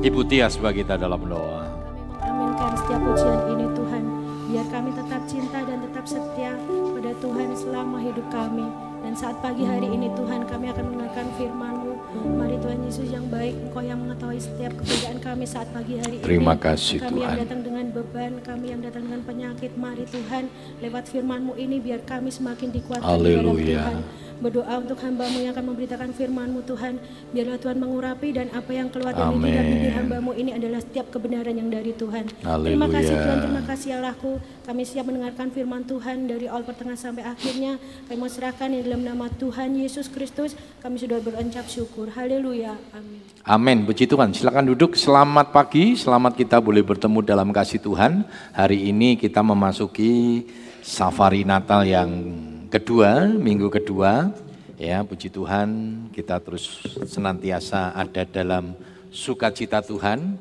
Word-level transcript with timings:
Ibu 0.00 0.24
Tia 0.24 0.48
sebagai 0.48 0.80
kita 0.80 0.96
dalam 0.96 1.20
doa. 1.28 1.68
Kami 2.16 2.32
mengaminkan 2.32 2.72
setiap 2.72 3.00
ujian 3.04 3.40
ini 3.52 3.66
Tuhan. 3.76 4.02
Biar 4.48 4.66
kami 4.72 4.90
tetap 4.96 5.22
cinta 5.28 5.58
dan 5.60 5.78
tetap 5.84 6.04
setia 6.08 6.52
pada 6.96 7.12
Tuhan 7.20 7.48
selama 7.52 8.00
hidup 8.00 8.24
kami. 8.32 8.64
Dan 9.00 9.12
saat 9.12 9.36
pagi 9.40 9.64
hari 9.64 9.88
ini 9.88 10.08
Tuhan 10.12 10.48
kami 10.48 10.72
akan 10.72 10.84
mendengarkan 10.88 11.26
firman-Mu. 11.36 11.92
Mari 12.36 12.56
Tuhan 12.60 12.78
Yesus 12.84 13.08
yang 13.08 13.28
baik, 13.28 13.52
Engkau 13.60 13.80
yang 13.80 14.00
mengetahui 14.00 14.40
setiap 14.40 14.72
keberadaan 14.76 15.18
kami 15.20 15.44
saat 15.44 15.68
pagi 15.68 15.94
hari 16.00 16.16
ini. 16.16 16.24
Terima 16.24 16.54
kasih, 16.56 16.96
Kami 17.00 17.20
yang 17.20 17.32
Tuhan. 17.32 17.40
datang 17.44 17.60
dengan 17.60 17.86
beban, 17.92 18.32
kami 18.40 18.66
yang 18.72 18.80
datang 18.80 19.02
dengan 19.04 19.20
penyakit. 19.24 19.70
Mari 19.76 20.04
Tuhan, 20.08 20.44
lewat 20.80 21.04
firman-Mu 21.08 21.54
ini 21.56 21.76
biar 21.76 22.00
kami 22.04 22.32
semakin 22.32 22.68
dikuatkan 22.72 23.04
Haleluya. 23.04 23.84
Tuhan. 23.84 24.02
Berdoa 24.40 24.80
untuk 24.80 24.96
hambamu 25.04 25.44
yang 25.44 25.52
akan 25.52 25.64
memberitakan 25.72 26.10
firman-Mu 26.16 26.64
Tuhan. 26.64 26.96
Biarlah 27.36 27.60
Tuhan 27.60 27.76
mengurapi 27.76 28.32
dan 28.32 28.48
apa 28.56 28.72
yang 28.72 28.88
keluar 28.88 29.12
dari 29.12 29.36
lidah 29.36 29.64
bibir 29.68 29.92
hambamu 29.92 30.32
ini 30.32 30.56
adalah 30.56 30.80
setiap 30.80 31.12
kebenaran 31.12 31.52
yang 31.52 31.68
dari 31.68 31.92
Tuhan. 31.92 32.24
Terima 32.32 32.48
Haleluya. 32.56 32.88
kasih 32.96 33.14
Tuhan, 33.20 33.38
terima 33.44 33.62
kasih 33.68 33.88
Allahku. 34.00 34.32
Kami 34.64 34.82
siap 34.88 35.04
mendengarkan 35.04 35.52
firman 35.52 35.84
Tuhan 35.84 36.24
dari 36.24 36.48
awal 36.48 36.64
pertengahan 36.64 36.96
sampai 36.96 37.28
akhirnya. 37.28 37.76
Kami 38.08 38.16
mau 38.16 38.32
serahkan 38.32 38.72
di 38.72 38.80
dalam 38.80 39.04
nama 39.04 39.28
Tuhan 39.28 39.76
Yesus 39.76 40.08
Kristus. 40.08 40.56
Kami 40.80 40.96
sudah 40.96 41.20
berucap 41.20 41.68
syukur. 41.68 42.08
Haleluya. 42.16 42.80
Amin. 42.96 43.20
Amin. 43.44 43.78
Puji 43.84 44.08
Tuhan. 44.08 44.32
Silakan 44.32 44.72
duduk. 44.72 44.96
Selamat 44.96 45.52
pagi. 45.52 46.00
Selamat 46.00 46.32
kita 46.32 46.58
boleh 46.58 46.80
bertemu 46.80 47.20
dalam 47.20 47.52
kasih 47.52 47.78
Tuhan. 47.84 48.24
Hari 48.56 48.88
ini 48.88 49.20
kita 49.20 49.44
memasuki 49.44 50.48
safari 50.80 51.44
Natal 51.44 51.84
yang 51.84 52.08
kedua, 52.70 53.26
minggu 53.26 53.66
kedua. 53.66 54.30
Ya, 54.80 55.04
puji 55.04 55.28
Tuhan, 55.28 55.68
kita 56.14 56.40
terus 56.40 56.80
senantiasa 57.04 57.92
ada 57.92 58.24
dalam 58.24 58.72
sukacita 59.12 59.84
Tuhan 59.84 60.40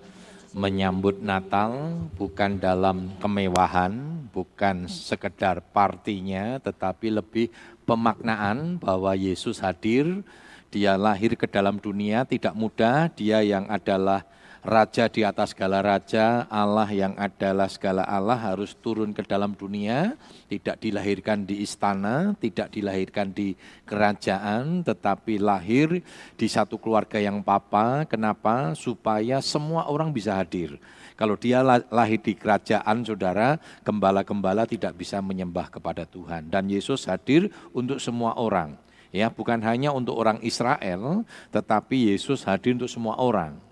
menyambut 0.56 1.20
Natal 1.20 2.00
bukan 2.16 2.56
dalam 2.56 3.12
kemewahan, 3.20 3.92
bukan 4.32 4.88
sekedar 4.88 5.60
partinya, 5.76 6.56
tetapi 6.64 7.12
lebih 7.20 7.52
pemaknaan 7.84 8.80
bahwa 8.80 9.12
Yesus 9.12 9.60
hadir, 9.60 10.24
dia 10.72 10.96
lahir 10.96 11.36
ke 11.36 11.50
dalam 11.50 11.76
dunia 11.82 12.24
tidak 12.24 12.56
mudah, 12.56 13.12
dia 13.12 13.44
yang 13.44 13.68
adalah 13.68 14.24
Raja 14.60 15.08
di 15.08 15.24
atas 15.24 15.56
segala 15.56 15.80
raja, 15.80 16.44
Allah 16.52 16.92
yang 16.92 17.16
adalah 17.16 17.72
segala 17.72 18.04
Allah 18.04 18.36
harus 18.36 18.76
turun 18.76 19.16
ke 19.16 19.24
dalam 19.24 19.56
dunia, 19.56 20.20
tidak 20.52 20.84
dilahirkan 20.84 21.48
di 21.48 21.64
istana, 21.64 22.36
tidak 22.44 22.68
dilahirkan 22.68 23.32
di 23.32 23.56
kerajaan, 23.88 24.84
tetapi 24.84 25.40
lahir 25.40 26.04
di 26.36 26.48
satu 26.52 26.76
keluarga 26.76 27.24
yang 27.24 27.40
papa. 27.40 28.04
Kenapa? 28.04 28.76
Supaya 28.76 29.40
semua 29.40 29.88
orang 29.88 30.12
bisa 30.12 30.36
hadir. 30.36 30.76
Kalau 31.16 31.40
dia 31.40 31.64
la- 31.64 31.88
lahir 31.88 32.20
di 32.20 32.36
kerajaan, 32.36 33.08
saudara, 33.08 33.64
gembala-gembala 33.88 34.68
tidak 34.68 34.92
bisa 35.00 35.24
menyembah 35.24 35.72
kepada 35.72 36.04
Tuhan. 36.04 36.52
Dan 36.52 36.68
Yesus 36.68 37.08
hadir 37.08 37.48
untuk 37.72 38.04
semua 38.04 38.36
orang. 38.36 38.76
Ya, 39.16 39.32
bukan 39.32 39.64
hanya 39.64 39.96
untuk 39.96 40.20
orang 40.20 40.44
Israel, 40.44 41.24
tetapi 41.48 42.12
Yesus 42.12 42.44
hadir 42.44 42.76
untuk 42.76 42.92
semua 42.92 43.16
orang. 43.16 43.69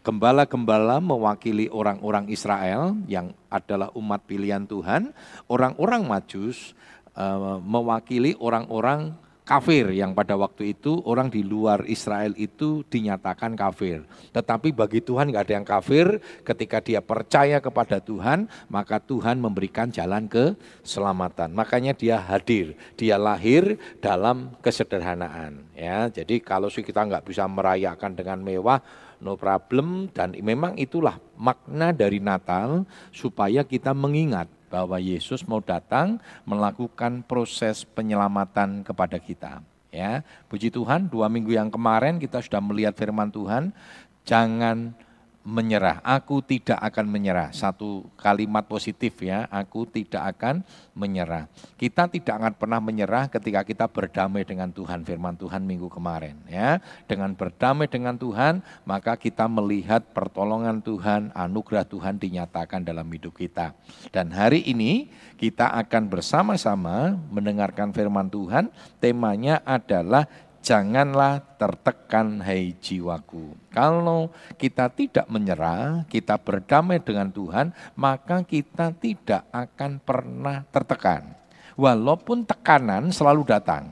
Gembala-gembala 0.00 0.96
mewakili 0.98 1.68
orang-orang 1.68 2.32
Israel 2.32 2.96
yang 3.04 3.36
adalah 3.52 3.92
umat 3.92 4.24
pilihan 4.24 4.64
Tuhan, 4.64 5.12
orang-orang 5.44 6.08
Majus 6.08 6.72
eh, 7.12 7.58
mewakili 7.60 8.32
orang-orang 8.40 9.12
kafir 9.50 9.90
yang 9.90 10.14
pada 10.14 10.38
waktu 10.38 10.78
itu 10.78 11.02
orang 11.02 11.26
di 11.26 11.42
luar 11.42 11.82
Israel 11.90 12.30
itu 12.38 12.86
dinyatakan 12.86 13.58
kafir. 13.58 14.06
Tetapi 14.30 14.70
bagi 14.70 15.02
Tuhan 15.02 15.34
nggak 15.34 15.42
ada 15.42 15.54
yang 15.58 15.66
kafir, 15.66 16.22
ketika 16.46 16.78
dia 16.78 17.02
percaya 17.02 17.58
kepada 17.58 17.98
Tuhan, 17.98 18.46
maka 18.70 19.02
Tuhan 19.02 19.42
memberikan 19.42 19.90
jalan 19.90 20.30
keselamatan. 20.30 21.50
Makanya 21.50 21.98
dia 21.98 22.22
hadir, 22.22 22.78
dia 22.94 23.18
lahir 23.18 23.74
dalam 23.98 24.54
kesederhanaan. 24.62 25.66
Ya, 25.74 26.06
jadi 26.06 26.38
kalau 26.38 26.70
kita 26.70 27.02
nggak 27.02 27.26
bisa 27.26 27.42
merayakan 27.50 28.14
dengan 28.14 28.38
mewah, 28.38 28.78
no 29.20 29.36
problem 29.36 30.08
dan 30.10 30.32
memang 30.40 30.74
itulah 30.80 31.20
makna 31.36 31.92
dari 31.92 32.18
Natal 32.18 32.88
supaya 33.12 33.62
kita 33.62 33.92
mengingat 33.92 34.48
bahwa 34.72 34.96
Yesus 34.96 35.44
mau 35.44 35.60
datang 35.60 36.16
melakukan 36.48 37.26
proses 37.26 37.84
penyelamatan 37.84 38.86
kepada 38.86 39.20
kita. 39.20 39.60
Ya, 39.90 40.22
puji 40.46 40.70
Tuhan, 40.70 41.10
dua 41.10 41.26
minggu 41.26 41.50
yang 41.50 41.66
kemarin 41.66 42.22
kita 42.22 42.38
sudah 42.38 42.62
melihat 42.62 42.94
firman 42.94 43.26
Tuhan, 43.34 43.74
jangan 44.22 44.94
menyerah. 45.40 46.04
Aku 46.04 46.44
tidak 46.44 46.76
akan 46.76 47.08
menyerah. 47.08 47.48
Satu 47.50 48.04
kalimat 48.20 48.68
positif 48.68 49.16
ya, 49.24 49.48
aku 49.48 49.88
tidak 49.88 50.36
akan 50.36 50.60
menyerah. 50.92 51.48
Kita 51.80 52.12
tidak 52.12 52.34
akan 52.36 52.52
pernah 52.60 52.80
menyerah 52.80 53.32
ketika 53.32 53.64
kita 53.64 53.88
berdamai 53.88 54.44
dengan 54.44 54.68
Tuhan, 54.68 55.00
firman 55.00 55.40
Tuhan 55.40 55.64
minggu 55.64 55.88
kemarin 55.88 56.36
ya. 56.44 56.78
Dengan 57.08 57.32
berdamai 57.32 57.88
dengan 57.88 58.20
Tuhan, 58.20 58.60
maka 58.84 59.16
kita 59.16 59.48
melihat 59.48 60.04
pertolongan 60.12 60.84
Tuhan, 60.84 61.32
anugerah 61.32 61.88
Tuhan 61.88 62.20
dinyatakan 62.20 62.84
dalam 62.84 63.08
hidup 63.08 63.40
kita. 63.40 63.72
Dan 64.12 64.36
hari 64.36 64.60
ini 64.68 65.08
kita 65.40 65.72
akan 65.72 66.12
bersama-sama 66.12 67.16
mendengarkan 67.32 67.96
firman 67.96 68.28
Tuhan, 68.28 68.68
temanya 69.00 69.64
adalah 69.64 70.28
janganlah 70.60 71.40
tertekan 71.56 72.40
hai 72.44 72.76
jiwaku. 72.78 73.56
Kalau 73.72 74.30
kita 74.60 74.92
tidak 74.92 75.26
menyerah, 75.26 76.04
kita 76.06 76.36
berdamai 76.36 77.00
dengan 77.00 77.32
Tuhan, 77.32 77.72
maka 77.96 78.44
kita 78.44 78.92
tidak 78.96 79.44
akan 79.50 80.00
pernah 80.00 80.64
tertekan. 80.68 81.36
Walaupun 81.80 82.44
tekanan 82.44 83.08
selalu 83.08 83.42
datang. 83.48 83.88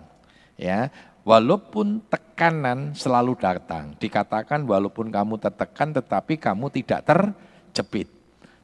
Ya, 0.59 0.93
walaupun 1.25 2.05
tekanan 2.09 2.93
selalu 2.93 3.37
datang. 3.41 3.97
Dikatakan 3.97 4.65
walaupun 4.69 5.09
kamu 5.09 5.41
tertekan 5.41 5.93
tetapi 5.97 6.37
kamu 6.37 6.69
tidak 6.73 7.05
terjepit. 7.09 8.09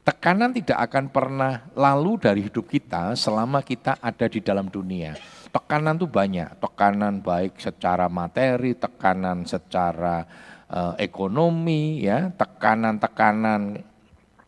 Tekanan 0.05 0.53
tidak 0.53 0.77
akan 0.85 1.09
pernah 1.09 1.65
lalu 1.73 2.21
dari 2.21 2.45
hidup 2.45 2.69
kita 2.69 3.17
selama 3.17 3.65
kita 3.65 3.97
ada 3.97 4.29
di 4.29 4.37
dalam 4.37 4.69
dunia. 4.69 5.17
Tekanan 5.55 5.95
itu 5.95 6.11
banyak, 6.11 6.59
tekanan 6.59 7.23
baik 7.23 7.55
secara 7.63 8.11
materi, 8.11 8.75
tekanan 8.75 9.47
secara 9.47 10.27
eh, 10.67 11.07
ekonomi, 11.07 12.03
ya, 12.03 12.27
tekanan-tekanan 12.35 13.79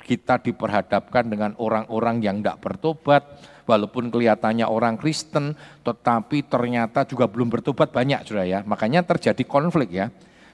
kita 0.04 0.44
diperhadapkan 0.44 1.32
dengan 1.32 1.56
orang-orang 1.56 2.20
yang 2.20 2.44
tidak 2.44 2.60
bertobat, 2.60 3.24
walaupun 3.68 4.08
kelihatannya 4.08 4.64
orang 4.64 4.96
Kristen, 4.96 5.54
tetapi 5.84 6.48
ternyata 6.48 7.04
juga 7.04 7.28
belum 7.28 7.52
bertobat 7.52 7.92
banyak, 7.92 8.24
sudah 8.24 8.48
ya. 8.48 8.60
Makanya 8.64 9.04
terjadi 9.04 9.44
konflik 9.44 9.92
ya. 9.92 10.08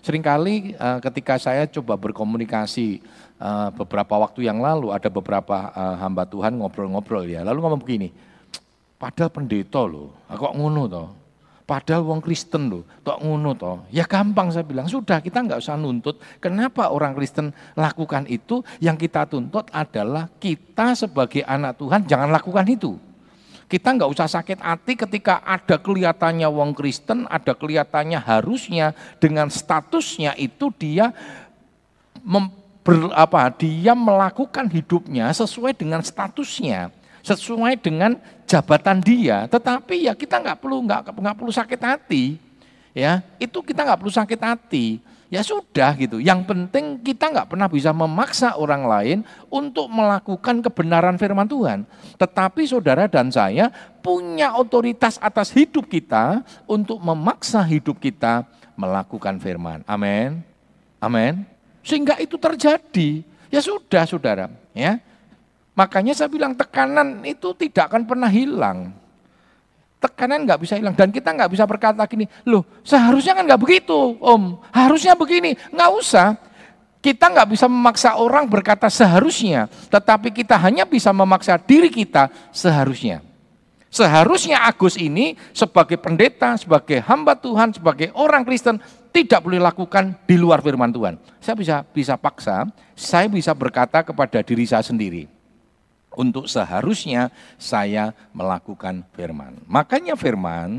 Seringkali 0.03 0.75
eh, 0.75 0.99
ketika 0.99 1.39
saya 1.39 1.63
coba 1.69 1.95
berkomunikasi 1.95 2.99
eh, 3.39 3.69
beberapa 3.77 4.19
waktu 4.19 4.49
yang 4.49 4.59
lalu, 4.59 4.91
ada 4.91 5.07
beberapa 5.07 5.71
eh, 5.71 5.95
hamba 6.01 6.27
Tuhan 6.27 6.59
ngobrol-ngobrol 6.59 7.29
ya, 7.29 7.45
lalu 7.45 7.57
ngomong 7.63 7.81
begini, 7.81 8.09
padahal 9.03 9.35
pendeta 9.35 9.83
loh, 9.83 10.15
kok 10.31 10.55
ngono 10.55 10.87
toh? 10.87 11.07
Padahal 11.63 12.03
wong 12.03 12.19
Kristen 12.23 12.67
loh, 12.71 12.83
tok 13.03 13.23
ngono 13.23 13.51
toh. 13.55 13.87
Ya 13.91 14.03
gampang 14.03 14.51
saya 14.51 14.67
bilang, 14.67 14.87
sudah 14.87 15.19
kita 15.19 15.43
nggak 15.43 15.63
usah 15.63 15.79
nuntut. 15.79 16.19
Kenapa 16.43 16.91
orang 16.91 17.15
Kristen 17.15 17.55
lakukan 17.75 18.27
itu? 18.27 18.63
Yang 18.83 19.07
kita 19.07 19.27
tuntut 19.27 19.71
adalah 19.71 20.27
kita 20.39 20.95
sebagai 20.95 21.43
anak 21.43 21.79
Tuhan 21.79 22.03
jangan 22.03 22.31
lakukan 22.31 22.67
itu. 22.67 22.95
Kita 23.67 23.95
nggak 23.95 24.11
usah 24.11 24.27
sakit 24.27 24.59
hati 24.59 24.93
ketika 24.99 25.39
ada 25.39 25.79
kelihatannya 25.79 26.45
wong 26.51 26.75
Kristen, 26.75 27.27
ada 27.31 27.55
kelihatannya 27.55 28.19
harusnya 28.19 28.91
dengan 29.23 29.47
statusnya 29.47 30.35
itu 30.35 30.67
dia 30.75 31.15
mem, 32.21 32.51
ber, 32.83 33.07
apa, 33.15 33.49
dia 33.55 33.95
melakukan 33.95 34.67
hidupnya 34.67 35.31
sesuai 35.31 35.79
dengan 35.79 36.03
statusnya, 36.03 36.91
sesuai 37.23 37.79
dengan 37.79 38.19
jabatan 38.45 38.99
dia. 38.99 39.47
Tetapi 39.47 40.11
ya 40.11 40.13
kita 40.13 40.43
nggak 40.43 40.59
perlu 40.59 40.83
nggak 40.85 41.01
nggak 41.15 41.37
perlu 41.39 41.51
sakit 41.55 41.81
hati, 41.81 42.37
ya 42.91 43.23
itu 43.39 43.63
kita 43.63 43.81
nggak 43.87 43.99
perlu 44.03 44.13
sakit 44.13 44.39
hati. 44.43 44.87
Ya 45.33 45.41
sudah 45.41 45.97
gitu. 45.97 46.21
Yang 46.21 46.45
penting 46.45 47.01
kita 47.01 47.33
nggak 47.33 47.49
pernah 47.49 47.65
bisa 47.65 47.89
memaksa 47.89 48.53
orang 48.53 48.85
lain 48.85 49.17
untuk 49.49 49.89
melakukan 49.89 50.61
kebenaran 50.61 51.17
firman 51.17 51.49
Tuhan. 51.49 51.89
Tetapi 52.21 52.61
saudara 52.69 53.09
dan 53.09 53.33
saya 53.33 53.73
punya 54.05 54.53
otoritas 54.53 55.17
atas 55.17 55.49
hidup 55.49 55.89
kita 55.89 56.45
untuk 56.69 57.01
memaksa 57.01 57.65
hidup 57.65 57.97
kita 57.97 58.45
melakukan 58.77 59.41
firman. 59.41 59.81
Amin. 59.89 60.45
Amin. 61.01 61.49
Sehingga 61.81 62.21
itu 62.21 62.37
terjadi. 62.37 63.25
Ya 63.49 63.57
sudah 63.57 64.05
saudara. 64.05 64.53
Ya. 64.77 65.01
Makanya 65.73 66.13
saya 66.13 66.29
bilang 66.29 66.53
tekanan 66.53 67.25
itu 67.25 67.49
tidak 67.57 67.89
akan 67.89 68.05
pernah 68.05 68.29
hilang. 68.29 68.93
Tekanan 69.97 70.45
nggak 70.45 70.59
bisa 70.61 70.77
hilang 70.77 70.93
dan 70.93 71.09
kita 71.09 71.33
nggak 71.33 71.49
bisa 71.49 71.65
berkata 71.65 72.05
gini, 72.05 72.29
loh 72.45 72.61
seharusnya 72.85 73.33
kan 73.33 73.43
nggak 73.47 73.61
begitu 73.61 73.95
om, 74.21 74.61
harusnya 74.69 75.17
begini, 75.17 75.57
nggak 75.73 75.91
usah. 75.97 76.37
Kita 77.03 77.27
nggak 77.27 77.49
bisa 77.51 77.67
memaksa 77.67 78.15
orang 78.15 78.47
berkata 78.47 78.87
seharusnya, 78.87 79.67
tetapi 79.91 80.31
kita 80.31 80.55
hanya 80.55 80.87
bisa 80.87 81.11
memaksa 81.11 81.59
diri 81.59 81.91
kita 81.91 82.31
seharusnya. 82.55 83.19
Seharusnya 83.91 84.63
Agus 84.63 84.95
ini 84.95 85.35
sebagai 85.51 85.99
pendeta, 85.99 86.55
sebagai 86.55 87.03
hamba 87.03 87.35
Tuhan, 87.35 87.75
sebagai 87.75 88.07
orang 88.15 88.47
Kristen 88.47 88.79
tidak 89.11 89.43
boleh 89.43 89.59
lakukan 89.59 90.15
di 90.23 90.39
luar 90.39 90.63
firman 90.63 90.95
Tuhan. 90.95 91.19
Saya 91.43 91.59
bisa 91.59 91.75
bisa 91.91 92.15
paksa, 92.15 92.71
saya 92.95 93.27
bisa 93.27 93.51
berkata 93.51 93.99
kepada 93.99 94.39
diri 94.39 94.63
saya 94.63 94.81
sendiri 94.87 95.42
untuk 96.15 96.45
seharusnya 96.49 97.33
saya 97.57 98.13
melakukan 98.31 99.05
firman. 99.13 99.59
Makanya 99.65 100.17
firman 100.17 100.71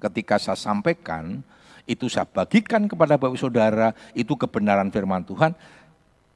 ketika 0.00 0.38
saya 0.38 0.58
sampaikan 0.58 1.42
itu 1.86 2.10
saya 2.10 2.26
bagikan 2.26 2.90
kepada 2.90 3.14
Bapak 3.14 3.38
Saudara, 3.38 3.94
itu 4.12 4.34
kebenaran 4.34 4.90
firman 4.90 5.22
Tuhan. 5.22 5.54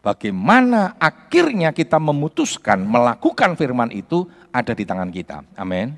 Bagaimana 0.00 0.97
akhirnya 0.97 1.76
kita 1.76 2.00
memutuskan 2.00 2.81
melakukan 2.81 3.52
firman 3.58 3.93
itu 3.93 4.25
ada 4.49 4.73
di 4.73 4.88
tangan 4.88 5.12
kita. 5.12 5.44
Amin. 5.58 5.93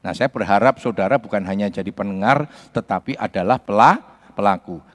Nah 0.00 0.12
saya 0.16 0.30
berharap 0.32 0.80
saudara 0.80 1.20
bukan 1.20 1.44
hanya 1.44 1.68
jadi 1.68 1.90
pendengar 1.90 2.46
tetapi 2.72 3.18
adalah 3.18 3.58
pelaku. 3.58 4.09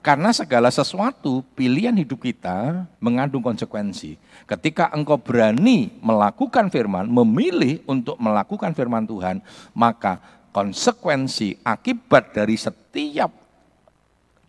Karena 0.01 0.33
segala 0.33 0.73
sesuatu 0.73 1.45
pilihan 1.53 1.93
hidup 1.93 2.25
kita 2.25 2.89
mengandung 2.97 3.45
konsekuensi. 3.45 4.17
Ketika 4.49 4.89
engkau 4.91 5.21
berani 5.21 5.93
melakukan 6.01 6.73
firman, 6.73 7.05
memilih 7.05 7.85
untuk 7.85 8.17
melakukan 8.17 8.73
firman 8.73 9.05
Tuhan, 9.05 9.39
maka 9.77 10.19
konsekuensi 10.49 11.61
akibat 11.61 12.33
dari 12.33 12.57
setiap 12.57 13.31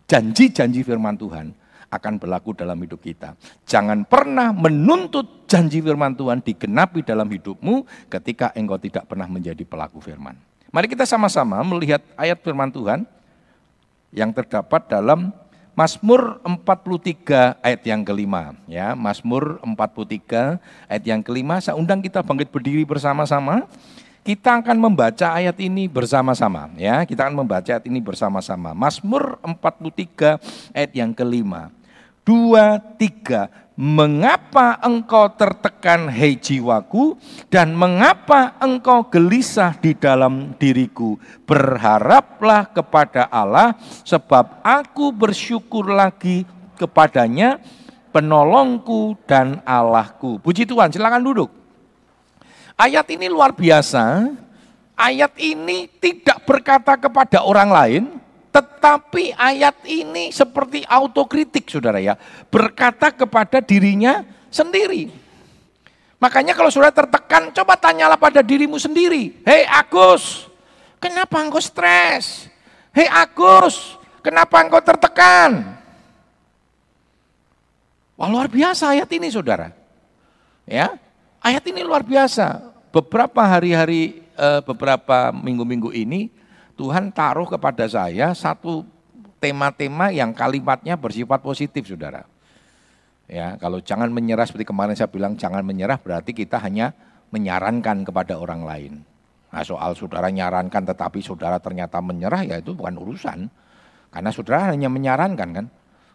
janji-janji 0.07 0.81
firman 0.81 1.19
Tuhan 1.19 1.51
akan 1.87 2.13
berlaku 2.19 2.51
dalam 2.55 2.79
hidup 2.83 2.99
kita. 2.99 3.35
Jangan 3.63 4.03
pernah 4.03 4.51
menuntut 4.51 5.47
janji 5.47 5.79
firman 5.79 6.15
Tuhan 6.15 6.43
digenapi 6.43 7.03
dalam 7.03 7.27
hidupmu 7.27 7.87
ketika 8.11 8.51
engkau 8.55 8.75
tidak 8.79 9.07
pernah 9.07 9.27
menjadi 9.27 9.63
pelaku 9.63 10.03
firman. 10.03 10.35
Mari 10.67 10.91
kita 10.91 11.07
sama-sama 11.07 11.63
melihat 11.63 12.03
ayat 12.19 12.43
firman 12.43 12.67
Tuhan 12.67 13.07
yang 14.11 14.31
terdapat 14.31 14.87
dalam 14.87 15.33
Mazmur 15.77 16.41
43 16.41 17.61
ayat 17.61 17.81
yang 17.85 18.01
kelima 18.01 18.57
ya 18.65 18.97
Mazmur 18.97 19.61
43 19.61 20.57
ayat 20.89 21.03
yang 21.05 21.21
kelima 21.21 21.61
saya 21.61 21.77
undang 21.77 22.01
kita 22.01 22.25
bangkit 22.25 22.49
berdiri 22.49 22.81
bersama-sama 22.81 23.69
kita 24.27 24.59
akan 24.59 24.75
membaca 24.75 25.39
ayat 25.39 25.55
ini 25.55 25.87
bersama-sama 25.87 26.67
ya. 26.75 27.07
Kita 27.07 27.23
akan 27.23 27.47
membaca 27.47 27.79
ayat 27.79 27.87
ini 27.87 28.03
bersama-sama. 28.03 28.75
Mazmur 28.75 29.39
43 29.39 30.75
ayat 30.75 30.91
yang 30.91 31.15
kelima. 31.15 31.71
Dua, 32.27 32.75
tiga. 32.99 33.47
Mengapa 33.77 34.81
engkau 34.81 35.29
tertekan 35.37 36.09
hei 36.09 36.33
jiwaku 36.33 37.13
dan 37.45 37.77
mengapa 37.77 38.57
engkau 38.57 39.05
gelisah 39.05 39.77
di 39.77 39.93
dalam 39.93 40.57
diriku? 40.57 41.13
Berharaplah 41.45 42.73
kepada 42.73 43.29
Allah 43.29 43.77
sebab 44.01 44.65
aku 44.65 45.13
bersyukur 45.13 45.93
lagi 45.93 46.41
kepadanya 46.73 47.61
penolongku 48.09 49.13
dan 49.29 49.61
Allahku. 49.61 50.41
Puji 50.41 50.65
Tuhan, 50.65 50.89
silakan 50.89 51.21
duduk. 51.21 51.53
Ayat 52.73 53.05
ini 53.13 53.29
luar 53.29 53.53
biasa. 53.53 54.33
Ayat 54.97 55.37
ini 55.37 55.85
tidak 56.01 56.41
berkata 56.49 56.97
kepada 56.97 57.45
orang 57.45 57.69
lain, 57.69 58.03
tetapi 58.57 59.37
ayat 59.37 59.85
ini 59.85 60.33
seperti 60.33 60.81
autokritik 60.89 61.69
saudara 61.69 62.01
ya. 62.01 62.17
Berkata 62.49 63.13
kepada 63.13 63.61
dirinya 63.61 64.25
sendiri. 64.49 65.13
Makanya 66.17 66.57
kalau 66.57 66.73
saudara 66.73 66.89
tertekan, 66.89 67.53
coba 67.53 67.77
tanyalah 67.77 68.17
pada 68.17 68.41
dirimu 68.41 68.81
sendiri. 68.81 69.37
Hei 69.45 69.69
Agus, 69.69 70.49
kenapa 70.97 71.37
engkau 71.37 71.61
stres? 71.61 72.49
Hei 72.89 73.05
Agus, 73.05 74.01
kenapa 74.25 74.65
engkau 74.65 74.81
tertekan? 74.81 75.77
Wah 78.17 78.25
luar 78.25 78.49
biasa 78.49 78.97
ayat 78.97 79.05
ini 79.13 79.29
saudara. 79.29 79.69
Ya, 80.65 80.97
Ayat 81.47 81.63
ini 81.69 81.85
luar 81.85 82.01
biasa. 82.01 82.59
Beberapa 82.89 83.45
hari-hari, 83.45 84.25
eh, 84.33 84.61
beberapa 84.65 85.29
minggu-minggu 85.31 85.93
ini, 85.93 86.33
Tuhan 86.77 87.09
taruh 87.09 87.49
kepada 87.49 87.89
saya 87.89 88.31
satu 88.37 88.85
tema-tema 89.41 90.13
yang 90.13 90.31
kalimatnya 90.31 90.93
bersifat 90.93 91.41
positif, 91.41 91.89
saudara. 91.89 92.23
Ya, 93.27 93.59
kalau 93.59 93.83
jangan 93.83 94.07
menyerah 94.13 94.47
seperti 94.47 94.69
kemarin 94.69 94.95
saya 94.95 95.11
bilang 95.11 95.35
jangan 95.35 95.65
menyerah 95.65 95.99
berarti 95.99 96.31
kita 96.31 96.61
hanya 96.63 96.95
menyarankan 97.33 98.07
kepada 98.07 98.39
orang 98.39 98.63
lain. 98.63 98.93
Nah, 99.51 99.63
soal 99.65 99.97
saudara 99.99 100.31
nyarankan 100.31 100.87
tetapi 100.87 101.19
saudara 101.19 101.59
ternyata 101.59 101.99
menyerah 101.99 102.47
ya 102.47 102.55
itu 102.61 102.71
bukan 102.71 102.95
urusan. 102.95 103.51
Karena 104.13 104.29
saudara 104.31 104.71
hanya 104.71 104.87
menyarankan 104.87 105.49
kan. 105.51 105.67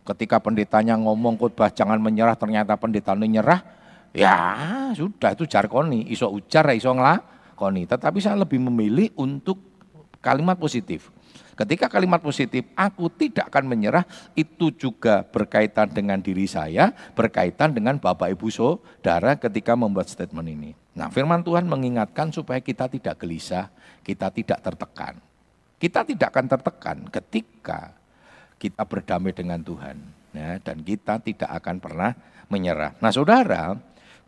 Ketika 0.02 0.42
pendetanya 0.42 0.98
ngomong 0.98 1.38
khotbah 1.38 1.70
jangan 1.70 2.02
menyerah 2.02 2.34
ternyata 2.34 2.74
pendeta 2.74 3.14
menyerah, 3.14 3.62
Ya 4.12 4.36
sudah 4.92 5.32
itu 5.32 5.48
jarkoni, 5.48 6.04
iso 6.12 6.28
ujar, 6.28 6.68
iso 6.76 6.92
ngelakoni. 6.92 7.88
Tetapi 7.88 8.20
saya 8.20 8.36
lebih 8.44 8.60
memilih 8.60 9.08
untuk 9.16 9.71
kalimat 10.22 10.56
positif. 10.56 11.10
Ketika 11.52 11.92
kalimat 11.92 12.24
positif, 12.24 12.64
aku 12.72 13.12
tidak 13.12 13.52
akan 13.52 13.68
menyerah, 13.68 14.08
itu 14.32 14.72
juga 14.72 15.20
berkaitan 15.20 15.92
dengan 15.92 16.16
diri 16.16 16.48
saya, 16.48 16.96
berkaitan 17.12 17.76
dengan 17.76 18.00
Bapak 18.00 18.32
Ibu 18.32 18.48
Saudara 18.48 19.36
ketika 19.36 19.76
membuat 19.76 20.08
statement 20.08 20.48
ini. 20.48 20.70
Nah 20.96 21.12
firman 21.12 21.44
Tuhan 21.44 21.68
mengingatkan 21.68 22.32
supaya 22.32 22.64
kita 22.64 22.88
tidak 22.88 23.20
gelisah, 23.20 23.68
kita 24.00 24.32
tidak 24.32 24.64
tertekan. 24.64 25.20
Kita 25.76 26.06
tidak 26.08 26.32
akan 26.32 26.46
tertekan 26.48 26.98
ketika 27.12 27.92
kita 28.56 28.82
berdamai 28.88 29.36
dengan 29.36 29.60
Tuhan. 29.60 29.98
Ya, 30.32 30.56
dan 30.64 30.80
kita 30.80 31.20
tidak 31.20 31.52
akan 31.60 31.76
pernah 31.76 32.16
menyerah. 32.48 32.96
Nah 33.04 33.12
saudara, 33.12 33.76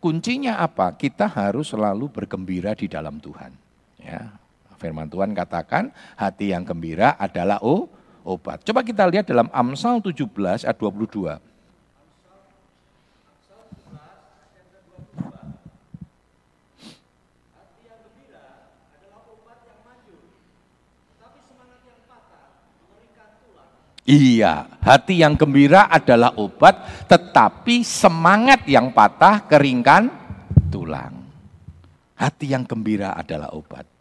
Kuncinya 0.05 0.61
apa? 0.61 0.93
Kita 0.93 1.25
harus 1.25 1.73
selalu 1.73 2.13
bergembira 2.13 2.77
di 2.77 2.85
dalam 2.85 3.17
Tuhan. 3.17 3.49
Ya, 3.97 4.37
firman 4.77 5.07
Tuhan 5.09 5.31
katakan 5.31 5.91
hati 6.15 6.51
yang 6.51 6.63
gembira 6.67 7.15
adalah 7.15 7.59
oh, 7.63 7.87
obat. 8.25 8.65
Coba 8.65 8.81
kita 8.81 9.05
lihat 9.05 9.29
dalam 9.29 9.47
Amsal 9.53 10.01
17 10.01 10.65
ayat 10.65 10.77
22. 10.77 11.55
Iya, 24.05 24.69
hati 24.85 25.25
yang 25.25 25.33
gembira 25.33 25.89
adalah 25.89 26.37
obat, 26.37 27.09
tetapi 27.09 27.81
semangat 27.81 28.61
yang 28.69 28.93
patah 28.93 29.49
keringkan 29.49 30.13
tulang. 30.69 31.25
Hati 32.13 32.53
yang 32.53 32.69
gembira 32.69 33.17
adalah 33.17 33.49
obat. 33.57 33.94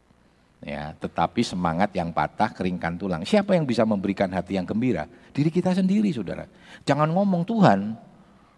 Ya, 0.64 0.96
tetapi 0.96 1.44
semangat 1.44 1.92
yang 1.92 2.08
patah 2.08 2.48
keringkan 2.48 2.96
tulang. 2.96 3.20
Siapa 3.20 3.52
yang 3.52 3.68
bisa 3.68 3.84
memberikan 3.84 4.32
hati 4.32 4.56
yang 4.56 4.64
gembira? 4.64 5.04
Diri 5.28 5.52
kita 5.52 5.76
sendiri, 5.76 6.08
Saudara. 6.08 6.48
Jangan 6.88 7.12
ngomong 7.12 7.44
Tuhan. 7.44 7.92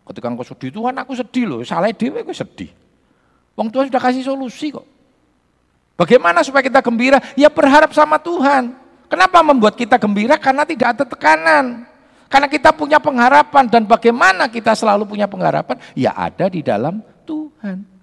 Ketika 0.06 0.30
engkau 0.30 0.46
sedih, 0.46 0.70
Tuhan 0.70 0.94
aku 0.94 1.18
sedih 1.18 1.44
loh. 1.50 1.60
Salah 1.66 1.90
dewe 1.90 2.22
aku 2.22 2.30
sedih. 2.30 2.70
Wong 3.58 3.75
Tuhan 3.75 3.90
sudah 3.90 3.98
kasih 3.98 4.22
solusi 4.22 4.70
kok. 4.70 4.86
Bagaimana 5.98 6.46
supaya 6.46 6.62
kita 6.62 6.78
gembira? 6.78 7.18
Ya 7.34 7.50
berharap 7.50 7.90
sama 7.90 8.22
Tuhan. 8.22 8.70
Kenapa 9.10 9.42
membuat 9.42 9.75
kita 9.75 9.98
gembira? 9.98 10.38
Karena 10.38 10.62
tidak 10.62 10.94
ada 10.94 11.04
tekanan. 11.08 11.90
Karena 12.30 12.46
kita 12.46 12.70
punya 12.70 13.02
pengharapan 13.02 13.66
dan 13.66 13.82
bagaimana 13.82 14.46
kita 14.46 14.78
selalu 14.78 15.10
punya 15.10 15.26
pengharapan? 15.26 15.75
Ya 15.98 16.14
ada 16.14 16.46
di 16.46 16.62
dalam 16.62 17.02
Tuhan. 17.26 17.95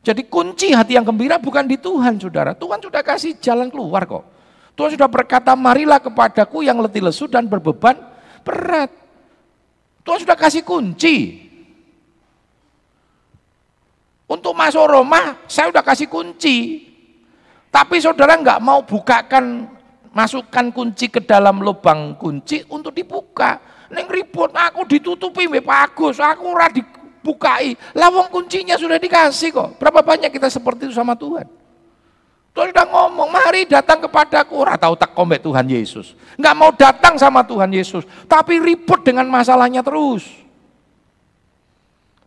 Jadi 0.00 0.24
kunci 0.32 0.72
hati 0.72 0.96
yang 0.96 1.04
gembira 1.04 1.36
bukan 1.36 1.68
di 1.68 1.76
Tuhan 1.76 2.16
saudara. 2.16 2.56
Tuhan 2.56 2.80
sudah 2.80 3.04
kasih 3.04 3.36
jalan 3.36 3.68
keluar 3.68 4.08
kok. 4.08 4.24
Tuhan 4.72 4.96
sudah 4.96 5.08
berkata 5.12 5.52
marilah 5.52 6.00
kepadaku 6.00 6.64
yang 6.64 6.80
letih 6.80 7.04
lesu 7.04 7.28
dan 7.28 7.44
berbeban 7.44 8.00
berat. 8.40 8.88
Tuhan 10.00 10.24
sudah 10.24 10.36
kasih 10.40 10.64
kunci. 10.64 11.46
Untuk 14.24 14.56
masuk 14.56 14.88
Roma 14.88 15.36
saya 15.44 15.68
sudah 15.68 15.84
kasih 15.84 16.08
kunci. 16.08 16.88
Tapi 17.68 18.00
saudara 18.00 18.40
nggak 18.40 18.58
mau 18.64 18.80
bukakan 18.80 19.68
masukkan 20.16 20.72
kunci 20.74 21.12
ke 21.12 21.20
dalam 21.22 21.60
lubang 21.60 22.16
kunci 22.16 22.64
untuk 22.72 22.96
dibuka. 22.96 23.60
Neng 23.90 24.06
ribut, 24.06 24.54
aku 24.54 24.86
ditutupi 24.86 25.50
Pak 25.50 25.98
Agus, 25.98 26.22
aku 26.22 26.54
ora 26.54 26.70
dibukai. 27.20 27.76
Lawang 27.92 28.32
kuncinya 28.32 28.80
sudah 28.80 28.96
dikasih 28.96 29.52
kok. 29.52 29.68
Berapa 29.76 30.00
banyak 30.00 30.32
kita 30.32 30.48
seperti 30.48 30.88
itu 30.88 30.96
sama 30.96 31.12
Tuhan? 31.12 31.44
Tuhan 32.50 32.74
sudah 32.74 32.86
ngomong, 32.88 33.28
mari 33.30 33.62
datang 33.68 34.02
kepadaku. 34.02 34.58
Ora 34.58 34.74
tahu 34.74 34.98
tak 34.98 35.14
kombek 35.14 35.38
Tuhan 35.44 35.68
Yesus. 35.70 36.18
Enggak 36.34 36.54
mau 36.56 36.72
datang 36.74 37.14
sama 37.14 37.46
Tuhan 37.46 37.70
Yesus, 37.70 38.02
tapi 38.26 38.58
ribut 38.58 39.06
dengan 39.06 39.28
masalahnya 39.30 39.86
terus. 39.86 40.26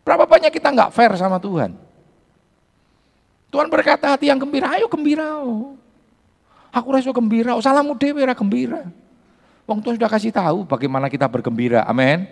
Berapa 0.00 0.24
banyak 0.24 0.48
kita 0.48 0.72
nggak 0.72 0.90
fair 0.96 1.12
sama 1.20 1.36
Tuhan? 1.36 1.76
Tuhan 3.52 3.68
berkata 3.68 4.16
hati 4.16 4.32
yang 4.32 4.40
gembira, 4.40 4.72
ayo 4.80 4.88
gembira. 4.88 5.28
Aku 6.72 6.88
rasa 6.90 7.12
gembira, 7.12 7.54
salamu 7.60 7.92
dewe 7.94 8.24
ra 8.24 8.32
gembira. 8.34 8.82
Wong 9.64 9.80
Tuhan 9.80 9.96
sudah 9.96 10.10
kasih 10.10 10.32
tahu 10.32 10.64
bagaimana 10.64 11.08
kita 11.12 11.28
bergembira. 11.28 11.84
Amin. 11.84 12.24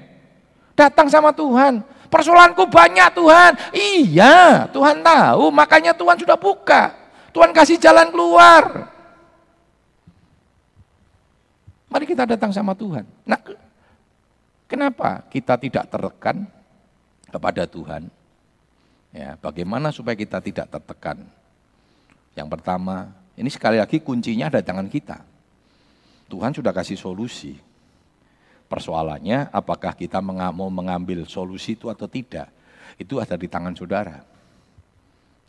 Datang 0.73 1.13
sama 1.13 1.33
Tuhan. 1.33 1.85
Persoalanku 2.13 2.69
banyak 2.69 3.09
Tuhan. 3.17 3.53
Iya, 3.73 4.69
Tuhan 4.69 5.01
tahu, 5.01 5.49
makanya 5.49 5.97
Tuhan 5.97 6.21
sudah 6.21 6.37
buka. 6.37 6.93
Tuhan 7.33 7.57
kasih 7.57 7.81
jalan 7.81 8.13
keluar. 8.13 8.93
Mari 11.89 12.05
kita 12.05 12.29
datang 12.29 12.53
sama 12.53 12.77
Tuhan. 12.77 13.09
Nah, 13.25 13.41
kenapa 14.69 15.25
kita 15.33 15.57
tidak 15.57 15.89
tertekan 15.89 16.45
kepada 17.33 17.65
Tuhan? 17.65 18.13
Ya, 19.17 19.41
bagaimana 19.41 19.89
supaya 19.89 20.13
kita 20.13 20.45
tidak 20.45 20.69
tertekan? 20.69 21.25
Yang 22.37 22.49
pertama, 22.49 23.09
ini 23.41 23.49
sekali 23.49 23.81
lagi 23.81 24.05
kuncinya 24.05 24.53
ada 24.53 24.61
di 24.61 24.69
tangan 24.69 24.89
kita. 24.93 25.21
Tuhan 26.29 26.53
sudah 26.53 26.73
kasih 26.77 26.97
solusi. 27.01 27.72
Persoalannya 28.73 29.53
apakah 29.53 29.93
kita 29.93 30.25
mau 30.25 30.73
mengambil 30.73 31.29
solusi 31.29 31.77
itu 31.77 31.93
atau 31.93 32.09
tidak? 32.09 32.49
Itu 32.97 33.21
ada 33.21 33.37
di 33.37 33.45
tangan 33.45 33.77
saudara. 33.77 34.25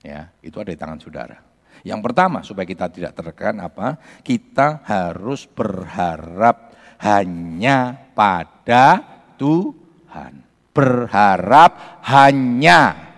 Ya, 0.04 0.28
itu 0.44 0.60
ada 0.60 0.76
di 0.76 0.76
tangan 0.76 1.00
saudara. 1.00 1.40
Yang 1.88 2.04
pertama 2.04 2.44
supaya 2.44 2.68
kita 2.68 2.92
tidak 2.92 3.16
tertekan 3.16 3.64
apa? 3.64 3.96
Kita 4.28 4.84
harus 4.84 5.48
berharap 5.48 6.76
hanya 7.00 7.96
pada 8.12 9.00
Tuhan. 9.40 10.44
Berharap 10.76 12.04
hanya 12.04 13.14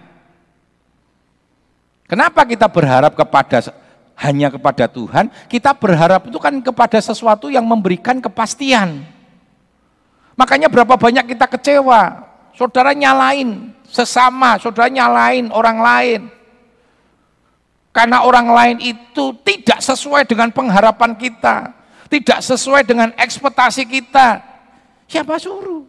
Kenapa 2.06 2.46
kita 2.46 2.70
berharap 2.70 3.18
kepada 3.18 3.74
hanya 4.22 4.54
kepada 4.54 4.86
Tuhan? 4.86 5.34
Kita 5.50 5.74
berharap 5.74 6.30
itu 6.30 6.38
kan 6.38 6.54
kepada 6.62 7.02
sesuatu 7.02 7.50
yang 7.50 7.66
memberikan 7.66 8.22
kepastian. 8.22 9.15
Makanya 10.36 10.68
berapa 10.68 11.00
banyak 11.00 11.32
kita 11.32 11.48
kecewa. 11.48 12.28
Saudara 12.56 12.96
nyalain 12.96 13.72
sesama, 13.88 14.60
saudara 14.60 14.92
nyalain 14.92 15.52
orang 15.52 15.80
lain. 15.80 16.22
Karena 17.96 18.28
orang 18.28 18.48
lain 18.52 18.78
itu 18.84 19.32
tidak 19.48 19.80
sesuai 19.80 20.28
dengan 20.28 20.52
pengharapan 20.52 21.16
kita. 21.16 21.72
Tidak 22.12 22.40
sesuai 22.44 22.84
dengan 22.84 23.16
ekspektasi 23.16 23.88
kita. 23.88 24.44
Siapa 25.08 25.40
suruh? 25.40 25.88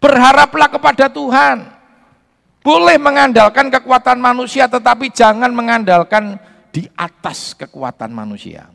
Berharaplah 0.00 0.68
kepada 0.72 1.08
Tuhan. 1.12 1.68
Boleh 2.64 2.96
mengandalkan 2.96 3.68
kekuatan 3.68 4.16
manusia 4.16 4.64
tetapi 4.64 5.12
jangan 5.12 5.52
mengandalkan 5.52 6.40
di 6.72 6.88
atas 6.96 7.52
kekuatan 7.52 8.08
manusia. 8.08 8.73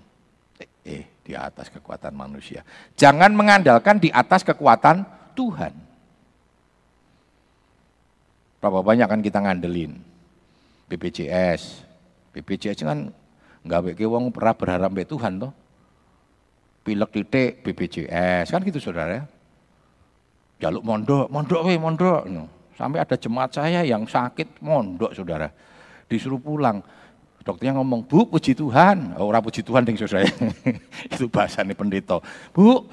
Di 1.29 1.37
atas 1.37 1.69
kekuatan 1.69 2.09
manusia. 2.17 2.65
Jangan 2.97 3.29
mengandalkan 3.37 4.01
di 4.01 4.09
atas 4.09 4.41
kekuatan 4.41 5.05
Tuhan. 5.37 5.77
Berapa 8.57 8.81
banyak 8.81 9.05
kan 9.05 9.21
kita 9.21 9.37
ngandelin 9.37 9.93
BPJS. 10.89 11.85
BPJS 12.33 12.81
kan 12.81 13.13
nggak 13.61 13.93
beki 13.93 14.09
wong 14.09 14.33
pernah 14.33 14.57
berharap 14.57 14.89
be 14.89 15.05
Tuhan 15.05 15.37
toh. 15.37 15.53
Pilek 16.81 17.13
titik 17.13 17.61
BPJS 17.61 18.49
kan 18.49 18.65
gitu 18.65 18.81
saudara 18.81 19.21
ya. 19.21 19.23
Jaluk 20.65 20.81
mondok, 20.81 21.29
mondok 21.29 21.61
we 21.69 21.77
mondok. 21.77 22.25
Sampai 22.73 23.05
ada 23.05 23.13
jemaat 23.13 23.53
saya 23.53 23.85
yang 23.85 24.09
sakit 24.09 24.65
mondok 24.65 25.13
saudara. 25.13 25.45
Disuruh 26.09 26.41
pulang. 26.41 26.81
Dokternya 27.43 27.79
ngomong, 27.79 28.03
bu 28.03 28.27
puji 28.27 28.51
Tuhan. 28.51 29.15
Oh, 29.15 29.31
orang 29.31 29.41
puji 29.41 29.63
Tuhan 29.63 29.87
ding 29.87 29.95
saudara. 29.95 30.27
Itu 31.13 31.31
bahasanya 31.31 31.71
pendeta. 31.71 32.19
Bu, 32.51 32.83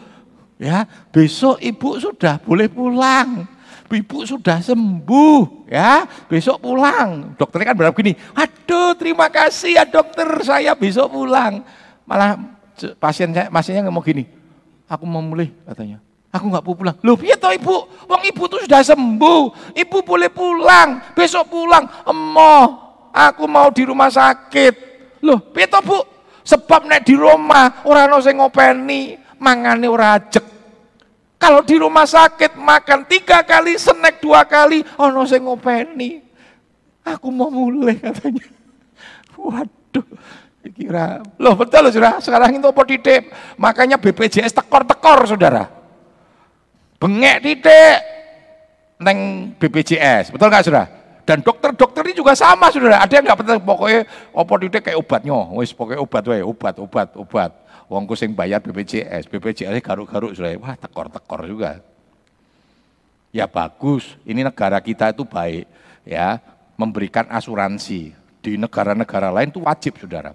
ya 0.57 0.87
besok 1.11 1.59
ibu 1.61 1.99
sudah 1.99 2.39
boleh 2.41 2.71
pulang. 2.71 3.45
Ibu 3.87 4.27
sudah 4.27 4.59
sembuh, 4.59 5.71
ya 5.71 6.03
besok 6.27 6.59
pulang. 6.59 7.39
Dokternya 7.39 7.71
kan 7.71 7.77
berapa 7.79 7.95
gini, 7.95 8.19
aduh 8.35 8.99
terima 8.99 9.31
kasih 9.31 9.79
ya 9.79 9.87
dokter, 9.87 10.27
saya 10.43 10.75
besok 10.75 11.15
pulang. 11.15 11.63
Malah 12.03 12.35
pasien 12.99 13.31
saya, 13.31 13.47
pasiennya 13.47 13.87
ngomong 13.87 14.03
gini, 14.03 14.27
aku 14.91 15.07
mau 15.07 15.23
mulai 15.23 15.55
katanya. 15.71 16.03
Aku 16.35 16.51
nggak 16.51 16.65
mau 16.67 16.75
pulang. 16.75 16.97
Loh, 17.01 17.17
iya 17.23 17.39
toh 17.39 17.55
ibu? 17.55 17.87
Wong 18.11 18.23
ibu 18.27 18.43
tuh 18.51 18.61
sudah 18.67 18.83
sembuh. 18.85 19.73
Ibu 19.73 19.99
boleh 20.05 20.29
pulang. 20.29 21.01
Besok 21.17 21.49
pulang. 21.49 21.89
Emoh, 22.05 22.86
aku 23.17 23.49
mau 23.49 23.73
di 23.73 23.89
rumah 23.89 24.13
sakit. 24.13 24.75
Loh, 25.25 25.41
piye 25.41 25.65
toh 25.65 25.81
bu? 25.81 25.99
Sebab 26.47 26.85
nek 26.87 27.03
di 27.09 27.17
rumah 27.17 27.83
orang 27.89 28.13
ono 28.13 28.23
sing 28.23 28.37
ngopeni, 28.39 29.17
mangane 29.41 29.89
ora 29.89 30.21
ajek. 30.21 30.45
Kalau 31.41 31.65
di 31.65 31.75
rumah 31.81 32.07
sakit 32.07 32.55
makan 32.55 33.09
tiga 33.09 33.43
kali, 33.43 33.75
snack 33.81 34.23
dua 34.23 34.45
kali, 34.47 34.85
ono 35.01 35.25
sing 35.25 35.43
ngopeni. 35.43 36.23
Aku 37.03 37.33
mau 37.35 37.51
mulai 37.51 37.99
katanya. 37.99 38.47
Waduh, 39.35 40.07
kira, 40.71 41.23
loh 41.39 41.55
betul 41.59 41.87
loh 41.87 41.93
saudara, 41.93 42.19
sekarang 42.23 42.59
itu 42.59 42.67
apa 42.67 42.83
titik? 42.87 43.23
Makanya 43.59 43.99
BPJS 43.99 44.55
tekor-tekor 44.55 45.27
saudara. 45.27 45.67
Bengek 46.97 47.37
titik 47.43 47.99
neng 49.03 49.51
BPJS, 49.61 50.33
betul 50.33 50.49
nggak 50.49 50.67
sudah? 50.67 50.87
Dan 51.27 51.43
dokter-dokter 51.43 52.07
ini 52.07 52.15
juga 52.15 52.39
sama 52.39 52.71
sudah. 52.71 53.03
Ada 53.03 53.19
yang 53.19 53.25
nggak 53.27 53.39
penting 53.43 53.59
pokoknya 53.67 54.01
opo 54.31 54.55
titik 54.63 54.83
kayak 54.87 54.99
obatnya, 55.03 55.35
wis 55.59 55.75
pokoknya 55.75 56.01
obat 56.01 56.25
wae, 56.31 56.43
obat, 56.47 56.75
obat, 56.79 57.09
obat. 57.19 57.51
Wong 57.91 58.07
sing 58.15 58.31
bayar 58.35 58.63
BPJS, 58.63 59.27
BPJS 59.31 59.83
garuk-garuk 59.83 60.39
sudah. 60.39 60.55
Wah 60.63 60.79
tekor-tekor 60.79 61.51
juga. 61.51 61.83
Ya 63.35 63.51
bagus, 63.51 64.15
ini 64.23 64.47
negara 64.47 64.79
kita 64.79 65.11
itu 65.11 65.27
baik 65.27 65.67
ya, 66.07 66.39
memberikan 66.79 67.27
asuransi. 67.27 68.15
Di 68.41 68.55
negara-negara 68.55 69.35
lain 69.35 69.51
itu 69.51 69.59
wajib 69.59 69.99
saudara. 69.99 70.31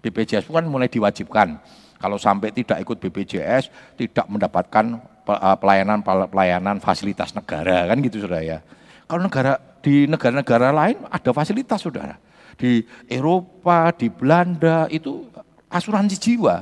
BPJS 0.00 0.48
itu 0.48 0.56
kan 0.56 0.64
mulai 0.64 0.88
diwajibkan. 0.88 1.60
Kalau 2.00 2.16
sampai 2.16 2.48
tidak 2.48 2.80
ikut 2.80 2.96
BPJS, 2.96 3.68
tidak 4.00 4.24
mendapatkan 4.24 5.04
Eh, 5.30 5.56
pelayanan 5.62 6.02
pelayanan 6.02 6.82
fasilitas 6.82 7.30
negara 7.38 7.86
kan 7.86 7.96
gitu 8.02 8.26
saudara 8.26 8.42
ya. 8.42 8.58
Kalau 9.06 9.22
negara 9.22 9.62
di 9.80 10.04
negara-negara 10.08 10.72
lain 10.72 10.96
ada 11.08 11.30
fasilitas 11.32 11.80
saudara. 11.80 12.16
Di 12.60 12.84
Eropa, 13.08 13.88
di 13.96 14.12
Belanda 14.12 14.84
itu 14.92 15.24
asuransi 15.72 16.16
jiwa. 16.20 16.56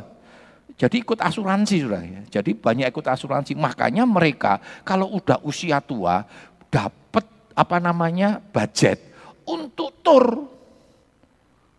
Jadi 0.79 1.03
ikut 1.03 1.19
asuransi 1.19 1.83
saudara 1.83 2.07
ya. 2.07 2.23
Jadi 2.39 2.55
banyak 2.55 2.87
ikut 2.95 3.07
asuransi. 3.07 3.59
Makanya 3.59 4.07
mereka 4.07 4.63
kalau 4.87 5.11
udah 5.11 5.43
usia 5.43 5.83
tua 5.83 6.23
dapat 6.71 7.27
apa 7.59 7.77
namanya 7.83 8.39
budget 8.39 9.03
untuk 9.43 9.91
tur. 10.07 10.47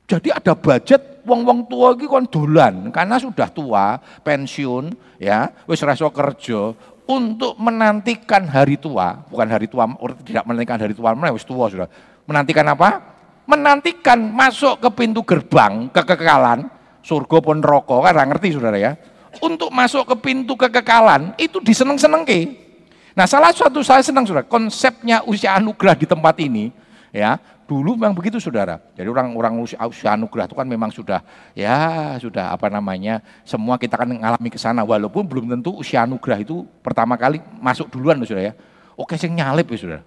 Jadi 0.10 0.34
ada 0.34 0.58
budget 0.58 1.22
wong-wong 1.22 1.70
tua 1.70 1.94
iki 1.94 2.10
kon 2.10 2.26
dolan 2.26 2.90
karena 2.90 3.22
sudah 3.22 3.46
tua, 3.54 4.02
pensiun 4.26 4.90
ya, 5.22 5.54
wis 5.70 5.86
rasa 5.86 6.10
kerja 6.10 6.74
untuk 7.10 7.58
menantikan 7.58 8.46
hari 8.46 8.78
tua, 8.78 9.18
bukan 9.34 9.50
hari 9.50 9.66
tua 9.66 9.90
tidak 10.22 10.46
menantikan 10.46 10.78
hari 10.78 10.94
tua, 10.94 11.10
wis 11.34 11.42
tua 11.42 11.66
sudah. 11.66 11.90
Menantikan 12.30 12.62
apa? 12.70 13.02
Menantikan 13.50 14.22
masuk 14.30 14.78
ke 14.78 14.90
pintu 14.94 15.26
gerbang 15.26 15.90
kekekalan, 15.90 16.70
surga 17.02 17.38
pun 17.42 17.66
rokok 17.66 18.06
kan 18.06 18.30
ngerti 18.30 18.54
Saudara 18.54 18.78
ya. 18.78 18.94
Untuk 19.42 19.74
masuk 19.74 20.06
ke 20.06 20.16
pintu 20.30 20.54
kekekalan 20.54 21.34
itu 21.42 21.58
diseneng-seneng 21.58 22.22
ke. 22.30 22.70
Nah, 23.18 23.26
salah 23.26 23.50
satu 23.50 23.82
saya 23.82 24.06
senang 24.06 24.30
Saudara, 24.30 24.46
konsepnya 24.46 25.26
usia 25.26 25.58
anugerah 25.58 25.98
di 25.98 26.06
tempat 26.06 26.38
ini 26.38 26.70
ya 27.10 27.42
Dulu 27.70 27.94
memang 27.94 28.18
begitu 28.18 28.42
saudara. 28.42 28.82
Jadi 28.98 29.06
orang-orang 29.06 29.62
usia, 29.62 30.10
anugerah 30.18 30.50
itu 30.50 30.58
kan 30.58 30.66
memang 30.66 30.90
sudah 30.90 31.22
ya 31.54 32.18
sudah 32.18 32.50
apa 32.50 32.66
namanya 32.66 33.22
semua 33.46 33.78
kita 33.78 33.94
kan 33.94 34.10
mengalami 34.10 34.50
ke 34.50 34.58
sana 34.58 34.82
walaupun 34.82 35.22
belum 35.22 35.46
tentu 35.54 35.78
usia 35.78 36.02
anugerah 36.02 36.42
itu 36.42 36.66
pertama 36.82 37.14
kali 37.14 37.38
masuk 37.62 37.94
duluan 37.94 38.18
saudara 38.26 38.50
ya. 38.50 38.54
Oke 38.98 39.22
sing 39.22 39.38
nyalip 39.38 39.70
ya 39.70 39.78
saudara. 39.78 40.04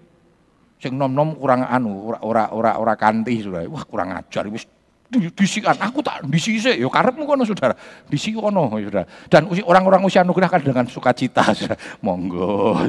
Sing 0.82 0.98
nom-nom 0.98 1.38
kurang 1.38 1.62
anu 1.62 2.10
ora 2.10 2.50
ora 2.50 2.74
ora, 2.82 2.98
kanti 2.98 3.38
saudara. 3.38 3.70
Wah 3.70 3.86
kurang 3.86 4.10
ajar 4.10 4.50
wis 4.50 4.66
disikan 5.12 5.76
aku 5.76 6.00
tak 6.00 6.24
disise 6.26 6.72
yo 6.80 6.88
karepmu 6.88 7.28
kono 7.28 7.44
saudara 7.44 7.76
disi 8.08 8.32
kono 8.32 8.72
saudara 8.72 9.04
dan 9.28 9.44
orang-orang 9.44 10.00
usia 10.08 10.24
anugerah 10.24 10.48
kan 10.48 10.64
dengan 10.64 10.88
sukacita 10.88 11.44
saudara 11.56 11.76
monggo 12.00 12.80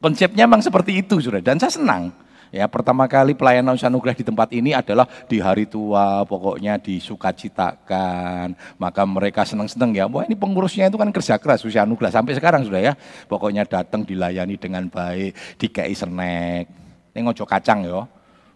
konsepnya 0.00 0.48
memang 0.48 0.64
seperti 0.64 1.04
itu 1.04 1.20
saudara 1.20 1.44
dan 1.44 1.60
saya 1.60 1.68
senang 1.68 2.08
Ya, 2.48 2.64
pertama 2.64 3.04
kali 3.04 3.36
pelayanan 3.36 3.76
usaha 3.76 3.92
anugerah 3.92 4.16
di 4.16 4.24
tempat 4.24 4.48
ini 4.56 4.72
adalah 4.72 5.04
di 5.28 5.36
hari 5.36 5.68
tua, 5.68 6.24
pokoknya 6.24 6.80
disukacitakan. 6.80 8.56
Maka 8.80 9.02
mereka 9.04 9.44
senang-senang 9.44 9.92
ya. 9.92 10.08
Wah, 10.08 10.24
ini 10.24 10.32
pengurusnya 10.32 10.88
itu 10.88 10.96
kan 10.96 11.12
kerja 11.12 11.36
keras 11.36 11.60
usaha 11.64 11.84
anugerah 11.84 12.08
sampai 12.08 12.32
sekarang 12.36 12.64
sudah 12.64 12.80
ya. 12.80 12.92
Pokoknya 13.28 13.68
datang 13.68 14.04
dilayani 14.08 14.56
dengan 14.56 14.88
baik, 14.88 15.60
dikei 15.60 15.92
snack. 15.92 16.64
Ini 17.12 17.20
ngojo 17.20 17.44
kacang 17.44 17.84
ya. 17.84 18.08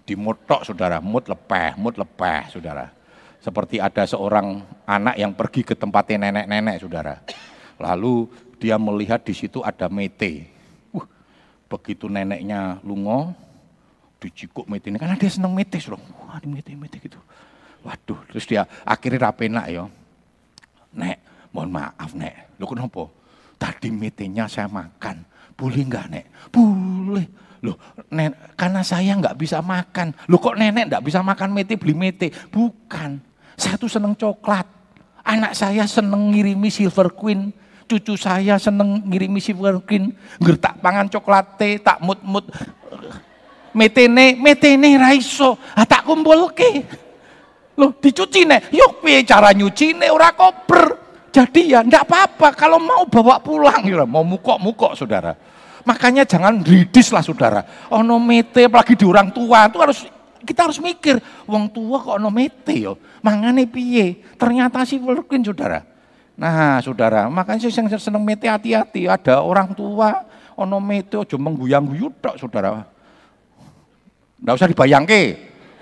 Dimutok 0.09 0.67
saudara, 0.67 0.99
mut 0.99 1.29
lepeh, 1.29 1.77
mut 1.77 1.95
lepeh 2.01 2.49
saudara. 2.49 2.91
Seperti 3.43 3.83
ada 3.83 4.07
seorang 4.07 4.63
anak 4.87 5.19
yang 5.19 5.35
pergi 5.35 5.67
ke 5.67 5.75
tempatnya 5.75 6.31
nenek-nenek 6.31 6.79
saudara. 6.79 7.19
Lalu 7.77 8.31
dia 8.63 8.79
melihat 8.79 9.19
di 9.27 9.35
situ 9.35 9.59
ada 9.67 9.91
mete. 9.91 10.47
Uh, 10.95 11.03
begitu 11.67 12.07
neneknya 12.07 12.79
lungo, 12.87 13.35
dicikuk 14.23 14.71
mete 14.71 14.87
ini 14.87 15.03
karena 15.03 15.19
dia 15.19 15.27
seneng 15.27 15.51
mete 15.51 15.83
loh 15.91 15.99
wah 16.23 16.39
di 16.39 16.47
mete 16.47 16.71
mete 16.79 17.03
gitu 17.03 17.19
waduh 17.83 18.23
terus 18.31 18.47
dia 18.47 18.63
akhirnya 18.87 19.27
rapena 19.27 19.67
ya 19.67 19.91
nek 20.95 21.51
mohon 21.51 21.75
maaf 21.75 22.15
nek 22.15 22.55
lo 22.63 22.71
kenapa 22.71 23.11
tadi 23.59 23.91
metenya 23.91 24.47
saya 24.47 24.71
makan 24.71 25.27
boleh 25.59 25.83
nggak 25.83 26.07
nek 26.07 26.27
boleh 26.55 27.27
Loh, 27.63 27.79
nek, 28.11 28.59
karena 28.59 28.83
saya 28.83 29.15
nggak 29.15 29.39
bisa 29.39 29.63
makan. 29.63 30.11
Loh 30.27 30.43
kok 30.43 30.59
nenek 30.59 30.91
nggak 30.91 31.07
bisa 31.07 31.23
makan 31.23 31.55
mete 31.55 31.79
beli 31.79 31.95
mete? 31.95 32.35
Bukan. 32.51 33.23
Saya 33.55 33.79
tuh 33.79 33.87
seneng 33.87 34.19
coklat. 34.19 34.67
Anak 35.23 35.55
saya 35.55 35.87
seneng 35.87 36.35
ngirimi 36.35 36.67
silver 36.75 37.15
queen. 37.15 37.55
Cucu 37.87 38.19
saya 38.19 38.59
seneng 38.59 39.07
ngirimi 39.07 39.39
silver 39.39 39.79
queen. 39.87 40.11
Gertak 40.43 40.83
pangan 40.83 41.07
coklat 41.07 41.55
teh, 41.55 41.79
tak 41.79 42.03
mut-mut 42.03 42.51
metene 43.73 44.37
metene 44.37 44.97
raiso 44.97 45.57
ah, 45.77 45.85
tak 45.89 46.05
loh 47.73 47.97
dicuci 47.97 48.45
nih 48.45 48.73
yuk 48.73 49.01
piye 49.01 49.25
cara 49.25 49.51
nyuci 49.51 49.97
nih 49.97 50.13
ora 50.13 50.33
koper. 50.37 51.01
Jadi 51.33 51.73
ya 51.73 51.81
ndak 51.81 52.05
apa-apa. 52.05 52.53
Kalau 52.53 52.77
mau 52.77 53.09
bawa 53.09 53.41
pulang. 53.41 53.81
Ya 53.89 54.05
mau 54.05 54.21
mukok-mukok 54.21 54.93
saudara. 54.93 55.33
Makanya 55.89 56.29
jangan 56.29 56.61
ridis 56.61 57.09
lah 57.09 57.25
saudara. 57.25 57.65
Oh 57.89 58.05
no 58.05 58.21
mete 58.21 58.69
apalagi 58.69 58.95
di 58.95 59.09
orang 59.09 59.33
tua 59.33 59.67
itu 59.67 59.79
harus 59.81 59.99
kita 60.45 60.69
harus 60.69 60.77
mikir 60.77 61.17
wong 61.49 61.73
tua 61.73 62.05
kok 62.05 62.21
no 62.21 62.29
mete 62.29 62.77
yo? 62.77 63.01
Mangane 63.25 63.65
piye? 63.65 64.21
Ternyata 64.37 64.85
sih 64.85 65.01
workin 65.01 65.41
saudara. 65.41 65.81
Nah 66.37 66.85
saudara 66.85 67.33
makanya 67.33 67.73
saya 67.73 67.97
seneng 67.97 68.21
mete 68.21 68.45
hati-hati. 68.45 69.09
Ada 69.09 69.41
orang 69.41 69.73
tua 69.73 70.29
ono 70.53 70.77
mete 70.85 71.17
ojo 71.17 71.41
mengguyang-guyu 71.41 72.13
saudara 72.37 72.85
Nggak 74.43 74.55
usah 74.59 74.69
dibayangke. 74.69 75.23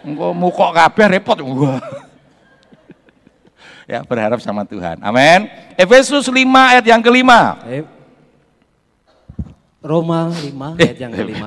Engko 0.05 0.37
mukok 0.37 0.71
kabeh 0.77 1.07
repot. 1.17 1.41
Wah. 1.41 1.81
ya, 3.89 4.05
berharap 4.05 4.37
sama 4.45 4.69
Tuhan. 4.69 5.01
Amin. 5.01 5.49
Efesus 5.81 6.29
5 6.29 6.37
ayat 6.45 6.85
yang 6.85 7.01
kelima. 7.01 7.57
Eh, 7.65 7.85
Roma 9.81 10.29
5 10.29 10.77
ayat 10.77 10.97
yang 11.01 11.13
kelima. 11.17 11.47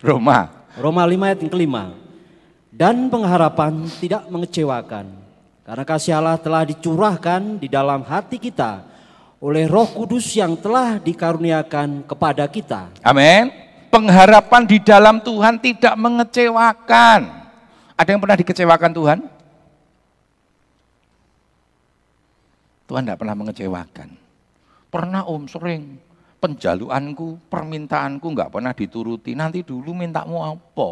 Roma. 0.00 0.38
Roma 0.80 1.02
5 1.04 1.28
ayat 1.28 1.38
yang 1.44 1.52
kelima. 1.52 1.84
Dan 2.72 3.12
pengharapan 3.12 3.84
tidak 4.00 4.24
mengecewakan. 4.32 5.12
Karena 5.68 5.84
kasih 5.84 6.16
Allah 6.16 6.40
telah 6.40 6.64
dicurahkan 6.64 7.60
di 7.60 7.68
dalam 7.68 8.00
hati 8.00 8.40
kita 8.40 8.80
oleh 9.44 9.68
roh 9.68 9.84
kudus 9.92 10.32
yang 10.32 10.56
telah 10.56 10.96
dikaruniakan 10.96 12.08
kepada 12.08 12.48
kita. 12.48 12.88
Amin 13.04 13.67
pengharapan 13.88 14.62
di 14.68 14.78
dalam 14.80 15.20
Tuhan 15.20 15.60
tidak 15.60 15.94
mengecewakan. 15.96 17.20
Ada 17.98 18.08
yang 18.14 18.20
pernah 18.22 18.38
dikecewakan 18.38 18.92
Tuhan? 18.94 19.18
Tuhan 22.88 23.02
tidak 23.04 23.18
pernah 23.20 23.36
mengecewakan. 23.36 24.08
Pernah 24.88 25.22
om 25.28 25.44
sering 25.44 26.00
penjaluanku, 26.40 27.50
permintaanku 27.50 28.26
nggak 28.32 28.52
pernah 28.54 28.72
dituruti. 28.72 29.36
Nanti 29.36 29.60
dulu 29.60 29.92
mintamu 29.92 30.40
apa? 30.40 30.90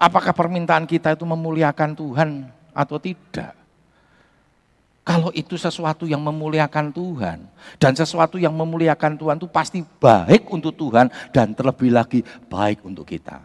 Apakah 0.00 0.32
permintaan 0.32 0.88
kita 0.88 1.12
itu 1.12 1.24
memuliakan 1.28 1.92
Tuhan 1.92 2.30
atau 2.72 2.96
tidak? 2.96 3.59
Kalau 5.00 5.32
itu 5.32 5.56
sesuatu 5.56 6.04
yang 6.04 6.20
memuliakan 6.20 6.92
Tuhan 6.92 7.48
dan 7.80 7.92
sesuatu 7.96 8.36
yang 8.36 8.52
memuliakan 8.52 9.16
Tuhan 9.16 9.36
itu 9.40 9.48
pasti 9.48 9.80
baik 9.80 10.46
untuk 10.52 10.76
Tuhan 10.76 11.08
dan 11.32 11.56
terlebih 11.56 11.88
lagi 11.88 12.20
baik 12.52 12.84
untuk 12.84 13.08
kita. 13.08 13.40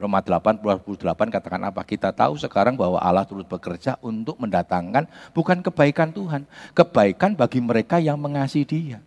Roma 0.00 0.24
8, 0.24 0.64
28 0.64 1.28
katakan 1.28 1.60
apa? 1.68 1.84
Kita 1.84 2.08
tahu 2.08 2.40
sekarang 2.40 2.72
bahwa 2.72 2.96
Allah 2.96 3.28
turut 3.28 3.44
bekerja 3.44 4.00
untuk 4.00 4.40
mendatangkan 4.40 5.04
bukan 5.36 5.60
kebaikan 5.60 6.08
Tuhan, 6.08 6.48
kebaikan 6.72 7.36
bagi 7.36 7.60
mereka 7.60 8.00
yang 8.00 8.16
mengasihi 8.16 8.64
dia. 8.64 8.98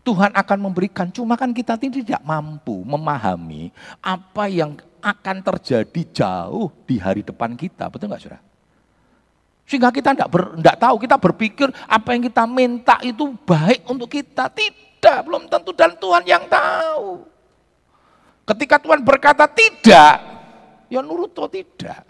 Tuhan 0.00 0.32
akan 0.32 0.58
memberikan, 0.68 1.12
cuma 1.12 1.36
kan 1.36 1.52
kita 1.52 1.76
tidak 1.76 2.20
mampu 2.24 2.80
memahami 2.84 3.68
apa 4.00 4.48
yang 4.48 4.76
akan 5.04 5.44
terjadi 5.44 6.00
jauh 6.12 6.72
di 6.88 6.96
hari 6.96 7.20
depan 7.20 7.52
kita. 7.52 7.92
Betul 7.92 8.08
nggak 8.08 8.20
saudara? 8.24 8.53
Sehingga 9.64 9.88
kita 9.88 10.12
tidak 10.12 10.28
ber, 10.28 10.44
tahu, 10.60 10.96
kita 11.00 11.16
berpikir 11.16 11.72
apa 11.88 12.12
yang 12.12 12.28
kita 12.28 12.44
minta 12.44 13.00
itu 13.00 13.32
baik 13.48 13.88
untuk 13.88 14.12
kita. 14.12 14.52
Tidak, 14.52 15.18
belum 15.24 15.48
tentu 15.48 15.72
dan 15.72 15.96
Tuhan 15.96 16.24
yang 16.28 16.44
tahu. 16.44 17.24
Ketika 18.44 18.76
Tuhan 18.76 19.00
berkata 19.00 19.48
tidak, 19.48 20.20
ya 20.92 21.00
nurut 21.00 21.32
atau 21.32 21.48
tidak. 21.48 22.04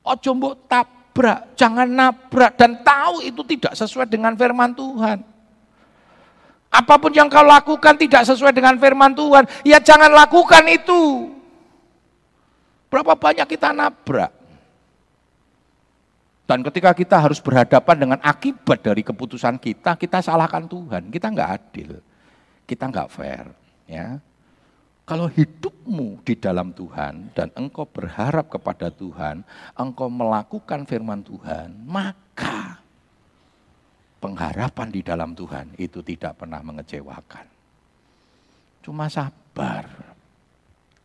Ojo 0.00 0.30
mbok 0.32 0.64
tabrak, 0.64 1.52
jangan 1.52 1.84
nabrak 1.84 2.56
dan 2.56 2.80
tahu 2.80 3.20
itu 3.20 3.44
tidak 3.44 3.76
sesuai 3.76 4.08
dengan 4.08 4.32
firman 4.32 4.72
Tuhan. 4.72 5.20
Apa 6.70 6.96
pun 6.96 7.12
yang 7.12 7.28
kau 7.28 7.44
lakukan 7.44 7.98
tidak 8.00 8.24
sesuai 8.24 8.56
dengan 8.56 8.80
firman 8.80 9.12
Tuhan, 9.12 9.44
ya 9.68 9.76
jangan 9.84 10.08
lakukan 10.16 10.64
itu. 10.72 11.28
Berapa 12.90 13.14
banyak 13.14 13.46
kita 13.46 13.70
nabrak? 13.70 14.34
Dan 16.50 16.66
ketika 16.66 16.90
kita 16.90 17.16
harus 17.22 17.38
berhadapan 17.38 17.96
dengan 17.96 18.18
akibat 18.18 18.82
dari 18.82 19.06
keputusan 19.06 19.62
kita, 19.62 19.94
kita 19.94 20.18
salahkan 20.18 20.66
Tuhan. 20.66 21.06
Kita 21.06 21.30
nggak 21.30 21.50
adil, 21.54 22.02
kita 22.66 22.90
nggak 22.90 23.06
fair. 23.14 23.46
Ya, 23.86 24.18
kalau 25.10 25.26
hidupmu 25.26 26.22
di 26.22 26.38
dalam 26.38 26.70
Tuhan 26.70 27.34
dan 27.34 27.50
engkau 27.58 27.82
berharap 27.82 28.46
kepada 28.46 28.94
Tuhan, 28.94 29.42
engkau 29.74 30.06
melakukan 30.06 30.86
firman 30.86 31.22
Tuhan, 31.22 31.74
maka 31.82 32.78
pengharapan 34.22 34.88
di 34.94 35.02
dalam 35.02 35.34
Tuhan 35.34 35.74
itu 35.82 35.98
tidak 36.06 36.38
pernah 36.38 36.62
mengecewakan. 36.62 37.42
Cuma 38.86 39.10
sabar. 39.10 39.90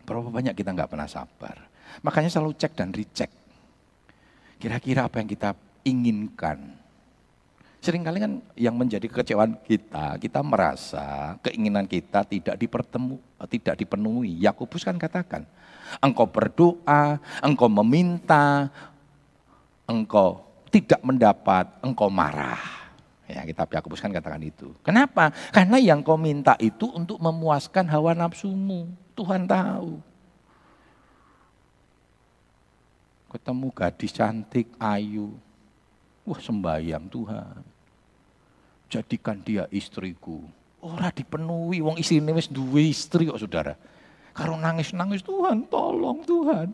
Berapa 0.06 0.30
banyak 0.30 0.54
kita 0.54 0.70
nggak 0.70 0.90
pernah 0.94 1.10
sabar. 1.10 1.58
Makanya 2.02 2.30
selalu 2.32 2.56
cek 2.58 2.74
dan 2.78 2.90
recheck. 2.92 3.32
Kira-kira 4.62 5.06
apa 5.06 5.20
yang 5.20 5.30
kita 5.30 5.54
inginkan. 5.86 6.86
Seringkali 7.86 8.18
kan 8.18 8.42
yang 8.58 8.74
menjadi 8.74 9.06
kekecewaan 9.06 9.62
kita, 9.62 10.18
kita 10.18 10.42
merasa 10.42 11.38
keinginan 11.46 11.86
kita 11.86 12.26
tidak 12.26 12.58
dipertemu, 12.58 13.22
tidak 13.46 13.78
dipenuhi. 13.78 14.42
Yakobus 14.42 14.82
kan 14.82 14.98
katakan, 14.98 15.46
engkau 16.02 16.26
berdoa, 16.26 17.22
engkau 17.46 17.70
meminta, 17.70 18.74
engkau 19.86 20.42
tidak 20.74 20.98
mendapat, 21.06 21.70
engkau 21.86 22.10
marah. 22.10 22.90
Ya, 23.26 23.42
kitab 23.42 23.70
Yakobus 23.70 24.02
kan 24.02 24.14
katakan 24.14 24.42
itu. 24.42 24.74
Kenapa? 24.86 25.34
Karena 25.50 25.82
yang 25.82 26.06
kau 26.06 26.18
minta 26.18 26.54
itu 26.62 26.90
untuk 26.94 27.18
memuaskan 27.18 27.90
hawa 27.90 28.14
nafsumu. 28.14 28.90
Tuhan 29.18 29.50
tahu. 29.50 29.98
Ketemu 33.36 33.68
gadis 33.76 34.16
cantik, 34.16 34.72
ayu. 34.80 35.36
Wah 36.24 36.40
sembayang 36.40 37.06
Tuhan. 37.12 37.62
Jadikan 38.88 39.44
dia 39.44 39.68
istriku. 39.76 40.40
Ora 40.80 41.12
dipenuhi, 41.12 41.84
wong 41.84 42.00
istri 42.00 42.24
wis 42.24 42.48
duwe 42.48 42.96
istri 42.96 43.28
kok 43.28 43.42
saudara. 43.42 43.76
Kalau 44.32 44.56
nangis-nangis 44.56 45.20
Tuhan, 45.20 45.68
tolong 45.68 46.24
Tuhan. 46.24 46.72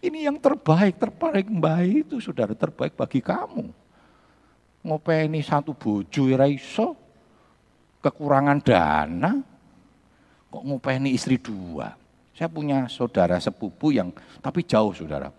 Ini 0.00 0.30
yang 0.30 0.38
terbaik, 0.38 0.96
terbaik 0.96 1.50
baik 1.50 2.08
itu 2.08 2.22
saudara, 2.22 2.54
terbaik 2.54 2.94
bagi 2.94 3.18
kamu. 3.18 3.66
Ngopeni 4.84 5.40
satu 5.42 5.74
bojo 5.74 6.30
ora 6.30 6.46
iso, 6.46 6.94
kekurangan 8.04 8.58
dana, 8.62 9.32
kok 10.52 10.62
ngopeni 10.62 11.16
istri 11.16 11.40
dua. 11.40 11.90
Saya 12.34 12.50
punya 12.50 12.86
saudara 12.86 13.38
sepupu 13.38 13.94
yang, 13.94 14.14
tapi 14.38 14.62
jauh 14.62 14.94
saudara, 14.94 15.32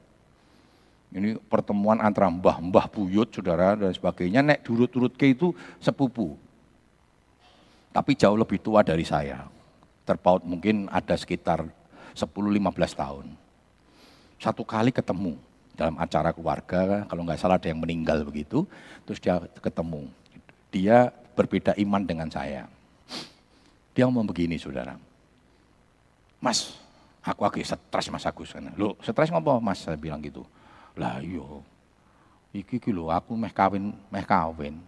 ini 1.16 1.40
pertemuan 1.48 2.04
antara 2.04 2.28
mbah-mbah 2.28 2.92
buyut, 2.92 3.32
saudara, 3.32 3.80
dan 3.80 3.96
sebagainya. 3.96 4.44
Nek 4.44 4.68
durut-durut 4.68 5.16
ke 5.16 5.32
itu 5.32 5.56
sepupu. 5.80 6.36
Tapi 7.96 8.12
jauh 8.20 8.36
lebih 8.36 8.60
tua 8.60 8.84
dari 8.84 9.08
saya. 9.08 9.48
terpaut 10.06 10.46
mungkin 10.46 10.86
ada 10.94 11.18
sekitar 11.18 11.66
10-15 12.14 12.94
tahun. 12.94 13.26
Satu 14.38 14.62
kali 14.62 14.94
ketemu 14.94 15.34
dalam 15.74 15.98
acara 15.98 16.30
keluarga, 16.30 17.10
kalau 17.10 17.26
nggak 17.26 17.42
salah 17.42 17.58
ada 17.58 17.68
yang 17.68 17.82
meninggal 17.82 18.22
begitu, 18.22 18.70
terus 19.04 19.18
dia 19.18 19.42
ketemu. 19.60 20.06
Dia 20.70 21.10
berbeda 21.34 21.74
iman 21.82 22.06
dengan 22.06 22.30
saya. 22.30 22.70
Dia 23.98 24.06
ngomong 24.06 24.30
begini 24.30 24.62
saudara, 24.62 24.94
Mas, 26.38 26.78
aku 27.26 27.42
lagi 27.42 27.66
stres 27.66 28.08
Mas 28.14 28.30
Agus. 28.30 28.54
Lo 28.78 28.94
stres 29.02 29.34
ngopo 29.34 29.58
Mas? 29.58 29.82
Saya 29.82 29.98
bilang 29.98 30.22
gitu. 30.22 30.46
Lah 30.96 31.20
iyo, 31.20 31.64
iki 32.56 32.80
lho 32.92 33.12
aku 33.12 33.36
meh 33.36 33.52
kawin, 33.52 33.92
meh 34.08 34.26
kawin. 34.26 34.80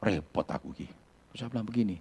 Repot 0.00 0.46
aku 0.46 0.72
iki. 0.72 0.88
Terus 1.30 1.38
saya 1.46 1.50
bilang 1.50 1.66
begini, 1.66 1.98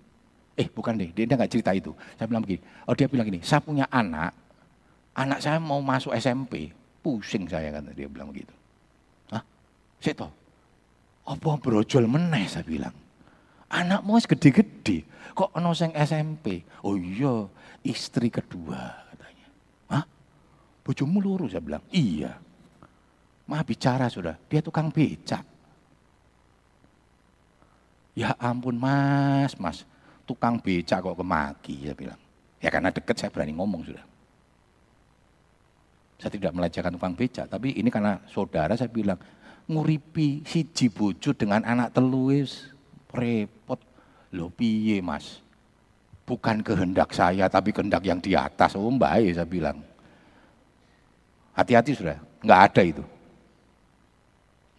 eh 0.55 0.67
bukan 0.69 0.97
deh, 0.97 1.09
dia 1.13 1.25
nggak 1.25 1.51
cerita 1.51 1.73
itu. 1.73 1.91
Saya 2.15 2.29
bilang 2.29 2.45
begini, 2.45 2.61
oh 2.85 2.93
dia 2.93 3.09
bilang 3.09 3.27
gini, 3.27 3.41
saya 3.41 3.61
punya 3.61 3.85
anak, 3.89 4.33
anak 5.17 5.39
saya 5.41 5.57
mau 5.57 5.81
masuk 5.81 6.13
SMP, 6.15 6.71
pusing 7.01 7.49
saya 7.49 7.73
kan 7.73 7.89
dia 7.93 8.07
bilang 8.07 8.29
begitu. 8.29 8.53
Hah? 9.33 9.43
Tahu. 10.01 10.31
Apa 11.29 11.49
brojol 11.61 12.09
meneh 12.09 12.49
saya 12.49 12.65
bilang. 12.65 12.95
Anakmu 13.69 14.17
wis 14.17 14.25
gede-gede, 14.25 15.05
kok 15.37 15.53
ono 15.53 15.77
SMP? 15.77 16.65
Oh 16.81 16.97
iya, 16.97 17.45
istri 17.85 18.33
kedua 18.33 19.05
katanya. 19.13 19.47
Hah? 19.93 20.05
Bojomu 20.81 21.21
luru 21.21 21.45
saya 21.45 21.61
bilang. 21.61 21.85
Iya. 21.93 22.48
Mah 23.49 23.65
bicara 23.65 24.05
sudah, 24.05 24.37
dia 24.45 24.61
tukang 24.61 24.93
becak. 24.93 25.41
Ya 28.13 28.37
ampun 28.37 28.77
mas, 28.77 29.57
mas, 29.57 29.89
tukang 30.29 30.61
becak 30.61 31.01
kok 31.01 31.17
kemaki, 31.17 31.81
saya 31.81 31.97
bilang. 31.97 32.21
Ya 32.61 32.69
karena 32.69 32.93
deket 32.93 33.17
saya 33.17 33.33
berani 33.33 33.57
ngomong 33.57 33.81
sudah. 33.89 34.05
Saya 36.21 36.29
tidak 36.29 36.53
melecehkan 36.53 36.93
tukang 36.93 37.17
becak, 37.17 37.49
tapi 37.49 37.73
ini 37.73 37.89
karena 37.89 38.21
saudara 38.29 38.77
saya 38.77 38.93
bilang, 38.93 39.17
nguripi 39.65 40.45
siji 40.45 40.93
bojo 40.93 41.33
dengan 41.33 41.65
anak 41.65 41.97
teluis, 41.97 42.69
repot. 43.09 43.81
Loh 44.29 44.53
piye 44.53 45.01
mas? 45.01 45.41
Bukan 46.29 46.61
kehendak 46.61 47.17
saya, 47.17 47.49
tapi 47.49 47.73
kehendak 47.73 48.05
yang 48.05 48.21
di 48.21 48.37
atas. 48.37 48.77
Oh 48.77 48.93
baik 48.93 49.33
saya 49.33 49.49
bilang. 49.49 49.81
Hati-hati 51.57 51.97
sudah, 51.97 52.21
nggak 52.45 52.61
ada 52.69 52.81
itu. 52.85 53.01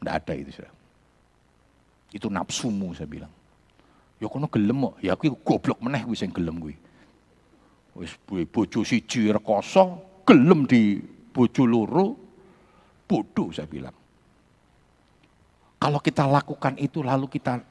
Nggak 0.00 0.14
ada 0.24 0.32
itu 0.36 0.50
sudah. 0.56 0.72
Itu 2.10 2.26
nafsumu 2.32 2.90
saya 2.96 3.06
bilang. 3.06 3.32
Ya 4.20 4.28
kono 4.28 4.52
gelem 4.52 4.84
kok, 4.84 4.94
ya 5.00 5.16
aku 5.16 5.32
goblok 5.40 5.80
meneh 5.80 6.04
kuwi 6.04 6.16
sing 6.18 6.28
gelem 6.28 6.60
kuwi. 6.60 6.76
Wis 7.96 8.12
bojo 8.26 8.84
siji 8.84 9.32
rekoso, 9.32 10.20
gelem 10.28 10.68
di 10.68 11.00
bojo 11.32 11.64
loro, 11.64 12.06
bodoh 13.08 13.48
saya 13.48 13.64
bilang. 13.64 13.96
Kalau 15.80 15.96
kita 16.04 16.28
lakukan 16.28 16.76
itu 16.76 17.00
lalu 17.00 17.32
kita 17.32 17.64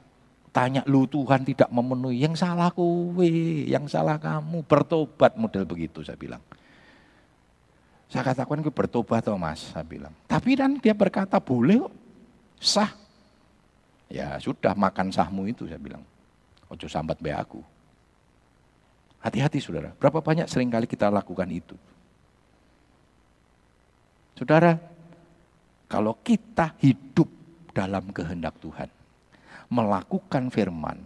tanya 0.50 0.82
lu 0.90 1.06
Tuhan 1.06 1.46
tidak 1.46 1.70
memenuhi, 1.70 2.18
yang 2.18 2.34
salah 2.34 2.74
kowe, 2.74 3.30
yang 3.62 3.86
salah 3.86 4.18
kamu, 4.18 4.66
bertobat 4.66 5.38
model 5.38 5.62
begitu 5.62 6.02
saya 6.02 6.18
bilang. 6.18 6.42
Saya 8.10 8.26
katakan 8.26 8.58
ke 8.58 8.74
bertobat 8.74 9.22
toh 9.22 9.38
mas, 9.38 9.70
saya 9.70 9.86
bilang. 9.86 10.10
Tapi 10.26 10.58
dan 10.58 10.82
dia 10.82 10.90
berkata 10.90 11.38
boleh 11.38 11.86
sah. 12.60 12.92
Ya 14.10 14.36
sudah 14.38 14.76
makan 14.76 15.08
sahmu 15.10 15.48
itu 15.48 15.64
saya 15.66 15.80
bilang. 15.80 16.04
Ojo 16.70 16.86
sambat 16.86 17.18
be 17.18 17.34
aku. 17.34 17.58
Hati-hati 19.20 19.60
saudara, 19.60 19.92
berapa 19.98 20.22
banyak 20.22 20.46
sering 20.48 20.70
kali 20.70 20.86
kita 20.88 21.12
lakukan 21.12 21.50
itu. 21.50 21.76
Saudara, 24.38 24.80
kalau 25.90 26.16
kita 26.24 26.72
hidup 26.80 27.28
dalam 27.76 28.08
kehendak 28.14 28.56
Tuhan, 28.62 28.88
melakukan 29.68 30.48
firman, 30.48 30.96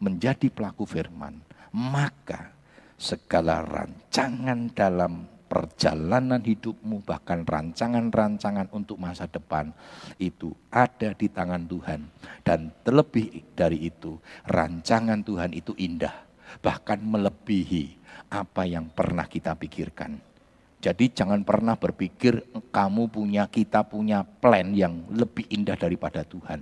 menjadi 0.00 0.48
pelaku 0.48 0.88
firman, 0.88 1.36
maka 1.76 2.56
segala 2.96 3.60
rancangan 3.60 4.72
dalam 4.72 5.28
perjalanan 5.56 6.44
hidupmu, 6.44 7.00
bahkan 7.00 7.40
rancangan-rancangan 7.40 8.68
untuk 8.76 9.00
masa 9.00 9.24
depan 9.24 9.72
itu 10.20 10.52
ada 10.68 11.16
di 11.16 11.32
tangan 11.32 11.64
Tuhan. 11.64 12.12
Dan 12.44 12.76
terlebih 12.84 13.56
dari 13.56 13.88
itu, 13.88 14.20
rancangan 14.44 15.24
Tuhan 15.24 15.56
itu 15.56 15.72
indah, 15.80 16.12
bahkan 16.60 17.00
melebihi 17.00 17.96
apa 18.28 18.68
yang 18.68 18.92
pernah 18.92 19.24
kita 19.24 19.56
pikirkan. 19.56 20.20
Jadi 20.76 21.08
jangan 21.08 21.40
pernah 21.40 21.80
berpikir 21.80 22.52
kamu 22.68 23.08
punya, 23.08 23.48
kita 23.48 23.88
punya 23.88 24.28
plan 24.28 24.76
yang 24.76 25.08
lebih 25.08 25.48
indah 25.48 25.80
daripada 25.80 26.20
Tuhan. 26.20 26.60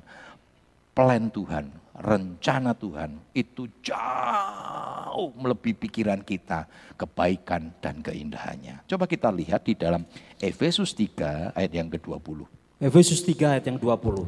Plan 0.94 1.26
Tuhan, 1.26 1.74
rencana 1.98 2.70
Tuhan 2.70 3.18
itu 3.34 3.66
jauh 3.82 5.34
melebihi 5.34 5.74
pikiran 5.74 6.22
kita, 6.22 6.70
kebaikan 6.94 7.74
dan 7.82 7.98
keindahannya. 7.98 8.86
Coba 8.86 9.10
kita 9.10 9.34
lihat 9.34 9.66
di 9.66 9.74
dalam 9.74 10.06
Efesus 10.38 10.94
3 10.94 11.50
ayat 11.50 11.72
yang 11.74 11.90
ke-20. 11.90 12.46
Efesus 12.78 13.26
3 13.26 13.58
ayat 13.58 13.64
yang 13.66 13.78
20. 13.82 14.22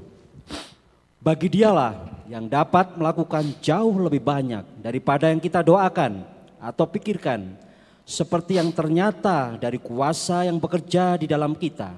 Bagi 1.22 1.46
dialah 1.46 1.94
yang 2.26 2.50
dapat 2.50 2.98
melakukan 2.98 3.46
jauh 3.62 3.94
lebih 4.02 4.26
banyak 4.26 4.66
daripada 4.82 5.30
yang 5.30 5.38
kita 5.38 5.62
doakan 5.62 6.26
atau 6.58 6.86
pikirkan, 6.90 7.54
seperti 8.02 8.58
yang 8.58 8.74
ternyata 8.74 9.54
dari 9.54 9.78
kuasa 9.78 10.42
yang 10.42 10.58
bekerja 10.58 11.14
di 11.14 11.30
dalam 11.30 11.54
kita. 11.54 11.94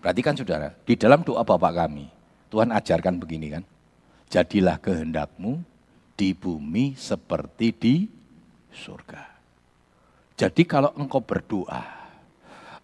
Perhatikan 0.00 0.32
saudara, 0.32 0.72
di 0.84 0.96
dalam 0.96 1.20
doa 1.20 1.44
Bapak 1.44 1.72
kami, 1.76 2.21
Tuhan 2.52 2.68
ajarkan 2.68 3.16
begini 3.16 3.48
kan, 3.48 3.64
jadilah 4.28 4.76
kehendakmu 4.76 5.64
di 6.12 6.36
bumi 6.36 6.92
seperti 6.92 7.72
di 7.72 7.94
surga. 8.68 9.24
Jadi 10.36 10.68
kalau 10.68 10.92
engkau 10.92 11.24
berdoa, 11.24 11.80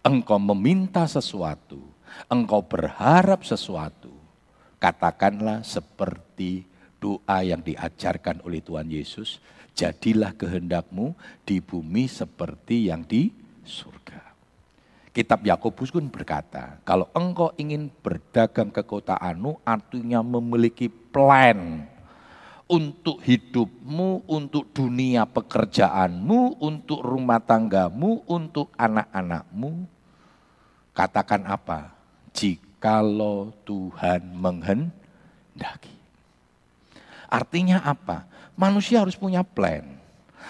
engkau 0.01 0.41
meminta 0.41 1.05
sesuatu, 1.05 1.77
engkau 2.25 2.65
berharap 2.65 3.45
sesuatu, 3.45 4.09
katakanlah 4.81 5.61
seperti 5.61 6.65
doa 6.97 7.45
yang 7.45 7.61
diajarkan 7.61 8.41
oleh 8.41 8.65
Tuhan 8.65 8.89
Yesus, 8.89 9.37
jadilah 9.77 10.33
kehendakmu 10.33 11.13
di 11.45 11.61
bumi 11.61 12.09
seperti 12.09 12.89
yang 12.89 13.05
di 13.05 13.29
surga. 13.61 14.28
Kitab 15.09 15.41
Yakobus 15.41 15.89
pun 15.89 16.05
berkata, 16.05 16.77
kalau 16.85 17.09
engkau 17.17 17.49
ingin 17.57 17.89
berdagang 17.89 18.69
ke 18.69 18.85
kota 18.85 19.17
Anu, 19.17 19.57
artinya 19.65 20.21
memiliki 20.21 20.85
plan 20.85 21.89
untuk 22.69 23.17
hidupmu, 23.25 24.29
untuk 24.29 24.69
dunia 24.69 25.25
pekerjaanmu, 25.25 26.61
untuk 26.61 27.01
rumah 27.01 27.41
tanggamu, 27.41 28.21
untuk 28.29 28.69
anak-anakmu. 28.77 29.89
Katakan 30.93 31.49
apa? 31.49 31.89
Jikalau 32.29 33.49
Tuhan 33.65 34.21
menghendaki. 34.37 35.97
Artinya 37.25 37.81
apa? 37.81 38.29
Manusia 38.53 39.01
harus 39.01 39.17
punya 39.17 39.41
plan. 39.41 39.97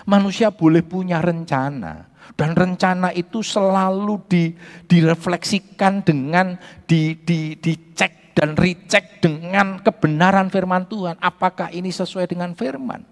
Manusia 0.04 0.52
boleh 0.52 0.84
punya 0.84 1.24
rencana. 1.24 2.09
Dan 2.38 2.54
rencana 2.54 3.10
itu 3.14 3.42
selalu 3.42 4.22
di, 4.30 4.44
direfleksikan 4.86 6.06
dengan 6.06 6.58
di, 6.86 7.18
di, 7.22 7.58
dicek 7.58 8.34
dan 8.38 8.56
recheck 8.56 9.20
dengan 9.20 9.84
kebenaran 9.84 10.48
firman 10.48 10.88
Tuhan. 10.88 11.20
Apakah 11.20 11.74
ini 11.76 11.92
sesuai 11.92 12.30
dengan 12.32 12.56
firman? 12.56 13.04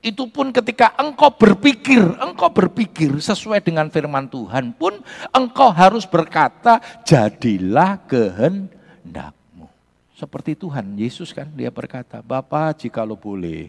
Itu 0.00 0.32
pun 0.32 0.48
ketika 0.52 0.96
engkau 0.96 1.36
berpikir, 1.36 2.00
engkau 2.16 2.48
berpikir 2.48 3.12
sesuai 3.12 3.60
dengan 3.60 3.92
firman 3.92 4.24
Tuhan 4.24 4.72
pun 4.72 5.04
engkau 5.36 5.68
harus 5.68 6.08
berkata, 6.08 6.80
jadilah 7.04 8.00
kehendakmu. 8.08 9.68
Seperti 10.16 10.56
Tuhan, 10.56 10.96
Yesus 10.96 11.36
kan 11.36 11.52
dia 11.52 11.68
berkata, 11.68 12.24
Bapak 12.24 12.80
jikalau 12.80 13.20
boleh, 13.20 13.68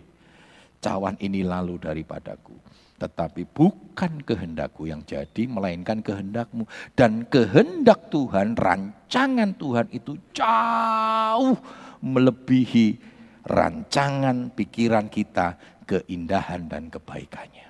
cawan 0.79 1.19
ini 1.19 1.43
lalu 1.43 1.75
daripadaku. 1.75 2.55
Tetapi 3.03 3.43
bukan 3.43 4.23
kehendakku 4.23 4.87
yang 4.87 5.03
jadi, 5.03 5.43
melainkan 5.43 5.99
kehendakmu. 5.99 6.63
Dan 6.95 7.27
kehendak 7.27 8.07
Tuhan, 8.07 8.55
rancangan 8.55 9.59
Tuhan 9.59 9.91
itu 9.91 10.15
jauh 10.31 11.59
melebihi 11.99 12.95
rancangan 13.43 14.55
pikiran 14.55 15.11
kita, 15.11 15.59
keindahan 15.83 16.71
dan 16.71 16.87
kebaikannya. 16.87 17.67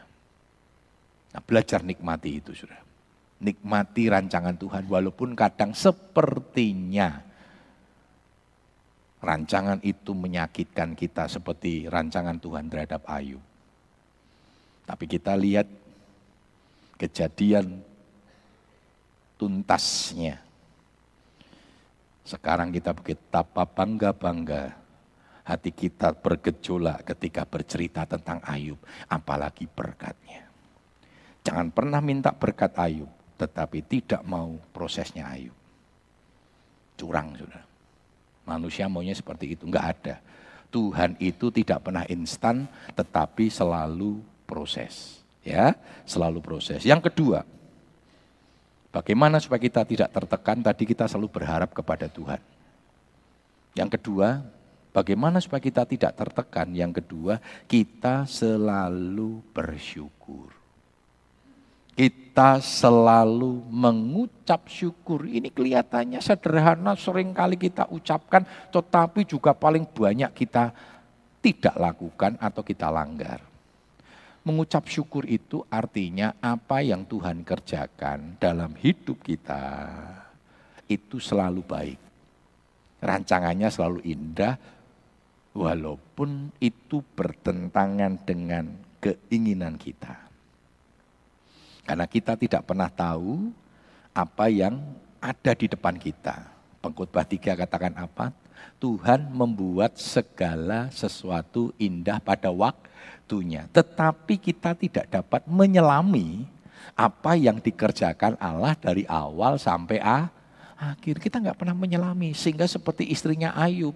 Nah 1.34 1.42
belajar 1.42 1.82
nikmati 1.82 2.38
itu 2.38 2.54
sudah. 2.54 2.78
Nikmati 3.42 4.08
rancangan 4.08 4.56
Tuhan 4.56 4.86
walaupun 4.86 5.34
kadang 5.34 5.74
sepertinya 5.74 7.26
rancangan 9.20 9.82
itu 9.82 10.14
menyakitkan 10.14 10.94
kita 10.94 11.26
seperti 11.26 11.90
rancangan 11.90 12.38
Tuhan 12.38 12.70
terhadap 12.70 13.04
Ayub. 13.10 13.53
Tapi 14.84 15.06
kita 15.08 15.34
lihat 15.40 15.68
kejadian 17.00 17.80
tuntasnya. 19.40 20.40
Sekarang 22.24 22.72
kita 22.72 22.96
betapa 22.96 23.68
bangga-bangga 23.68 24.84
hati 25.44 25.76
kita 25.76 26.16
bergejolak 26.16 27.04
ketika 27.04 27.44
bercerita 27.44 28.08
tentang 28.08 28.40
Ayub, 28.48 28.80
apalagi 29.12 29.68
berkatnya. 29.68 30.48
Jangan 31.44 31.68
pernah 31.76 32.00
minta 32.00 32.32
berkat 32.32 32.72
Ayub, 32.80 33.12
tetapi 33.36 33.84
tidak 33.84 34.24
mau 34.24 34.56
prosesnya 34.72 35.28
Ayub. 35.28 35.56
Curang 36.96 37.36
sudah. 37.36 37.64
Manusia 38.48 38.88
maunya 38.88 39.16
seperti 39.16 39.56
itu, 39.56 39.68
enggak 39.68 40.00
ada. 40.00 40.16
Tuhan 40.72 41.20
itu 41.20 41.52
tidak 41.52 41.84
pernah 41.84 42.08
instan, 42.08 42.66
tetapi 42.96 43.52
selalu 43.52 44.24
proses. 44.54 45.26
Ya, 45.42 45.74
selalu 46.06 46.40
proses. 46.40 46.86
Yang 46.86 47.10
kedua, 47.10 47.42
Bagaimana 48.94 49.42
supaya 49.42 49.58
kita 49.58 49.82
tidak 49.90 50.14
tertekan? 50.14 50.62
Tadi 50.62 50.86
kita 50.86 51.10
selalu 51.10 51.34
berharap 51.34 51.74
kepada 51.74 52.06
Tuhan. 52.06 52.38
Yang 53.74 53.98
kedua, 53.98 54.46
bagaimana 54.94 55.42
supaya 55.42 55.58
kita 55.58 55.82
tidak 55.90 56.14
tertekan? 56.14 56.70
Yang 56.70 57.02
kedua, 57.02 57.42
kita 57.66 58.30
selalu 58.30 59.42
bersyukur. 59.50 60.54
Kita 61.98 62.62
selalu 62.62 63.66
mengucap 63.66 64.70
syukur. 64.70 65.26
Ini 65.26 65.50
kelihatannya 65.50 66.22
sederhana, 66.22 66.94
sering 66.94 67.34
kali 67.34 67.58
kita 67.58 67.90
ucapkan, 67.90 68.46
tetapi 68.70 69.26
juga 69.26 69.58
paling 69.58 69.90
banyak 69.90 70.30
kita 70.38 70.70
tidak 71.42 71.74
lakukan 71.82 72.38
atau 72.38 72.62
kita 72.62 72.94
langgar. 72.94 73.53
Mengucap 74.44 74.92
syukur 74.92 75.24
itu 75.24 75.64
artinya 75.72 76.36
apa 76.44 76.84
yang 76.84 77.08
Tuhan 77.08 77.48
kerjakan 77.48 78.36
dalam 78.44 78.76
hidup 78.76 79.24
kita 79.24 79.88
itu 80.92 81.16
selalu 81.16 81.64
baik. 81.64 82.00
Rancangannya 83.00 83.72
selalu 83.72 84.04
indah 84.04 84.60
walaupun 85.56 86.52
itu 86.60 87.00
bertentangan 87.16 88.20
dengan 88.28 88.68
keinginan 89.00 89.80
kita. 89.80 90.16
Karena 91.88 92.04
kita 92.08 92.36
tidak 92.36 92.68
pernah 92.68 92.92
tahu 92.92 93.48
apa 94.12 94.52
yang 94.52 94.76
ada 95.24 95.52
di 95.56 95.72
depan 95.72 95.96
kita. 95.96 96.52
Pengkhotbah 96.84 97.24
tiga 97.24 97.56
katakan 97.56 97.96
apa? 97.96 98.36
Tuhan 98.78 99.32
membuat 99.32 99.96
segala 99.96 100.92
sesuatu 100.92 101.72
indah 101.80 102.20
pada 102.20 102.52
waktu 102.52 102.94
waktunya. 103.24 103.66
Tetapi 103.72 104.36
kita 104.38 104.76
tidak 104.76 105.08
dapat 105.08 105.48
menyelami 105.48 106.44
apa 106.94 107.40
yang 107.40 107.58
dikerjakan 107.64 108.36
Allah 108.38 108.76
dari 108.76 109.08
awal 109.08 109.56
sampai 109.56 109.98
akhir. 110.04 111.18
Kita 111.24 111.40
nggak 111.40 111.58
pernah 111.58 111.74
menyelami. 111.74 112.36
Sehingga 112.36 112.68
seperti 112.68 113.08
istrinya 113.08 113.56
Ayub, 113.56 113.96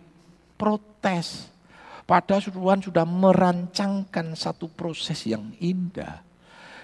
protes. 0.56 1.52
Padahal 2.08 2.40
Tuhan 2.40 2.80
sudah 2.80 3.04
merancangkan 3.04 4.32
satu 4.34 4.72
proses 4.72 5.20
yang 5.28 5.52
indah. 5.60 6.24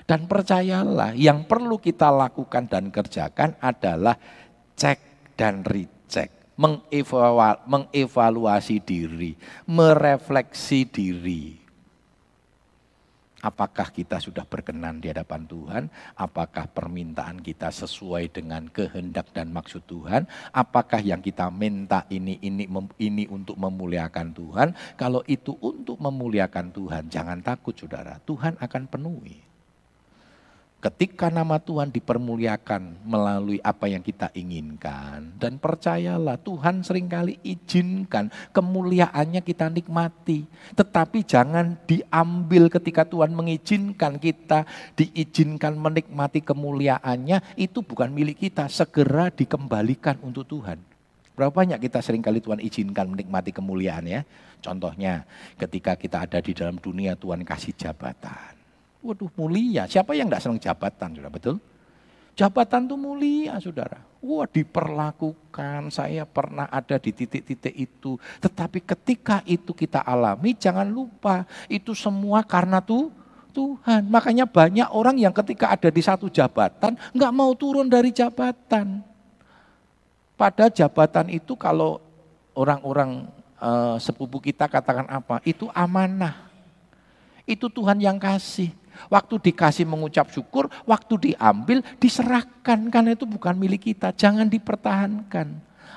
Dan 0.04 0.28
percayalah, 0.28 1.16
yang 1.16 1.48
perlu 1.48 1.80
kita 1.80 2.12
lakukan 2.12 2.68
dan 2.68 2.92
kerjakan 2.92 3.56
adalah 3.64 4.20
cek 4.76 5.32
dan 5.40 5.64
recheck. 5.64 6.43
Mengevaluasi 7.66 8.78
diri, 8.78 9.34
merefleksi 9.66 10.86
diri 10.86 11.64
Apakah 13.44 13.92
kita 13.92 14.24
sudah 14.24 14.48
berkenan 14.48 15.04
di 15.04 15.12
hadapan 15.12 15.44
Tuhan? 15.44 15.84
Apakah 16.16 16.64
permintaan 16.72 17.44
kita 17.44 17.76
sesuai 17.76 18.32
dengan 18.32 18.72
kehendak 18.72 19.36
dan 19.36 19.52
maksud 19.52 19.84
Tuhan? 19.84 20.24
Apakah 20.56 21.04
yang 21.04 21.20
kita 21.20 21.52
minta 21.52 22.08
ini 22.08 22.40
ini 22.40 22.64
ini 23.04 23.28
untuk 23.28 23.60
memuliakan 23.60 24.32
Tuhan? 24.32 24.72
Kalau 24.96 25.20
itu 25.28 25.60
untuk 25.60 26.00
memuliakan 26.00 26.72
Tuhan, 26.72 27.12
jangan 27.12 27.44
takut 27.44 27.76
Saudara, 27.76 28.16
Tuhan 28.24 28.56
akan 28.64 28.84
penuhi. 28.88 29.44
Ketika 30.84 31.32
nama 31.32 31.64
Tuhan 31.64 31.96
dipermuliakan 31.96 33.08
melalui 33.08 33.56
apa 33.64 33.88
yang 33.88 34.04
kita 34.04 34.28
inginkan. 34.36 35.32
Dan 35.40 35.56
percayalah 35.56 36.36
Tuhan 36.36 36.84
sering 36.84 37.08
kali 37.08 37.40
izinkan 37.40 38.28
kemuliaannya 38.52 39.40
kita 39.48 39.72
nikmati. 39.72 40.44
Tetapi 40.76 41.24
jangan 41.24 41.80
diambil 41.88 42.68
ketika 42.68 43.08
Tuhan 43.08 43.32
mengizinkan 43.32 44.20
kita 44.20 44.68
diizinkan 45.00 45.80
menikmati 45.80 46.44
kemuliaannya. 46.44 47.56
Itu 47.56 47.80
bukan 47.88 48.12
milik 48.12 48.44
kita, 48.44 48.68
segera 48.68 49.32
dikembalikan 49.32 50.20
untuk 50.20 50.44
Tuhan. 50.52 50.84
Berapa 51.40 51.64
banyak 51.64 51.80
kita 51.80 52.04
sering 52.04 52.20
kali 52.20 52.44
Tuhan 52.44 52.60
izinkan 52.60 53.08
menikmati 53.08 53.56
kemuliaan 53.56 54.04
ya. 54.04 54.28
Contohnya 54.60 55.24
ketika 55.56 55.96
kita 55.96 56.28
ada 56.28 56.44
di 56.44 56.52
dalam 56.52 56.76
dunia 56.76 57.16
Tuhan 57.16 57.48
kasih 57.48 57.72
jabatan 57.72 58.63
Waduh 59.04 59.28
mulia, 59.36 59.84
siapa 59.84 60.16
yang 60.16 60.32
tidak 60.32 60.42
senang 60.48 60.64
jabatan, 60.64 61.10
sudah 61.20 61.28
betul? 61.28 61.56
Jabatan 62.34 62.88
itu 62.88 62.96
mulia, 62.96 63.60
saudara. 63.60 64.00
Wah 64.24 64.48
diperlakukan, 64.48 65.92
saya 65.92 66.24
pernah 66.24 66.72
ada 66.72 66.96
di 66.98 67.12
titik-titik 67.12 67.76
itu. 67.76 68.16
Tetapi 68.40 68.80
ketika 68.82 69.44
itu 69.44 69.76
kita 69.76 70.02
alami, 70.02 70.56
jangan 70.56 70.88
lupa 70.88 71.44
itu 71.68 71.92
semua 71.92 72.42
karena 72.48 72.80
tuh 72.80 73.12
Tuhan. 73.54 74.10
Makanya 74.10 74.50
banyak 74.50 74.90
orang 74.90 75.20
yang 75.20 75.36
ketika 75.36 75.70
ada 75.76 75.92
di 75.92 76.02
satu 76.02 76.32
jabatan, 76.32 76.98
nggak 77.14 77.34
mau 77.36 77.54
turun 77.54 77.86
dari 77.86 78.10
jabatan. 78.10 79.04
Pada 80.34 80.72
jabatan 80.72 81.30
itu 81.30 81.54
kalau 81.54 82.02
orang-orang 82.58 83.30
uh, 83.62 84.02
sepupu 84.02 84.42
kita 84.42 84.66
katakan 84.66 85.06
apa? 85.06 85.38
Itu 85.46 85.70
amanah. 85.70 86.50
Itu 87.46 87.70
Tuhan 87.70 88.02
yang 88.02 88.18
kasih. 88.18 88.74
Waktu 89.10 89.40
dikasih 89.40 89.86
mengucap 89.86 90.30
syukur, 90.30 90.70
waktu 90.88 91.34
diambil 91.34 91.82
diserahkan 91.98 92.90
karena 92.90 93.14
itu 93.14 93.26
bukan 93.28 93.58
milik 93.58 93.92
kita, 93.92 94.14
jangan 94.14 94.48
dipertahankan. 94.48 95.48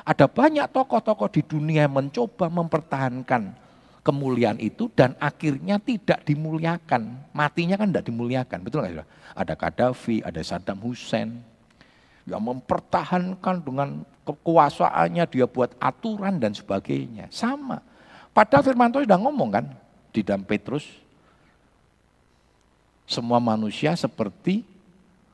Ada 0.07 0.31
banyak 0.31 0.71
tokoh-tokoh 0.71 1.29
di 1.33 1.43
dunia 1.43 1.91
yang 1.91 1.99
mencoba 1.99 2.47
mempertahankan 2.47 3.67
kemuliaan 4.07 4.63
itu 4.63 4.87
dan 4.95 5.19
akhirnya 5.19 5.83
tidak 5.83 6.23
dimuliakan. 6.23 7.27
Matinya 7.35 7.75
kan 7.75 7.91
tidak 7.91 8.07
dimuliakan, 8.07 8.59
betul 8.63 8.87
nggak 8.87 9.09
Ada 9.35 9.55
Gaddafi, 9.59 10.23
ada 10.23 10.41
Saddam 10.47 10.79
Hussein 10.79 11.43
yang 12.27 12.43
mempertahankan 12.43 13.63
dengan 13.63 14.03
kekuasaannya 14.27 15.25
dia 15.31 15.47
buat 15.47 15.75
aturan 15.79 16.43
dan 16.43 16.55
sebagainya. 16.55 17.31
Sama. 17.31 17.79
Padahal 18.35 18.67
Firman 18.67 18.91
Tuhan 18.91 19.07
sudah 19.07 19.21
ngomong 19.23 19.51
kan 19.51 19.67
di 20.11 20.21
dalam 20.27 20.43
Petrus 20.43 21.06
semua 23.07 23.39
manusia 23.39 23.95
seperti 23.95 24.67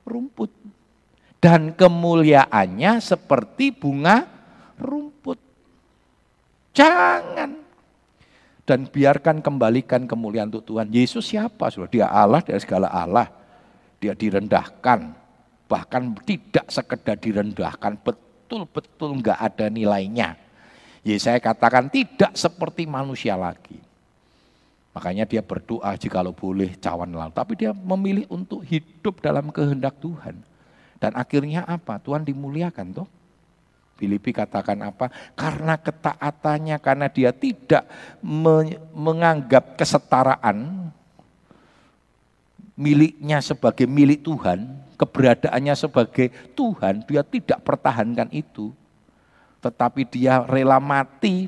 rumput. 0.04 0.52
Dan 1.42 1.74
kemuliaannya 1.74 3.02
seperti 3.02 3.74
bunga 3.74 4.28
rumput. 4.78 5.40
Jangan. 6.70 7.58
Dan 8.62 8.86
biarkan 8.86 9.42
kembalikan 9.42 10.06
kemuliaan 10.06 10.54
untuk 10.54 10.70
Tuhan. 10.70 10.86
Yesus 10.94 11.26
siapa? 11.26 11.66
Dia 11.90 12.06
Allah 12.06 12.38
dari 12.46 12.62
segala 12.62 12.86
Allah. 12.86 13.26
Dia 13.98 14.14
direndahkan. 14.14 15.18
Bahkan 15.66 16.02
tidak 16.22 16.70
sekedar 16.70 17.18
direndahkan. 17.18 17.98
Betul-betul 17.98 19.18
enggak 19.18 19.42
ada 19.42 19.66
nilainya. 19.66 20.38
Ya 21.02 21.16
saya 21.18 21.42
katakan 21.42 21.90
tidak 21.90 22.38
seperti 22.38 22.86
manusia 22.86 23.34
lagi. 23.34 23.82
Makanya 24.92 25.24
dia 25.24 25.40
berdoa 25.40 25.96
jikalau 25.96 26.36
boleh 26.36 26.76
cawan 26.76 27.08
lalu. 27.08 27.32
Tapi 27.32 27.52
dia 27.56 27.72
memilih 27.72 28.28
untuk 28.28 28.60
hidup 28.60 29.24
dalam 29.24 29.48
kehendak 29.48 29.96
Tuhan. 30.00 30.36
Dan 31.00 31.12
akhirnya 31.16 31.64
apa? 31.64 31.96
Tuhan 31.96 32.22
dimuliakan 32.28 32.92
toh. 32.92 33.08
Filipi 33.96 34.36
katakan 34.36 34.82
apa? 34.84 35.08
Karena 35.32 35.80
ketaatannya, 35.80 36.76
karena 36.82 37.06
dia 37.08 37.30
tidak 37.32 37.88
menganggap 38.92 39.78
kesetaraan 39.78 40.90
miliknya 42.76 43.38
sebagai 43.44 43.86
milik 43.86 44.24
Tuhan, 44.24 44.66
keberadaannya 44.96 45.74
sebagai 45.76 46.32
Tuhan, 46.56 47.04
dia 47.06 47.22
tidak 47.22 47.62
pertahankan 47.62 48.32
itu. 48.32 48.74
Tetapi 49.62 50.02
dia 50.08 50.42
rela 50.42 50.82
mati 50.82 51.46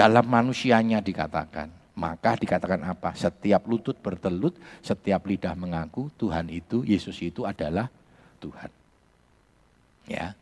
dalam 0.00 0.24
manusianya 0.24 1.04
dikatakan. 1.04 1.68
Maka 2.00 2.32
dikatakan 2.40 2.80
apa? 2.88 3.12
Setiap 3.12 3.68
lutut 3.68 3.92
bertelut, 4.00 4.56
setiap 4.80 5.20
lidah 5.28 5.52
mengaku 5.52 6.08
Tuhan 6.16 6.48
itu, 6.48 6.80
Yesus 6.88 7.20
itu 7.20 7.44
adalah 7.44 7.92
Tuhan. 8.40 8.72
Ya. 10.08 10.32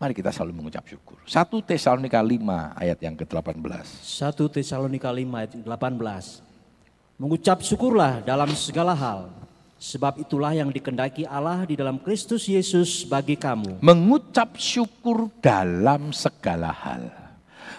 Mari 0.00 0.16
kita 0.16 0.32
selalu 0.32 0.64
mengucap 0.64 0.88
syukur. 0.88 1.20
1 1.28 1.68
Tesalonika 1.68 2.20
5 2.20 2.40
ayat 2.80 2.98
yang 3.00 3.16
ke-18. 3.16 3.84
1 3.84 4.56
Tesalonika 4.56 5.12
5 5.12 5.28
ayat 5.36 5.52
18. 5.60 7.20
Mengucap 7.20 7.64
syukurlah 7.64 8.20
dalam 8.24 8.52
segala 8.52 8.92
hal, 8.92 9.32
sebab 9.80 10.20
itulah 10.20 10.52
yang 10.52 10.68
dikendaki 10.68 11.24
Allah 11.28 11.64
di 11.64 11.76
dalam 11.76 11.96
Kristus 12.00 12.44
Yesus 12.44 13.08
bagi 13.08 13.36
kamu. 13.40 13.80
Mengucap 13.80 14.56
syukur 14.60 15.32
dalam 15.40 16.12
segala 16.12 16.72
hal. 16.72 17.25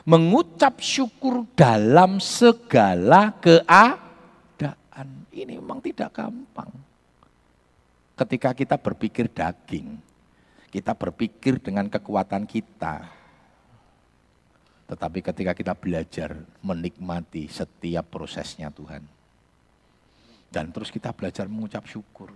Mengucap 0.08 0.80
syukur 0.80 1.44
dalam 1.52 2.24
segala 2.24 3.36
keadaan. 3.44 5.28
Ini 5.36 5.60
memang 5.60 5.84
tidak 5.84 6.16
gampang. 6.16 6.72
Ketika 8.16 8.56
kita 8.56 8.80
berpikir 8.80 9.28
daging, 9.28 10.00
kita 10.72 10.96
berpikir 10.96 11.60
dengan 11.60 11.92
kekuatan 11.92 12.48
kita. 12.48 13.04
Tetapi 14.88 15.20
ketika 15.20 15.52
kita 15.52 15.76
belajar 15.76 16.40
menikmati 16.64 17.52
setiap 17.52 18.08
prosesnya 18.08 18.72
Tuhan, 18.72 19.04
dan 20.48 20.72
terus 20.72 20.88
kita 20.88 21.12
belajar 21.12 21.52
mengucap 21.52 21.84
syukur. 21.84 22.32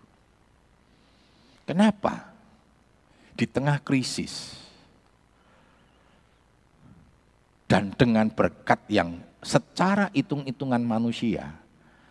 Kenapa? 1.64 2.36
Di 3.32 3.48
tengah 3.48 3.80
krisis 3.80 4.60
dan 7.72 7.96
dengan 7.96 8.28
berkat 8.28 8.84
yang 8.92 9.24
secara 9.40 10.12
hitung-hitungan 10.12 10.84
manusia 10.84 11.56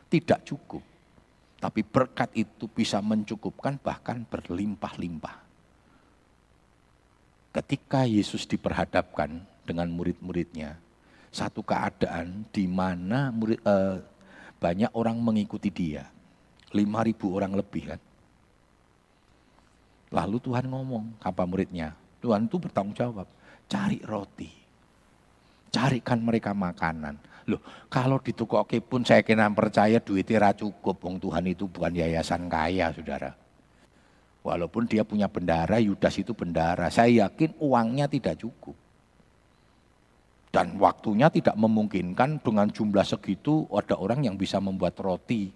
tidak 0.09 0.40
cukup. 0.49 0.81
Tapi 1.61 1.85
berkat 1.85 2.33
itu 2.33 2.64
bisa 2.64 3.05
mencukupkan 3.05 3.77
bahkan 3.77 4.25
berlimpah-limpah. 4.25 5.37
Ketika 7.53 8.09
Yesus 8.09 8.49
diperhadapkan 8.49 9.44
dengan 9.68 9.92
murid-muridnya, 9.92 10.81
satu 11.29 11.61
keadaan 11.61 12.49
di 12.49 12.64
mana 12.64 13.29
murid, 13.29 13.61
eh, 13.61 14.01
banyak 14.57 14.88
orang 14.96 15.20
mengikuti 15.20 15.68
dia. 15.68 16.09
5000 16.73 17.37
orang 17.37 17.53
lebih 17.53 17.92
kan. 17.92 18.01
Lalu 20.09 20.40
Tuhan 20.40 20.73
ngomong, 20.73 21.20
apa 21.20 21.44
muridnya? 21.44 21.92
Tuhan 22.25 22.49
itu 22.49 22.57
bertanggung 22.57 22.96
jawab, 22.96 23.29
cari 23.68 24.01
roti. 24.01 24.60
Carikan 25.70 26.18
mereka 26.22 26.50
makanan. 26.50 27.16
Loh, 27.46 27.62
kalau 27.90 28.18
di 28.18 28.35
toko 28.35 28.62
pun 28.66 29.02
saya 29.06 29.22
kena 29.22 29.50
percaya 29.50 30.02
duitnya 30.02 30.54
cukup. 30.54 30.98
Wong 31.02 31.22
Tuhan 31.22 31.46
itu 31.46 31.70
bukan 31.70 31.94
yayasan 31.94 32.50
kaya, 32.50 32.90
saudara. 32.94 33.35
Walaupun 34.40 34.88
dia 34.88 35.04
punya 35.04 35.28
bendara, 35.28 35.76
Yudas 35.83 36.16
itu 36.16 36.33
bendara. 36.33 36.88
Saya 36.88 37.28
yakin 37.28 37.54
uangnya 37.61 38.09
tidak 38.09 38.40
cukup. 38.40 38.72
Dan 40.50 40.80
waktunya 40.83 41.30
tidak 41.30 41.54
memungkinkan 41.54 42.42
dengan 42.42 42.66
jumlah 42.66 43.06
segitu 43.06 43.70
ada 43.70 43.94
orang 43.94 44.26
yang 44.26 44.35
bisa 44.35 44.59
membuat 44.59 44.98
roti 44.98 45.46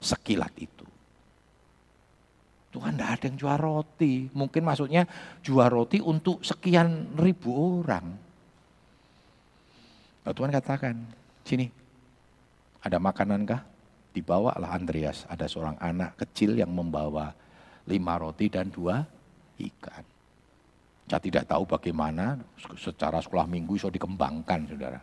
sekilat 0.00 0.56
itu. 0.56 0.86
Tuhan 2.72 2.96
tidak 2.96 3.10
ada 3.12 3.24
yang 3.28 3.36
jual 3.36 3.58
roti. 3.60 4.14
Mungkin 4.32 4.62
maksudnya 4.64 5.02
jual 5.44 5.68
roti 5.68 6.00
untuk 6.00 6.40
sekian 6.40 7.12
ribu 7.16 7.80
orang. 7.84 8.25
Nah, 10.26 10.34
Tuhan 10.34 10.50
katakan, 10.50 10.98
sini 11.46 11.70
ada 12.82 12.98
makanankah? 12.98 13.62
Dibawalah 14.10 14.74
Andreas, 14.74 15.22
ada 15.28 15.46
seorang 15.46 15.76
anak 15.78 16.18
kecil 16.18 16.56
yang 16.58 16.72
membawa 16.72 17.30
lima 17.86 18.16
roti 18.18 18.50
dan 18.50 18.72
dua 18.72 19.04
ikan. 19.60 20.04
Saya 21.06 21.22
tidak 21.22 21.46
tahu 21.46 21.68
bagaimana 21.68 22.34
secara 22.74 23.22
sekolah 23.22 23.46
minggu 23.46 23.78
bisa 23.78 23.92
dikembangkan, 23.92 24.66
saudara. 24.66 24.98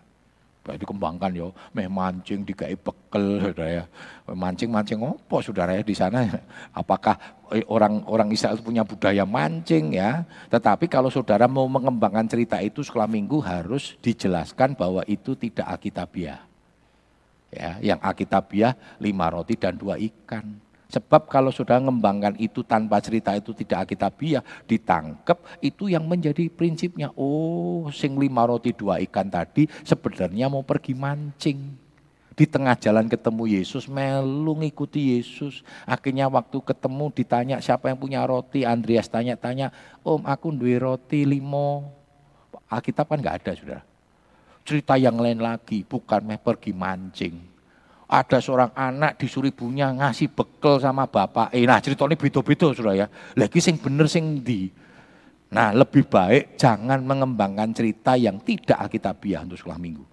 Baik 0.63 0.87
dikembangkan 0.87 1.35
yo, 1.35 1.51
meh 1.75 1.91
mancing 1.91 2.47
dikai 2.47 2.79
bekel, 2.79 3.43
saudara 3.43 3.67
ya. 3.67 3.85
Mancing-mancing 4.31 4.95
apa, 5.03 5.37
saudara 5.43 5.75
ya 5.75 5.83
di 5.83 5.91
sana? 5.91 6.23
Apakah 6.71 7.19
orang-orang 7.67 8.31
Israel 8.31 8.55
punya 8.63 8.87
budaya 8.87 9.27
mancing 9.27 9.99
ya? 9.99 10.23
Tetapi 10.47 10.87
kalau 10.87 11.11
saudara 11.11 11.51
mau 11.51 11.67
mengembangkan 11.67 12.31
cerita 12.31 12.63
itu 12.63 12.79
sekolah 12.79 13.11
minggu 13.11 13.43
harus 13.43 13.99
dijelaskan 13.99 14.79
bahwa 14.79 15.03
itu 15.03 15.35
tidak 15.35 15.67
alkitabiah. 15.67 16.39
Ya, 17.51 17.77
yang 17.83 17.99
alkitabiah 17.99 18.79
lima 19.03 19.27
roti 19.35 19.59
dan 19.59 19.75
dua 19.75 19.99
ikan. 19.99 20.63
Sebab 20.93 21.25
kalau 21.25 21.49
sudah 21.49 21.81
mengembangkan 21.81 22.37
itu 22.37 22.61
tanpa 22.61 23.01
cerita 23.01 23.33
itu 23.33 23.49
tidak 23.57 23.89
Alkitabiah, 23.89 24.45
ditangkap 24.69 25.41
itu 25.57 25.89
yang 25.89 26.05
menjadi 26.05 26.45
prinsipnya. 26.53 27.09
Oh, 27.17 27.89
sing 27.89 28.13
lima 28.13 28.45
roti 28.45 28.77
dua 28.77 29.01
ikan 29.01 29.25
tadi 29.25 29.65
sebenarnya 29.81 30.53
mau 30.53 30.61
pergi 30.61 30.93
mancing. 30.93 31.81
Di 32.33 32.45
tengah 32.45 32.77
jalan 32.77 33.09
ketemu 33.09 33.57
Yesus, 33.57 33.89
melu 33.89 34.53
ngikuti 34.57 35.17
Yesus. 35.17 35.65
Akhirnya 35.89 36.29
waktu 36.29 36.61
ketemu 36.61 37.09
ditanya 37.09 37.57
siapa 37.57 37.89
yang 37.89 37.97
punya 37.97 38.21
roti, 38.25 38.61
Andreas 38.61 39.09
tanya-tanya, 39.09 39.73
om 40.05 40.21
aku 40.25 40.53
duwe 40.53 40.77
roti 40.77 41.25
limo. 41.25 41.89
Alkitab 42.69 43.09
kan 43.09 43.17
nggak 43.17 43.37
ada 43.41 43.51
sudah. 43.57 43.81
Cerita 44.61 44.93
yang 44.97 45.17
lain 45.17 45.41
lagi, 45.41 45.85
bukan 45.85 46.21
meh 46.25 46.41
pergi 46.41 46.73
mancing 46.73 47.52
ada 48.07 48.37
seorang 48.37 48.71
anak 48.75 49.17
disuruh 49.17 49.49
ibunya 49.49 49.89
ngasih 49.91 50.31
bekal 50.31 50.77
sama 50.77 51.07
bapak. 51.07 51.53
Eh, 51.55 51.63
nah 51.63 51.79
ceritanya 51.79 52.19
beda-beda 52.19 52.67
sudah 52.75 52.93
ya. 52.93 53.07
Lagi 53.37 53.59
sing 53.63 53.79
bener 53.79 54.05
sing 54.11 54.43
di. 54.43 54.69
Nah 55.53 55.69
lebih 55.71 56.09
baik 56.09 56.57
jangan 56.57 56.99
mengembangkan 57.05 57.69
cerita 57.71 58.17
yang 58.17 58.41
tidak 58.41 58.77
alkitabiah 58.89 59.45
untuk 59.45 59.57
sekolah 59.61 59.79
minggu. 59.79 60.05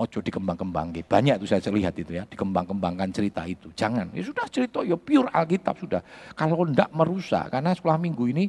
Ojo 0.00 0.24
dikembang-kembang. 0.24 0.96
Banyak 1.04 1.36
itu 1.36 1.44
saya 1.44 1.60
lihat 1.76 1.92
itu 2.00 2.16
ya, 2.16 2.24
dikembang-kembangkan 2.24 3.12
cerita 3.12 3.44
itu. 3.44 3.68
Jangan, 3.76 4.08
ya 4.16 4.24
sudah 4.24 4.48
cerita 4.48 4.80
ya 4.80 4.96
pure 4.96 5.28
Alkitab 5.28 5.76
sudah. 5.76 6.00
Kalau 6.32 6.64
tidak 6.64 6.88
merusak, 6.96 7.52
karena 7.52 7.76
sekolah 7.76 8.00
minggu 8.00 8.24
ini 8.32 8.48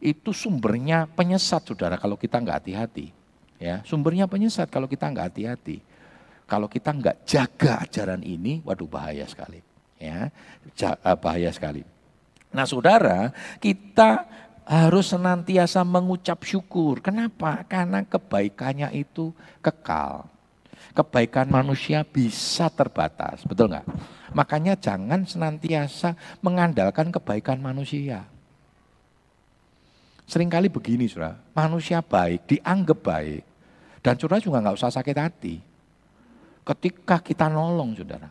itu 0.00 0.32
sumbernya 0.32 1.04
penyesat 1.04 1.68
saudara 1.68 2.00
kalau 2.00 2.16
kita 2.16 2.40
nggak 2.40 2.64
hati-hati. 2.64 3.12
Ya, 3.60 3.84
sumbernya 3.84 4.24
penyesat 4.24 4.72
kalau 4.72 4.88
kita 4.88 5.04
nggak 5.12 5.36
hati-hati. 5.36 5.84
Kalau 6.46 6.70
kita 6.70 6.94
nggak 6.94 7.26
jaga 7.26 7.82
ajaran 7.82 8.22
ini, 8.22 8.62
waduh 8.62 8.86
bahaya 8.86 9.26
sekali. 9.26 9.58
Ya, 9.98 10.30
eh, 10.78 11.18
bahaya 11.18 11.50
sekali. 11.50 11.82
Nah 12.54 12.62
saudara, 12.62 13.34
kita 13.58 14.24
harus 14.66 15.10
senantiasa 15.10 15.82
mengucap 15.82 16.42
syukur. 16.46 17.02
Kenapa? 17.02 17.66
Karena 17.66 18.06
kebaikannya 18.06 18.94
itu 18.94 19.34
kekal. 19.58 20.26
Kebaikan 20.96 21.50
manusia 21.50 22.06
bisa 22.06 22.72
terbatas, 22.72 23.44
betul 23.44 23.68
nggak? 23.68 23.86
Makanya 24.32 24.78
jangan 24.78 25.26
senantiasa 25.26 26.16
mengandalkan 26.40 27.12
kebaikan 27.12 27.60
manusia. 27.60 28.24
Seringkali 30.26 30.66
begini, 30.72 31.06
saudara, 31.06 31.38
manusia 31.54 32.02
baik, 32.02 32.48
dianggap 32.50 32.98
baik. 32.98 33.44
Dan 34.02 34.14
saudara 34.18 34.42
juga 34.42 34.58
nggak 34.62 34.76
usah 34.78 34.90
sakit 34.90 35.16
hati. 35.16 35.54
Ketika 36.66 37.22
kita 37.22 37.46
nolong, 37.46 37.94
saudara. 37.94 38.26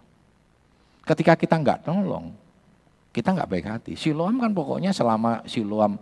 Ketika 1.07 1.39
kita 1.39 1.55
nggak 1.55 1.87
nolong, 1.87 2.35
kita 3.15 3.31
nggak 3.31 3.47
baik 3.47 3.65
hati. 3.71 3.93
Siloam 3.95 4.43
kan 4.43 4.51
pokoknya 4.51 4.91
selama 4.91 5.39
Siloam 5.47 5.95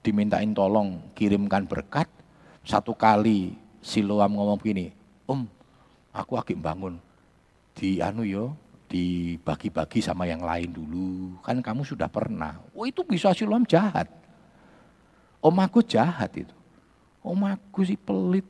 dimintain 0.00 0.48
tolong 0.56 1.12
kirimkan 1.12 1.68
berkat, 1.68 2.08
satu 2.64 2.96
kali 2.96 3.52
Siloam 3.84 4.32
ngomong 4.32 4.56
begini, 4.56 4.96
Om, 5.28 5.44
aku 6.16 6.40
agak 6.40 6.56
bangun 6.56 6.96
di 7.76 8.00
anu 8.00 8.24
yo, 8.24 8.56
dibagi-bagi 8.88 10.00
sama 10.00 10.24
yang 10.24 10.40
lain 10.40 10.72
dulu. 10.72 11.36
Kan 11.44 11.60
kamu 11.60 11.84
sudah 11.84 12.08
pernah. 12.08 12.64
Oh 12.72 12.88
itu 12.88 13.04
bisa 13.04 13.34
Siloam 13.36 13.68
jahat. 13.68 14.08
Om 15.44 15.56
aku 15.60 15.84
jahat 15.84 16.32
itu. 16.32 16.54
Om 17.20 17.44
aku 17.44 17.84
sih 17.84 17.98
pelit. 17.98 18.46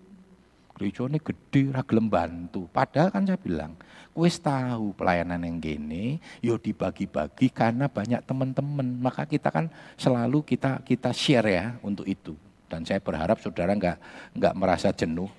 Gerejane 0.75 1.23
gede 1.23 1.71
ra 1.71 1.87
gelem 1.87 2.11
bantu. 2.11 2.67
Padahal 2.67 3.15
kan 3.15 3.23
saya 3.23 3.39
bilang, 3.39 3.79
wis 4.11 4.43
tahu 4.43 4.91
pelayanan 4.99 5.47
yang 5.47 5.63
gini, 5.63 6.19
yo 6.43 6.59
dibagi-bagi 6.59 7.47
karena 7.55 7.87
banyak 7.87 8.27
teman-teman. 8.27 8.99
Maka 8.99 9.23
kita 9.23 9.55
kan 9.55 9.71
selalu 9.95 10.43
kita 10.43 10.83
kita 10.83 11.15
share 11.15 11.47
ya 11.47 11.79
untuk 11.87 12.11
itu. 12.11 12.35
Dan 12.67 12.83
saya 12.83 12.99
berharap 12.99 13.39
saudara 13.39 13.71
nggak 13.71 13.99
nggak 14.35 14.55
merasa 14.59 14.91
jenuh. 14.91 15.31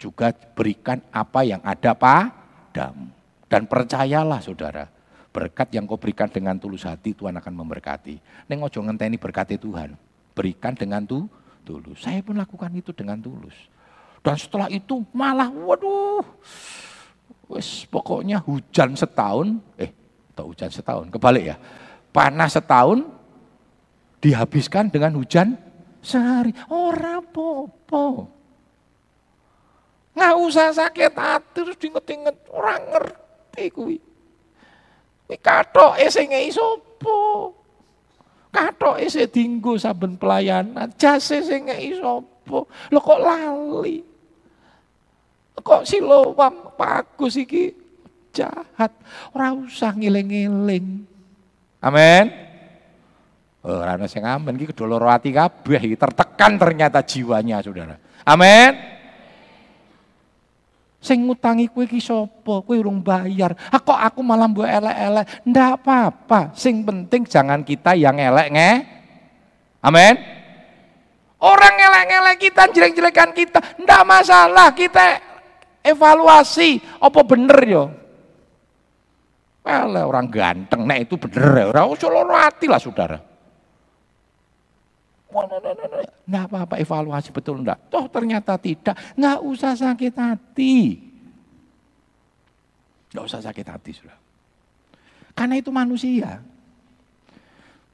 Juga 0.00 0.32
berikan 0.32 1.04
apa 1.12 1.44
yang 1.44 1.60
ada 1.60 1.92
padamu. 1.92 3.12
Dan 3.44 3.68
percayalah 3.68 4.40
saudara, 4.40 4.88
berkat 5.32 5.68
yang 5.76 5.84
kau 5.84 6.00
berikan 6.00 6.32
dengan 6.32 6.56
tulus 6.56 6.88
hati 6.88 7.12
Tuhan 7.12 7.36
akan 7.36 7.52
memberkati. 7.52 8.48
Neng 8.48 8.64
ojo 8.64 8.80
ngenteni 8.80 9.20
berkati 9.20 9.60
Tuhan. 9.60 9.96
Berikan 10.32 10.72
dengan 10.72 11.04
tu, 11.04 11.28
tulus. 11.64 12.04
Saya 12.04 12.24
pun 12.24 12.40
lakukan 12.40 12.72
itu 12.72 12.96
dengan 12.96 13.20
tulus. 13.20 13.56
Dan 14.22 14.34
setelah 14.34 14.68
itu 14.68 15.02
malah 15.14 15.48
waduh, 15.48 16.26
wes 17.48 17.86
pokoknya 17.88 18.42
hujan 18.42 18.92
setahun, 18.98 19.62
eh 19.78 19.90
atau 20.34 20.50
hujan 20.50 20.70
setahun, 20.70 21.06
kebalik 21.10 21.54
ya. 21.54 21.56
Panas 22.14 22.54
setahun 22.58 23.06
dihabiskan 24.18 24.90
dengan 24.90 25.14
hujan 25.18 25.54
sehari. 26.02 26.50
Ora 26.70 27.22
popo. 27.22 28.30
Nggak 30.18 30.34
usah 30.42 30.74
sakit 30.74 31.14
hati 31.14 31.50
terus 31.54 31.78
diinget-inget 31.78 32.36
orang 32.50 32.82
ngerti 32.90 33.64
kuwi. 33.70 33.98
Kowe 35.28 35.36
kathoke 35.38 36.06
sing 36.10 36.34
sapa? 36.50 37.18
Kathoke 38.50 39.06
sing 39.06 39.30
dinggo 39.30 39.78
saben 39.78 40.18
pelayanan, 40.18 40.90
jase 40.98 41.44
sing 41.46 41.70
ngeki 41.70 42.02
sapa? 42.48 42.60
Lho 42.88 43.00
kok 43.04 43.20
lali? 43.20 43.96
Kok 45.60 45.84
silowam 45.84 46.72
bagus 46.80 47.36
iki 47.36 47.76
jahat. 48.32 48.94
Ora 49.36 49.52
usah 49.52 49.92
ngiling-ngiling. 49.92 51.04
Amin. 51.84 52.24
Ora 53.68 54.00
ana 54.00 54.08
sing 54.08 54.24
amin 54.24 54.56
iki 54.56 54.72
kedoloro 54.72 55.12
ati 55.12 55.28
kabeh 55.28 55.92
iki 55.92 55.96
tertekan 55.98 56.56
ternyata 56.56 57.04
jiwanya 57.04 57.60
Saudara. 57.60 58.00
Amin. 58.24 58.96
Sing 60.98 61.26
ngutangi 61.26 61.70
kue 61.70 61.86
ki 61.86 62.02
sapa? 62.02 62.64
Kowe 62.64 62.74
urung 62.74 63.02
bayar. 63.04 63.54
Ah 63.70 63.78
kok 63.78 63.98
aku 63.98 64.20
malah 64.22 64.50
mbok 64.50 64.66
elek-elek? 64.66 65.26
Ndak 65.46 65.68
apa-apa. 65.78 66.40
Sing 66.58 66.82
penting 66.82 67.22
jangan 67.22 67.62
kita 67.62 67.94
yang 67.94 68.18
elek 68.18 68.48
nge. 68.50 68.70
Amin. 69.78 70.37
Orang 71.38 71.74
elek-elek 71.78 72.36
kita, 72.50 72.62
jelek-jelekan 72.74 73.30
kita, 73.30 73.62
ndak 73.78 74.02
masalah. 74.02 74.74
Kita 74.74 75.22
evaluasi 75.86 76.82
apa 76.98 77.20
bener 77.22 77.58
yo. 77.62 77.84
Elek 79.62 80.04
orang 80.08 80.26
ganteng, 80.26 80.82
nah 80.82 80.98
itu 80.98 81.14
bener 81.14 81.46
ya. 81.62 81.64
Orang 81.70 81.94
usah 81.94 82.10
hati 82.10 82.66
lah 82.66 82.80
saudara. 82.82 83.18
Enggak 86.26 86.44
apa-apa 86.50 86.74
evaluasi 86.80 87.30
betul 87.30 87.62
enggak. 87.62 87.78
Toh 87.86 88.08
ternyata 88.10 88.58
tidak, 88.58 88.96
enggak 89.14 89.38
usah 89.44 89.72
sakit 89.78 90.14
hati. 90.18 90.76
Enggak 93.14 93.24
usah 93.28 93.40
sakit 93.46 93.66
hati 93.68 93.90
sudah. 93.94 94.18
Karena 95.38 95.54
itu 95.54 95.70
manusia. 95.70 96.42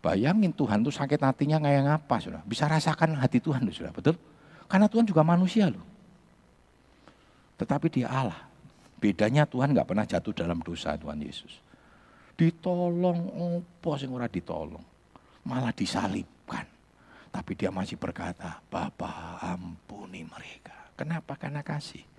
Bayangin 0.05 0.53
Tuhan 0.53 0.85
tuh 0.85 0.93
sakit 0.93 1.17
hatinya 1.17 1.57
kayak 1.57 1.89
ngapa 1.89 2.17
sudah. 2.21 2.45
Bisa 2.45 2.69
rasakan 2.69 3.17
hati 3.17 3.41
Tuhan 3.41 3.65
sudah, 3.73 3.89
betul? 3.89 4.21
Karena 4.69 4.85
Tuhan 4.85 5.09
juga 5.09 5.25
manusia 5.25 5.73
loh. 5.73 5.81
Tetapi 7.57 7.89
dia 7.89 8.13
Allah. 8.13 8.45
Bedanya 9.01 9.49
Tuhan 9.49 9.73
nggak 9.73 9.89
pernah 9.89 10.05
jatuh 10.05 10.37
dalam 10.37 10.61
dosa 10.61 10.93
Tuhan 11.01 11.25
Yesus. 11.25 11.57
Ditolong, 12.37 13.33
opo 13.33 13.97
sing 13.97 14.13
ora 14.13 14.29
ditolong. 14.29 14.85
Malah 15.49 15.73
disalibkan. 15.73 16.69
Tapi 17.33 17.53
dia 17.57 17.73
masih 17.73 17.97
berkata, 17.97 18.61
Bapak 18.69 19.41
ampuni 19.41 20.21
mereka. 20.29 20.93
Kenapa? 21.01 21.41
Karena 21.41 21.65
kasih. 21.65 22.14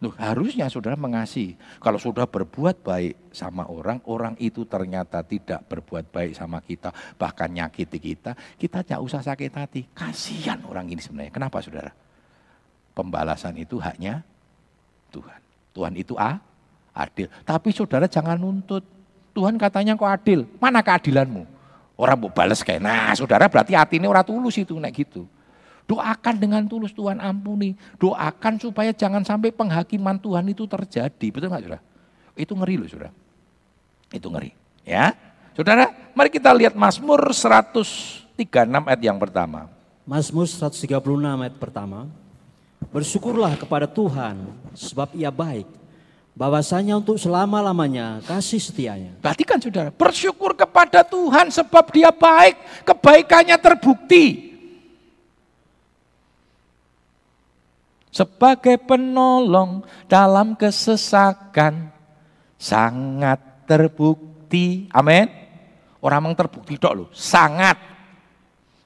Loh, 0.00 0.16
harusnya 0.16 0.64
saudara 0.72 0.96
mengasihi. 0.96 1.60
Kalau 1.76 2.00
sudah 2.00 2.24
berbuat 2.24 2.80
baik 2.80 3.36
sama 3.36 3.68
orang, 3.68 4.00
orang 4.08 4.32
itu 4.40 4.64
ternyata 4.64 5.20
tidak 5.20 5.60
berbuat 5.68 6.08
baik 6.08 6.32
sama 6.32 6.64
kita, 6.64 6.88
bahkan 7.20 7.52
nyakiti 7.52 8.00
kita, 8.00 8.32
kita 8.56 8.80
tidak 8.80 9.04
usah 9.04 9.20
sakit 9.20 9.52
hati. 9.52 9.84
Kasihan 9.92 10.56
orang 10.64 10.88
ini 10.88 11.04
sebenarnya. 11.04 11.36
Kenapa 11.36 11.60
saudara? 11.60 11.92
Pembalasan 12.96 13.60
itu 13.60 13.76
haknya 13.76 14.24
Tuhan. 15.12 15.40
Tuhan 15.76 15.92
itu 16.00 16.16
A, 16.16 16.40
adil. 16.96 17.28
Tapi 17.44 17.68
saudara 17.68 18.08
jangan 18.08 18.40
nuntut. 18.40 18.82
Tuhan 19.36 19.60
katanya 19.60 20.00
kok 20.00 20.08
adil. 20.08 20.48
Mana 20.56 20.80
keadilanmu? 20.80 21.44
Orang 22.00 22.24
mau 22.24 22.32
balas 22.32 22.64
kayak, 22.64 22.80
nah 22.80 23.12
saudara 23.12 23.52
berarti 23.52 23.76
hati 23.76 24.00
ini 24.00 24.08
orang 24.08 24.24
tulus 24.24 24.56
itu 24.56 24.72
naik 24.80 25.04
gitu. 25.04 25.28
Doakan 25.90 26.38
dengan 26.38 26.62
tulus 26.70 26.94
Tuhan 26.94 27.18
ampuni. 27.18 27.74
Doakan 27.98 28.62
supaya 28.62 28.94
jangan 28.94 29.26
sampai 29.26 29.50
penghakiman 29.50 30.22
Tuhan 30.22 30.46
itu 30.46 30.62
terjadi. 30.70 31.26
Betul 31.34 31.50
nggak 31.50 31.62
saudara? 31.66 31.82
Itu 32.38 32.54
ngeri 32.54 32.74
loh 32.78 32.86
saudara. 32.86 33.10
Itu 34.14 34.30
ngeri. 34.30 34.54
Ya, 34.86 35.18
saudara 35.58 35.90
mari 36.14 36.30
kita 36.30 36.54
lihat 36.54 36.78
Mazmur 36.78 37.34
136 37.34 38.38
ayat 38.62 39.02
yang 39.02 39.18
pertama. 39.18 39.66
Mazmur 40.06 40.46
136 40.46 40.86
ayat 41.42 41.56
pertama. 41.58 42.06
Bersyukurlah 42.94 43.58
kepada 43.58 43.90
Tuhan 43.90 44.46
sebab 44.78 45.10
ia 45.18 45.34
baik 45.34 45.66
bahwasanya 46.38 46.96
untuk 46.96 47.18
selama-lamanya 47.18 48.22
kasih 48.24 48.62
setianya. 48.62 49.12
Perhatikan 49.18 49.58
saudara, 49.60 49.90
bersyukur 49.90 50.54
kepada 50.54 51.02
Tuhan 51.02 51.50
sebab 51.50 51.84
dia 51.90 52.14
baik, 52.14 52.86
kebaikannya 52.86 53.58
terbukti. 53.58 54.49
Sebagai 58.10 58.74
penolong 58.82 59.86
dalam 60.10 60.58
kesesakan 60.58 61.94
sangat 62.58 63.38
terbukti. 63.70 64.90
Amin. 64.90 65.30
Orang 66.02 66.26
yang 66.26 66.34
terbukti 66.34 66.74
dok 66.74 66.94
loh, 66.96 67.08
sangat. 67.14 67.78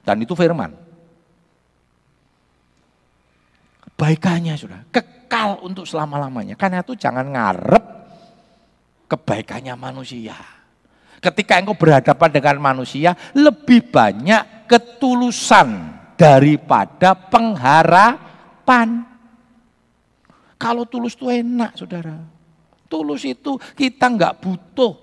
Dan 0.05 0.21
itu 0.21 0.37
firman. 0.37 0.69
Kebaikannya 3.81 4.53
sudah, 4.59 4.83
kekal 4.91 5.63
untuk 5.63 5.87
selama-lamanya. 5.87 6.59
Karena 6.59 6.83
itu 6.83 6.93
jangan 6.93 7.25
ngarep 7.25 7.83
kebaikannya 9.07 9.73
manusia. 9.79 10.35
Ketika 11.23 11.57
engkau 11.57 11.73
berhadapan 11.73 12.29
dengan 12.29 12.57
manusia, 12.61 13.17
lebih 13.33 13.89
banyak 13.89 14.69
ketulusan 14.69 15.97
daripada 16.19 17.15
pengharapan. 17.15 19.14
Kalau 20.55 20.87
tulus 20.87 21.19
itu 21.19 21.27
enak, 21.27 21.75
saudara. 21.75 22.15
Tulus 22.87 23.27
itu 23.27 23.59
kita 23.75 24.07
nggak 24.07 24.39
butuh 24.39 24.93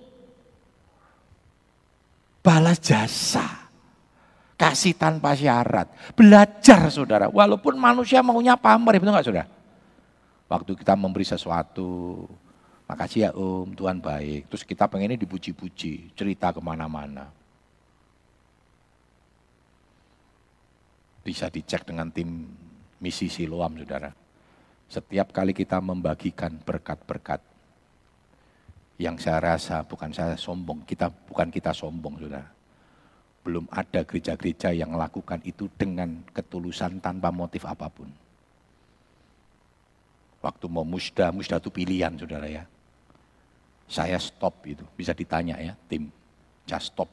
balas 2.41 2.81
jasa. 2.81 3.69
Kasih 4.57 4.95
tanpa 4.95 5.35
syarat. 5.35 5.91
Belajar 6.15 6.87
saudara. 6.89 7.27
Walaupun 7.27 7.75
manusia 7.75 8.23
maunya 8.23 8.55
pamer, 8.55 9.03
betul 9.03 9.11
nggak 9.11 9.27
saudara? 9.27 9.51
Waktu 10.47 10.73
kita 10.79 10.95
memberi 10.95 11.27
sesuatu, 11.27 12.23
makasih 12.87 13.21
ya 13.27 13.31
om, 13.35 13.73
Tuhan 13.75 13.99
baik. 13.99 14.53
Terus 14.53 14.63
kita 14.63 14.87
pengennya 14.87 15.19
dipuji-puji, 15.19 16.15
cerita 16.15 16.55
ke 16.55 16.61
mana-mana. 16.63 17.27
Bisa 21.27 21.51
dicek 21.51 21.83
dengan 21.83 22.15
tim 22.15 22.47
misi 23.03 23.27
Siloam, 23.27 23.83
saudara. 23.83 24.22
Setiap 24.93 25.33
kali 25.33 25.57
kita 25.57 25.81
membagikan 25.81 26.53
berkat-berkat, 26.53 27.41
yang 29.01 29.17
saya 29.17 29.41
rasa 29.41 29.81
bukan 29.89 30.13
saya 30.13 30.37
sombong, 30.37 30.85
kita 30.85 31.09
bukan 31.09 31.49
kita 31.49 31.73
sombong, 31.73 32.21
saudara. 32.21 32.45
Belum 33.41 33.65
ada 33.73 34.05
gereja-gereja 34.05 34.77
yang 34.77 34.93
melakukan 34.93 35.41
itu 35.49 35.65
dengan 35.81 36.21
ketulusan 36.37 37.01
tanpa 37.01 37.33
motif 37.33 37.65
apa 37.65 37.89
pun. 37.89 38.13
Waktu 40.45 40.69
mau 40.69 40.85
musda, 40.85 41.33
musda 41.33 41.57
itu 41.57 41.73
pilihan 41.73 42.13
saudara 42.13 42.45
ya. 42.45 42.69
Saya 43.89 44.21
stop 44.21 44.61
itu, 44.69 44.85
bisa 44.93 45.17
ditanya 45.17 45.57
ya 45.57 45.73
tim, 45.89 46.13
just 46.69 46.93
stop. 46.93 47.09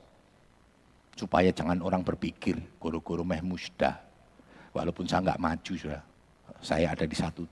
Supaya 1.16 1.48
jangan 1.56 1.80
orang 1.80 2.04
berpikir, 2.04 2.60
guru-guru 2.76 3.24
meh 3.24 3.40
musda. 3.40 4.04
Walaupun 4.76 5.08
saya 5.08 5.32
nggak 5.32 5.40
maju 5.40 5.74
sudah, 5.80 6.04
saya 6.60 6.92
ada 6.92 7.08
di 7.08 7.16
satu. 7.16 7.48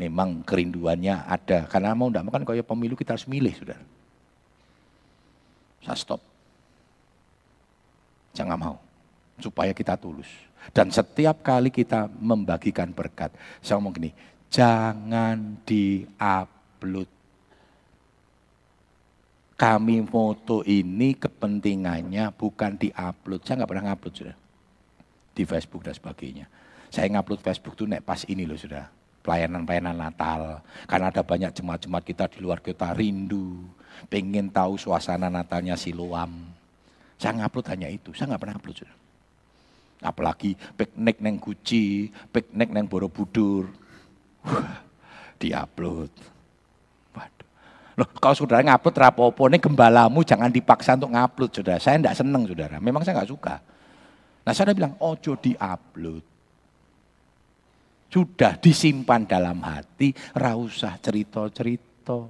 Memang 0.00 0.40
kerinduannya 0.40 1.28
ada, 1.28 1.68
karena 1.68 1.92
mau 1.92 2.08
tidak 2.08 2.24
mau 2.24 2.32
kan 2.32 2.44
kayak 2.48 2.64
pemilu 2.64 2.96
kita 2.96 3.14
harus 3.14 3.28
milih 3.28 3.52
sudah. 3.52 3.78
Saya 5.84 5.98
stop. 5.98 6.20
Jangan 8.32 8.56
mau, 8.56 8.76
supaya 9.36 9.76
kita 9.76 10.00
tulus. 10.00 10.28
Dan 10.72 10.88
setiap 10.88 11.44
kali 11.44 11.68
kita 11.68 12.08
membagikan 12.08 12.88
berkat, 12.94 13.34
saya 13.60 13.76
ngomong 13.76 13.94
gini, 14.00 14.10
jangan 14.48 15.60
diupload. 15.66 17.10
Kami 19.58 19.96
foto 20.08 20.66
ini 20.66 21.14
kepentingannya 21.14 22.34
bukan 22.34 22.80
diupload. 22.80 23.46
Saya 23.46 23.62
nggak 23.62 23.70
pernah 23.70 23.84
ngupload 23.92 24.14
sudah. 24.16 24.36
Di 25.32 25.46
Facebook 25.46 25.86
dan 25.86 25.94
sebagainya. 25.94 26.50
Saya 26.90 27.06
ngupload 27.12 27.44
Facebook 27.44 27.78
tuh 27.78 27.86
nek 27.86 28.02
pas 28.02 28.26
ini 28.26 28.42
loh 28.42 28.58
sudah. 28.58 29.01
Pelayanan-pelayanan 29.22 29.96
Natal. 29.96 30.60
Karena 30.90 31.06
ada 31.08 31.22
banyak 31.22 31.54
jemaat-jemaat 31.54 32.04
kita 32.04 32.26
di 32.26 32.42
luar 32.42 32.58
kota 32.58 32.90
rindu. 32.90 33.62
Pengen 34.10 34.50
tahu 34.50 34.74
suasana 34.76 35.30
Natalnya 35.30 35.78
Siloam. 35.78 36.50
Saya 37.22 37.38
ngupload 37.38 37.70
hanya 37.70 37.86
itu. 37.86 38.10
Saya 38.10 38.34
nggak 38.34 38.42
pernah 38.42 38.58
upload. 38.58 38.82
Apalagi 40.02 40.58
piknik 40.74 41.22
neng 41.22 41.38
Guci, 41.38 42.10
piknik 42.34 42.74
neng 42.74 42.90
Borobudur, 42.90 43.70
diupload. 45.38 46.10
Waduh. 47.14 47.48
Loh, 47.94 48.08
kalau 48.18 48.34
saudara 48.34 48.66
ngupload 48.66 48.98
rapopo 48.98 49.46
ini 49.46 49.62
gembalamu 49.62 50.26
jangan 50.26 50.50
dipaksa 50.50 50.98
untuk 50.98 51.14
ngupload 51.14 51.50
saudara. 51.54 51.78
Saya 51.78 52.02
tidak 52.02 52.18
senang 52.18 52.42
saudara, 52.50 52.82
memang 52.82 53.06
saya 53.06 53.22
nggak 53.22 53.30
suka. 53.30 53.62
Nah 54.42 54.50
saudara 54.50 54.74
bilang, 54.74 54.98
ojo 54.98 55.38
diupload. 55.38 56.31
Sudah 58.12 58.60
disimpan 58.60 59.24
dalam 59.24 59.64
hati, 59.64 60.12
rausah 60.36 61.00
cerita-cerita. 61.00 62.28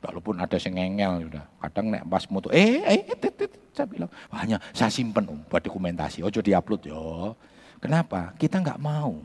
Walaupun 0.00 0.36
ada 0.44 0.60
yang 0.60 0.76
ngengel 0.76 1.28
sudah. 1.28 1.44
Kadang 1.64 1.86
nek 1.88 2.04
pas 2.04 2.24
moto, 2.28 2.52
eh, 2.52 2.84
eh, 2.84 3.00
eh 3.08 3.16
tit, 3.16 3.32
tit, 3.36 3.52
saya 3.72 3.88
bilang, 3.88 4.12
hanya 4.36 4.60
saya 4.76 4.92
simpen 4.92 5.24
om 5.24 5.40
buat 5.48 5.64
dokumentasi. 5.64 6.20
Oh 6.20 6.28
jadi 6.28 6.60
upload 6.60 6.84
yo. 6.84 7.32
Kenapa? 7.80 8.36
Kita 8.36 8.60
nggak 8.60 8.80
mau. 8.80 9.16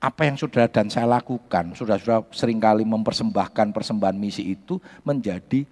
Apa 0.00 0.28
yang 0.28 0.36
sudah 0.36 0.68
dan 0.68 0.88
saya 0.92 1.08
lakukan, 1.08 1.72
sudah-sudah 1.72 2.28
sering 2.32 2.60
kali 2.60 2.84
mempersembahkan 2.84 3.72
persembahan 3.72 4.16
misi 4.16 4.56
itu 4.56 4.76
menjadi 5.04 5.64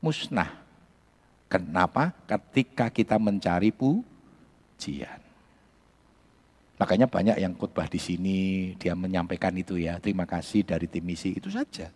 musnah. 0.00 0.60
Kenapa? 1.48 2.12
Ketika 2.28 2.92
kita 2.92 3.16
mencari 3.16 3.72
pujian. 4.82 5.20
Makanya 6.82 7.06
banyak 7.06 7.36
yang 7.38 7.54
khotbah 7.54 7.86
di 7.86 8.02
sini, 8.02 8.74
dia 8.74 8.98
menyampaikan 8.98 9.54
itu 9.54 9.78
ya, 9.78 10.02
terima 10.02 10.26
kasih 10.26 10.66
dari 10.66 10.90
tim 10.90 11.06
misi, 11.06 11.30
itu 11.30 11.46
saja. 11.46 11.86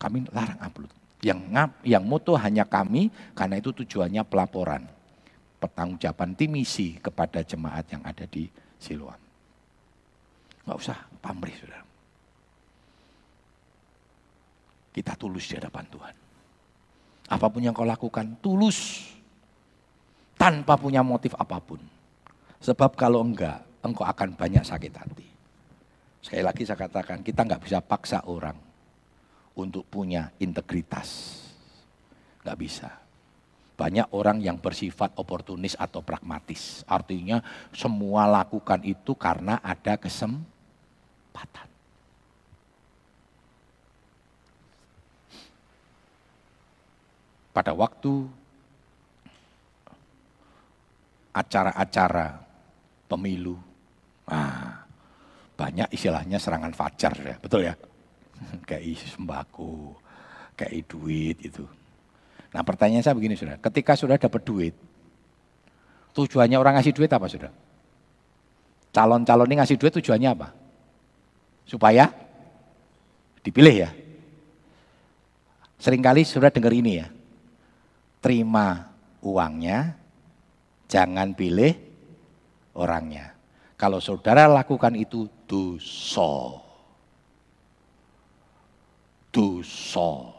Kami 0.00 0.24
larang 0.32 0.56
upload. 0.56 0.88
Yang 1.20 1.40
ngap, 1.52 1.70
yang 1.84 2.04
moto 2.08 2.32
hanya 2.40 2.64
kami, 2.64 3.12
karena 3.36 3.60
itu 3.60 3.76
tujuannya 3.76 4.24
pelaporan. 4.24 4.88
Pertanggungjawaban 5.60 6.32
tim 6.32 6.56
misi 6.56 6.96
kepada 6.96 7.44
jemaat 7.44 7.84
yang 7.92 8.00
ada 8.08 8.24
di 8.24 8.48
Siloam. 8.80 9.20
Nggak 10.64 10.78
usah 10.80 10.96
pamrih, 11.20 11.56
saudara. 11.60 11.84
Kita 14.96 15.12
tulus 15.12 15.44
di 15.44 15.60
hadapan 15.60 15.84
Tuhan. 15.92 16.14
Apa 17.28 17.52
pun 17.52 17.60
yang 17.60 17.76
kau 17.76 17.84
lakukan, 17.84 18.40
tulus. 18.40 19.12
Tanpa 20.46 20.78
punya 20.78 21.02
motif 21.02 21.34
apa 21.34 21.58
pun 21.58 21.82
Sebab 22.62 22.94
kalau 22.94 23.18
enggak, 23.26 23.66
engkau 23.82 24.06
akan 24.06 24.38
banyak 24.38 24.62
sakit 24.62 24.94
hati. 24.94 25.26
Sekali 26.22 26.42
lagi 26.46 26.62
saya 26.62 26.78
katakan, 26.86 27.18
kita 27.26 27.42
enggak 27.42 27.66
bisa 27.66 27.82
paksa 27.82 28.22
orang 28.30 28.54
untuk 29.58 29.82
punya 29.90 30.30
integritas. 30.38 31.42
Enggak 32.46 32.58
bisa. 32.62 32.90
Banyak 33.74 34.06
orang 34.14 34.38
yang 34.38 34.62
bersifat 34.62 35.18
oportunis 35.18 35.74
atau 35.74 35.98
pragmatis. 35.98 36.86
Artinya 36.86 37.42
semua 37.74 38.30
lakukan 38.30 38.86
itu 38.86 39.18
karena 39.18 39.58
ada 39.60 39.98
kesempatan. 39.98 41.66
Pada 47.50 47.74
waktu 47.74 48.45
acara-acara 51.36 52.40
pemilu. 53.04 53.60
Nah, 54.26 54.88
banyak 55.56 55.92
istilahnya 55.92 56.40
serangan 56.40 56.72
fajar 56.72 57.12
ya, 57.20 57.36
betul 57.36 57.68
ya? 57.68 57.76
kayak 58.68 58.96
sembako, 58.96 59.96
kayak 60.56 60.88
duit 60.88 61.36
itu. 61.44 61.64
Nah 62.52 62.64
pertanyaan 62.64 63.04
saya 63.04 63.12
begini 63.12 63.36
sudah, 63.36 63.60
ketika 63.60 63.92
sudah 63.92 64.16
dapat 64.16 64.40
duit, 64.44 64.74
tujuannya 66.16 66.56
orang 66.56 66.80
ngasih 66.80 66.96
duit 66.96 67.12
apa 67.12 67.28
sudah? 67.28 67.52
Calon-calon 68.96 69.48
ini 69.52 69.60
ngasih 69.60 69.76
duit 69.76 69.92
tujuannya 70.00 70.30
apa? 70.32 70.48
Supaya 71.68 72.08
dipilih 73.44 73.76
ya. 73.84 73.90
Seringkali 75.76 76.24
sudah 76.24 76.48
dengar 76.48 76.72
ini 76.72 77.04
ya, 77.04 77.12
terima 78.24 78.88
uangnya, 79.20 79.92
jangan 80.86 81.34
pilih 81.34 81.74
orangnya. 82.74 83.34
Kalau 83.76 84.00
saudara 84.00 84.48
lakukan 84.48 84.96
itu 84.96 85.28
dosa. 85.44 86.64
Dosa. 89.28 90.32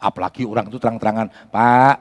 Apalagi 0.00 0.48
orang 0.48 0.66
itu 0.66 0.80
terang-terangan, 0.80 1.28
Pak, 1.52 1.96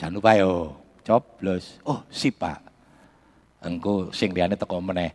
jangan 0.00 0.16
lupa 0.16 0.32
yo, 0.34 0.74
coblos. 1.06 1.78
Oh, 1.86 2.02
si 2.10 2.32
Pak. 2.32 2.64
Engko 3.62 4.10
sing 4.10 4.32
liyane 4.32 4.58
teko 4.58 4.80
meneh. 4.80 5.12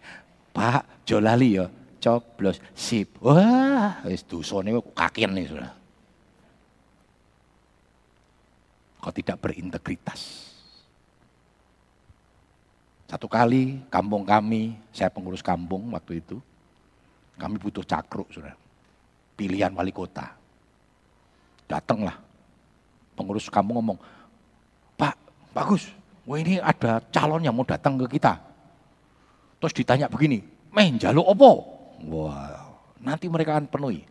Pak, 0.53 1.07
jolali 1.07 1.57
yo, 1.59 1.67
coblos. 1.99 2.61
Sip. 2.75 3.17
Wah, 3.19 4.03
wis 4.05 4.23
dosane 4.23 4.75
kakian 4.93 5.33
nih, 5.35 5.47
Saudara. 5.47 5.71
Kau 9.01 9.09
tidak 9.09 9.41
berintegritas. 9.41 10.51
Satu 13.12 13.28
kali 13.28 13.84
kampung 13.91 14.24
kami, 14.24 14.80
saya 14.95 15.12
pengurus 15.12 15.43
kampung 15.43 15.91
waktu 15.91 16.24
itu, 16.24 16.39
kami 17.36 17.59
butuh 17.59 17.84
cakruk, 17.84 18.32
sudah. 18.32 18.55
Pilihan 19.36 19.76
wali 19.76 19.91
kota. 19.91 20.32
Datanglah 21.68 22.16
pengurus 23.12 23.51
kampung 23.51 23.84
ngomong, 23.84 23.99
Pak, 24.95 25.20
bagus, 25.51 25.91
wah 26.24 26.39
ini 26.39 26.64
ada 26.64 27.03
calon 27.12 27.43
yang 27.43 27.51
mau 27.51 27.68
datang 27.68 27.99
ke 27.99 28.16
kita. 28.16 28.39
Terus 29.59 29.76
ditanya 29.76 30.07
begini, 30.07 30.39
main 30.72 30.95
jaluk 30.95 31.36
opo? 31.36 31.51
Wah, 32.07 32.80
nanti 33.03 33.28
mereka 33.28 33.59
akan 33.59 33.68
penuhi. 33.68 34.07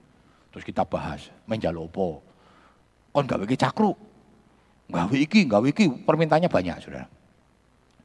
Terus 0.52 0.60
kita 0.60 0.84
bahas, 0.84 1.32
main 1.48 1.56
jaluk 1.56 1.88
opo? 1.88 2.20
Kon 3.16 3.24
gak 3.24 3.48
wiki 3.48 3.56
cakruk? 3.56 3.96
Gak 4.92 5.08
wiki, 5.08 5.48
gak 5.48 5.64
wiki, 5.64 5.88
permintaannya 6.04 6.52
banyak, 6.52 6.84
saudara. 6.84 7.08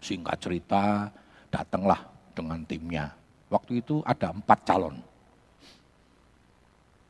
Singkat 0.06 0.38
cerita, 0.38 1.10
datanglah 1.50 1.98
dengan 2.38 2.62
timnya. 2.62 3.10
Waktu 3.50 3.82
itu 3.82 4.06
ada 4.06 4.30
empat 4.30 4.60
calon. 4.62 5.02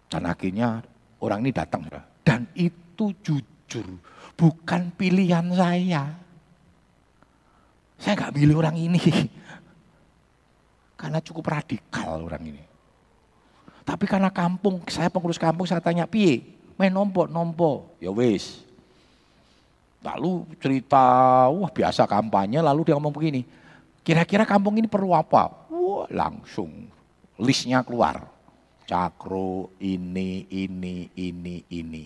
Dan 0.07 0.23
akhirnya 0.31 0.79
orang 1.19 1.43
ini 1.43 1.51
datang. 1.51 1.83
Dan 2.23 2.47
itu 2.55 3.11
jujur, 3.19 3.99
bukan 4.39 4.95
pilihan 4.95 5.43
saya. 5.51 6.15
Saya 7.99 8.13
nggak 8.15 8.35
pilih 8.39 8.55
orang 8.63 8.79
ini. 8.79 9.03
Karena 10.99 11.19
cukup 11.19 11.51
radikal 11.51 12.23
orang 12.23 12.43
ini. 12.47 12.63
Tapi 13.85 14.09
karena 14.09 14.33
kampung, 14.33 14.81
saya 14.89 15.13
pengurus 15.13 15.37
kampung, 15.37 15.69
saya 15.69 15.77
tanya, 15.77 16.09
piye? 16.09 16.57
Main 16.75 16.91
nompo, 16.91 17.29
nompo. 17.29 17.93
Ya 18.01 18.09
wis, 18.09 18.64
Lalu 20.05 20.45
cerita, 20.61 21.01
wah 21.49 21.71
biasa 21.73 22.05
kampanye, 22.05 22.61
lalu 22.61 22.85
dia 22.85 22.93
ngomong 22.93 23.09
begini, 23.09 23.41
kira-kira 24.05 24.45
kampung 24.45 24.77
ini 24.77 24.85
perlu 24.85 25.17
apa? 25.17 25.49
Wah 25.73 26.05
langsung 26.13 26.69
listnya 27.41 27.81
keluar. 27.81 28.29
Cakro, 28.85 29.73
ini, 29.81 30.45
ini, 30.53 31.09
ini, 31.17 31.65
ini. 31.73 32.05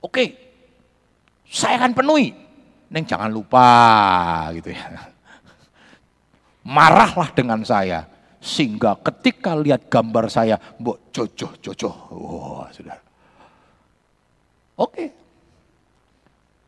Oke, 0.00 0.24
saya 1.44 1.76
akan 1.76 1.92
penuhi. 1.92 2.32
Neng 2.88 3.04
jangan 3.04 3.28
lupa 3.28 3.68
gitu 4.56 4.72
ya. 4.72 5.12
Marahlah 6.64 7.28
dengan 7.36 7.60
saya. 7.68 8.08
Sehingga 8.40 8.96
ketika 9.04 9.52
lihat 9.52 9.92
gambar 9.92 10.32
saya, 10.32 10.56
mbok 10.80 11.12
jojo 11.12 11.52
jojo. 11.60 11.90
Wah, 12.16 12.72
sudah. 12.72 12.96
Oke, 14.80 15.12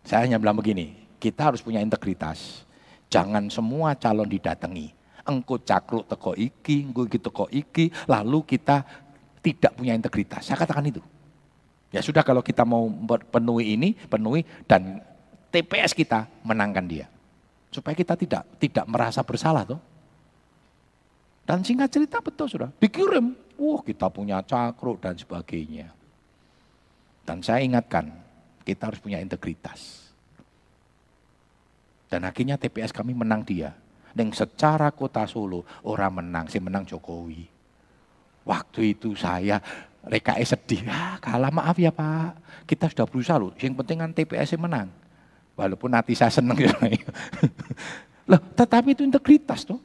saya 0.03 0.27
hanya 0.27 0.39
bilang 0.43 0.59
begini, 0.59 0.99
kita 1.23 1.55
harus 1.55 1.63
punya 1.63 1.79
integritas. 1.79 2.67
Jangan 3.07 3.47
semua 3.53 3.95
calon 3.95 4.27
didatangi. 4.27 4.91
Engkau 5.23 5.63
cakruk 5.63 6.11
teko 6.11 6.35
iki, 6.35 6.83
engkau 6.83 7.07
gitu 7.07 7.31
teko 7.31 7.47
iki, 7.55 7.95
lalu 8.11 8.43
kita 8.43 8.83
tidak 9.39 9.79
punya 9.79 9.95
integritas. 9.95 10.43
Saya 10.43 10.59
katakan 10.59 10.91
itu. 10.91 11.03
Ya 11.93 12.01
sudah 12.01 12.25
kalau 12.25 12.41
kita 12.41 12.65
mau 12.65 12.89
penuhi 13.31 13.77
ini, 13.77 13.95
penuhi 13.95 14.43
dan 14.65 15.05
TPS 15.53 15.93
kita 15.93 16.27
menangkan 16.43 16.89
dia. 16.89 17.07
Supaya 17.69 17.93
kita 17.93 18.17
tidak 18.17 18.43
tidak 18.57 18.89
merasa 18.89 19.21
bersalah 19.23 19.69
tuh. 19.69 19.81
Dan 21.43 21.61
singkat 21.67 21.91
cerita 21.91 22.23
betul 22.23 22.47
sudah, 22.49 22.71
dikirim. 22.79 23.35
Wah 23.59 23.83
kita 23.85 24.09
punya 24.09 24.41
cakruk 24.43 25.03
dan 25.03 25.19
sebagainya. 25.19 25.91
Dan 27.23 27.43
saya 27.43 27.63
ingatkan, 27.63 28.22
kita 28.63 28.91
harus 28.91 29.01
punya 29.03 29.19
integritas. 29.19 30.11
Dan 32.13 32.29
akhirnya 32.29 32.61
TPS 32.61 32.93
kami 32.93 33.17
menang 33.17 33.41
dia. 33.41 33.73
Dan 34.13 34.29
secara 34.37 34.93
kota 34.93 35.25
Solo 35.25 35.65
orang 35.89 36.21
menang, 36.21 36.45
si 36.53 36.61
menang 36.61 36.85
Jokowi. 36.85 37.49
Waktu 38.45 38.93
itu 38.93 39.17
saya 39.17 39.57
RKS 40.05 40.59
sedih, 40.59 40.85
ah 40.93 41.17
kalah 41.17 41.49
maaf 41.49 41.79
ya 41.81 41.89
Pak. 41.89 42.67
Kita 42.69 42.93
sudah 42.93 43.09
berusaha 43.09 43.41
loh, 43.41 43.57
yang 43.57 43.73
penting 43.73 44.05
kan 44.05 44.13
TPS 44.13 44.61
menang. 44.61 44.93
Walaupun 45.57 45.89
nanti 45.93 46.13
saya 46.13 46.33
senang 46.33 46.57
ya. 46.57 46.73
Loh, 48.31 48.41
tetapi 48.41 48.97
itu 48.97 49.05
integritas 49.05 49.69
tuh. 49.69 49.77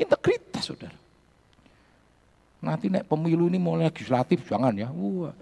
Integritas 0.00 0.64
saudara. 0.64 0.96
Nanti 2.60 2.88
nek 2.88 3.04
pemilu 3.04 3.48
ini 3.52 3.60
mau 3.60 3.76
legislatif 3.76 4.44
jangan 4.48 4.72
ya. 4.72 4.88
Wah, 4.88 5.32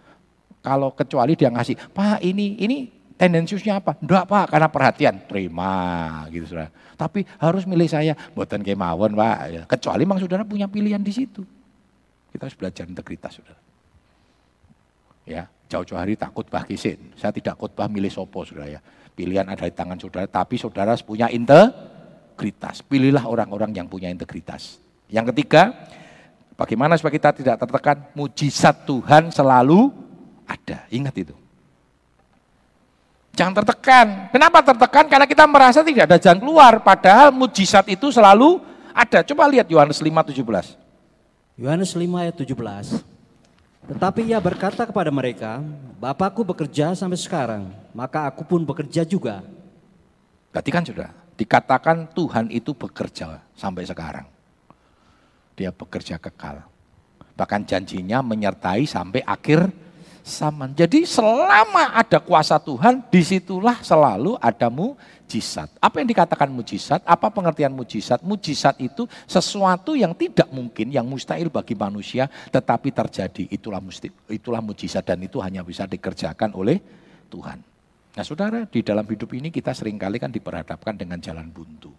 kalau 0.62 0.90
kecuali 0.92 1.38
dia 1.38 1.48
ngasih, 1.48 1.94
Pak 1.94 2.18
ini 2.22 2.58
ini 2.58 2.76
tendensiusnya 3.18 3.82
apa? 3.82 3.98
Enggak 3.98 4.24
Pak, 4.30 4.44
karena 4.54 4.68
perhatian. 4.70 5.14
Terima 5.26 5.72
gitu 6.30 6.54
saudara. 6.54 6.70
Tapi 6.94 7.26
harus 7.42 7.66
milih 7.66 7.90
saya, 7.90 8.14
buatan 8.32 8.62
kemauan 8.62 9.12
Pak. 9.18 9.38
Ya, 9.50 9.62
kecuali 9.66 10.02
memang 10.06 10.22
saudara 10.22 10.46
punya 10.46 10.70
pilihan 10.70 11.02
di 11.02 11.10
situ. 11.10 11.42
Kita 12.30 12.46
harus 12.46 12.56
belajar 12.56 12.86
integritas, 12.86 13.34
saudara. 13.42 13.60
Ya, 15.28 15.50
jauh-jauh 15.68 15.98
hari 15.98 16.14
tak 16.16 16.32
khotbah 16.32 16.64
kisin. 16.64 17.12
Saya 17.18 17.34
tidak 17.34 17.58
khotbah 17.58 17.90
milih 17.90 18.08
sopo, 18.08 18.46
saudara 18.46 18.78
ya. 18.78 18.80
Pilihan 19.12 19.44
ada 19.50 19.66
di 19.66 19.74
tangan 19.74 19.98
saudara, 19.98 20.30
tapi 20.30 20.54
saudara 20.54 20.94
punya 21.02 21.26
integritas. 21.26 22.86
Pilihlah 22.86 23.26
orang-orang 23.26 23.74
yang 23.74 23.90
punya 23.90 24.06
integritas. 24.08 24.78
Yang 25.10 25.34
ketiga, 25.34 25.74
bagaimana 26.54 26.94
supaya 26.94 27.18
kita 27.18 27.30
tidak 27.34 27.56
tertekan? 27.58 27.98
Mujizat 28.14 28.86
Tuhan 28.86 29.34
selalu 29.34 30.07
ada. 30.48 30.88
Ingat 30.88 31.14
itu. 31.20 31.36
Jangan 33.36 33.54
tertekan. 33.62 34.32
Kenapa 34.34 34.58
tertekan? 34.64 35.06
Karena 35.06 35.26
kita 35.28 35.46
merasa 35.46 35.84
tidak 35.86 36.10
ada 36.10 36.18
jalan 36.18 36.40
keluar. 36.42 36.82
Padahal 36.82 37.30
mujizat 37.30 37.86
itu 37.86 38.10
selalu 38.10 38.58
ada. 38.90 39.22
Coba 39.22 39.46
lihat 39.46 39.70
Yohanes 39.70 40.02
5:17. 40.02 40.74
Yohanes 41.54 41.94
5 41.94 42.18
ayat 42.18 42.34
17. 42.34 43.02
Tetapi 43.88 44.20
ia 44.30 44.38
berkata 44.42 44.84
kepada 44.84 45.08
mereka, 45.08 45.62
Bapakku 45.98 46.46
bekerja 46.46 46.94
sampai 46.94 47.18
sekarang, 47.18 47.72
maka 47.90 48.26
aku 48.26 48.46
pun 48.46 48.62
bekerja 48.62 49.02
juga. 49.02 49.42
Berarti 50.54 50.70
kan 50.70 50.84
sudah 50.86 51.08
dikatakan 51.38 52.10
Tuhan 52.14 52.50
itu 52.50 52.74
bekerja 52.74 53.42
sampai 53.54 53.86
sekarang. 53.86 54.26
Dia 55.54 55.70
bekerja 55.74 56.18
kekal. 56.18 56.62
Bahkan 57.38 57.66
janjinya 57.66 58.18
menyertai 58.22 58.82
sampai 58.86 59.22
akhir 59.22 59.70
zaman. 60.28 60.76
Jadi 60.76 61.08
selama 61.08 61.96
ada 61.96 62.20
kuasa 62.20 62.60
Tuhan, 62.60 63.00
di 63.08 63.24
situlah 63.24 63.80
selalu 63.80 64.36
ada 64.36 64.68
mujizat. 64.68 65.72
Apa 65.80 66.04
yang 66.04 66.08
dikatakan 66.12 66.52
mujizat? 66.52 67.00
Apa 67.08 67.32
pengertian 67.32 67.72
mujizat? 67.72 68.20
Mujizat 68.20 68.76
itu 68.78 69.08
sesuatu 69.24 69.96
yang 69.96 70.12
tidak 70.12 70.52
mungkin, 70.52 70.92
yang 70.92 71.08
mustahil 71.08 71.48
bagi 71.48 71.72
manusia, 71.72 72.28
tetapi 72.52 72.92
terjadi. 72.92 73.48
Itulah 73.48 73.80
musti, 73.80 74.12
itulah 74.28 74.60
mujizat 74.60 75.02
dan 75.02 75.24
itu 75.24 75.40
hanya 75.40 75.64
bisa 75.64 75.88
dikerjakan 75.88 76.52
oleh 76.52 76.76
Tuhan. 77.32 77.58
Nah 78.12 78.24
saudara, 78.24 78.68
di 78.68 78.84
dalam 78.84 79.08
hidup 79.08 79.32
ini 79.32 79.48
kita 79.48 79.72
sering 79.72 79.96
kali 79.96 80.20
kan 80.20 80.28
diperhadapkan 80.28 80.94
dengan 80.94 81.16
jalan 81.18 81.48
buntu. 81.48 81.90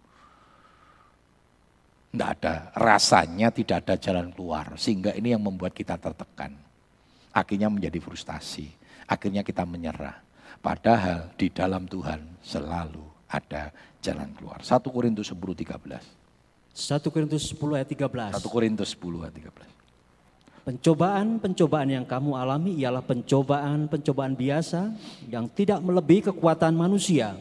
Tidak 2.10 2.26
ada, 2.26 2.74
rasanya 2.78 3.54
tidak 3.54 3.86
ada 3.86 3.96
jalan 3.98 4.34
keluar. 4.34 4.78
Sehingga 4.78 5.14
ini 5.14 5.34
yang 5.34 5.46
membuat 5.46 5.78
kita 5.78 5.94
tertekan 6.02 6.69
akhirnya 7.40 7.72
menjadi 7.72 8.04
frustasi. 8.04 8.68
Akhirnya 9.08 9.42
kita 9.42 9.64
menyerah. 9.64 10.20
Padahal 10.60 11.32
di 11.40 11.48
dalam 11.48 11.88
Tuhan 11.88 12.44
selalu 12.44 13.32
ada 13.32 13.72
jalan 14.04 14.28
keluar. 14.36 14.60
1 14.60 14.84
Korintus 14.92 15.32
10 15.32 15.40
13. 15.40 16.20
1 16.76 17.14
Korintus 17.14 17.44
10 17.56 17.80
ayat 17.80 17.88
13. 17.88 18.36
1 18.36 18.44
Korintus 18.52 18.90
10 18.94 19.24
ayat 19.24 19.36
13. 19.40 19.80
Pencobaan-pencobaan 20.70 21.90
yang 21.90 22.06
kamu 22.06 22.36
alami 22.36 22.78
ialah 22.78 23.02
pencobaan-pencobaan 23.02 24.38
biasa 24.38 24.94
yang 25.32 25.50
tidak 25.50 25.82
melebihi 25.82 26.30
kekuatan 26.30 26.76
manusia. 26.76 27.40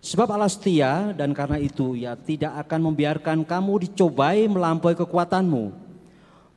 Sebab 0.00 0.30
Allah 0.30 0.48
setia 0.48 1.10
dan 1.12 1.34
karena 1.34 1.58
itu 1.58 1.98
ia 1.98 2.14
tidak 2.14 2.54
akan 2.64 2.94
membiarkan 2.94 3.42
kamu 3.42 3.90
dicobai 3.90 4.46
melampaui 4.46 4.94
kekuatanmu. 4.94 5.85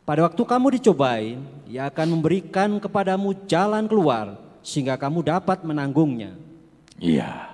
Pada 0.10 0.26
waktu 0.26 0.42
kamu 0.42 0.82
dicobai, 0.82 1.38
ia 1.70 1.86
akan 1.86 2.18
memberikan 2.18 2.82
kepadamu 2.82 3.46
jalan 3.46 3.86
keluar 3.86 4.42
sehingga 4.66 4.98
kamu 4.98 5.22
dapat 5.22 5.62
menanggungnya. 5.62 6.34
Iya, 6.98 7.54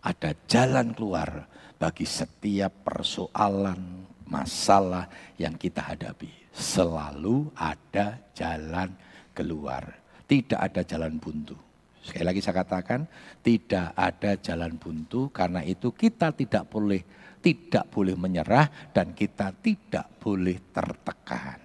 ada 0.00 0.32
jalan 0.48 0.96
keluar 0.96 1.44
bagi 1.76 2.08
setiap 2.08 2.88
persoalan, 2.88 4.08
masalah 4.24 5.12
yang 5.36 5.60
kita 5.60 5.84
hadapi. 5.84 6.32
Selalu 6.56 7.52
ada 7.52 8.16
jalan 8.32 8.88
keluar. 9.36 9.84
Tidak 10.24 10.56
ada 10.56 10.80
jalan 10.88 11.20
buntu. 11.20 11.60
Sekali 12.00 12.24
lagi 12.24 12.40
saya 12.40 12.64
katakan, 12.64 13.04
tidak 13.44 13.92
ada 13.92 14.40
jalan 14.40 14.80
buntu 14.80 15.28
karena 15.28 15.60
itu 15.60 15.92
kita 15.92 16.32
tidak 16.32 16.64
boleh 16.64 17.04
tidak 17.44 17.92
boleh 17.92 18.16
menyerah 18.16 18.72
dan 18.88 19.12
kita 19.12 19.52
tidak 19.60 20.16
boleh 20.16 20.72
tertekan. 20.72 21.63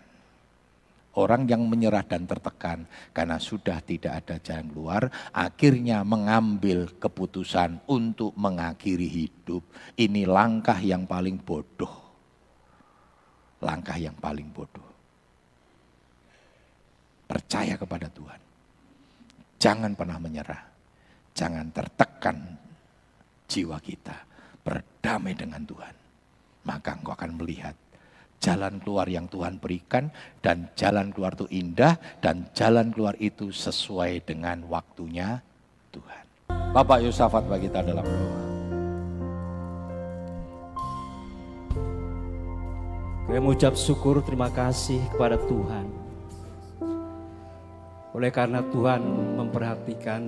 Orang 1.19 1.51
yang 1.51 1.67
menyerah 1.67 2.07
dan 2.07 2.23
tertekan 2.23 2.87
karena 3.11 3.35
sudah 3.35 3.83
tidak 3.83 4.23
ada 4.23 4.39
jalan 4.39 4.71
keluar, 4.71 5.03
akhirnya 5.35 5.99
mengambil 6.07 6.95
keputusan 6.95 7.83
untuk 7.91 8.31
mengakhiri 8.39 9.03
hidup. 9.03 9.59
Ini 9.99 10.23
langkah 10.23 10.79
yang 10.79 11.03
paling 11.03 11.43
bodoh. 11.43 11.91
Langkah 13.59 13.99
yang 13.99 14.15
paling 14.15 14.47
bodoh. 14.47 14.87
Percaya 17.27 17.75
kepada 17.75 18.07
Tuhan. 18.07 18.39
Jangan 19.59 19.91
pernah 19.99 20.23
menyerah. 20.23 20.63
Jangan 21.35 21.67
tertekan 21.75 22.55
jiwa 23.43 23.75
kita. 23.83 24.15
Berdamai 24.63 25.35
dengan 25.35 25.67
Tuhan. 25.67 25.95
Maka 26.63 26.95
engkau 26.95 27.11
akan 27.11 27.43
melihat 27.43 27.75
jalan 28.39 28.79
keluar 28.79 29.05
yang 29.11 29.27
Tuhan 29.27 29.59
berikan 29.59 30.07
dan 30.39 30.71
jalan 30.73 31.11
keluar 31.11 31.35
itu 31.35 31.47
indah 31.51 31.99
dan 32.23 32.47
jalan 32.55 32.89
keluar 32.95 33.13
itu 33.19 33.51
sesuai 33.51 34.23
dengan 34.23 34.63
waktunya 34.71 35.43
Tuhan. 35.91 36.23
Bapak 36.71 37.03
Yusafat 37.03 37.45
bagi 37.45 37.67
kita 37.67 37.83
dalam 37.83 38.07
doa. 38.07 38.43
Kami 43.29 43.37
mengucap 43.45 43.77
syukur 43.77 44.25
terima 44.25 44.49
kasih 44.49 44.97
kepada 45.13 45.37
Tuhan. 45.37 45.85
Oleh 48.17 48.33
karena 48.33 48.65
Tuhan 48.73 49.05
memperhatikan 49.37 50.21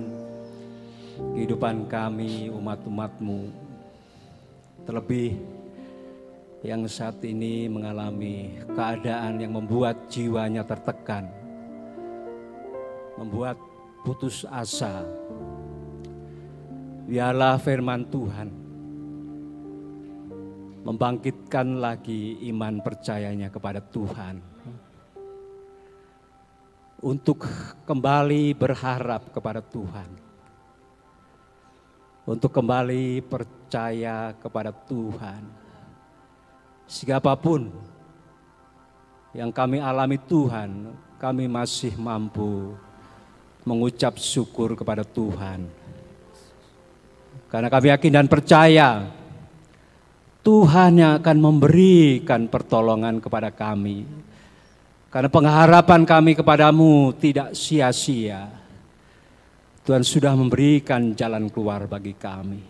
kehidupan 1.34 1.90
kami 1.90 2.46
umat-umatmu. 2.54 3.50
Terlebih 4.86 5.34
yang 6.62 6.86
saat 6.86 7.18
ini 7.26 7.66
mengalami 7.66 8.54
keadaan 8.70 9.42
yang 9.42 9.58
membuat 9.58 10.06
jiwanya 10.06 10.62
tertekan, 10.62 11.26
membuat 13.18 13.58
putus 14.06 14.46
asa. 14.46 15.02
Biarlah 17.02 17.58
firman 17.58 18.06
Tuhan 18.06 18.48
membangkitkan 20.86 21.82
lagi 21.82 22.38
iman 22.54 22.78
percayanya 22.78 23.50
kepada 23.50 23.82
Tuhan. 23.82 24.38
Untuk 27.02 27.42
kembali 27.82 28.54
berharap 28.54 29.34
kepada 29.34 29.58
Tuhan. 29.58 30.10
Untuk 32.22 32.54
kembali 32.54 33.18
percaya 33.26 34.30
kepada 34.38 34.70
Tuhan 34.70 35.61
Siapa 36.92 37.32
pun 37.40 37.72
yang 39.32 39.48
kami 39.48 39.80
alami 39.80 40.20
Tuhan, 40.20 40.92
kami 41.16 41.48
masih 41.48 41.96
mampu 41.96 42.76
mengucap 43.64 44.20
syukur 44.20 44.76
kepada 44.76 45.00
Tuhan. 45.00 45.72
Karena 47.48 47.72
kami 47.72 47.96
yakin 47.96 48.12
dan 48.12 48.28
percaya 48.28 49.08
Tuhan 50.44 51.00
yang 51.00 51.12
akan 51.16 51.36
memberikan 51.40 52.44
pertolongan 52.52 53.24
kepada 53.24 53.48
kami. 53.48 54.04
Karena 55.08 55.32
pengharapan 55.32 56.04
kami 56.04 56.36
kepadamu 56.36 57.16
tidak 57.16 57.56
sia-sia. 57.56 58.52
Tuhan 59.88 60.04
sudah 60.04 60.36
memberikan 60.36 61.16
jalan 61.16 61.48
keluar 61.48 61.88
bagi 61.88 62.12
kami. 62.12 62.60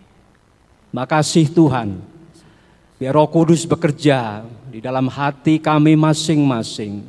Makasih 0.95 1.51
Tuhan 1.51 2.12
Biar 3.03 3.19
Roh 3.19 3.27
Kudus 3.27 3.67
bekerja 3.67 4.47
di 4.71 4.79
dalam 4.79 5.11
hati 5.11 5.59
kami 5.59 5.91
masing-masing. 5.99 7.03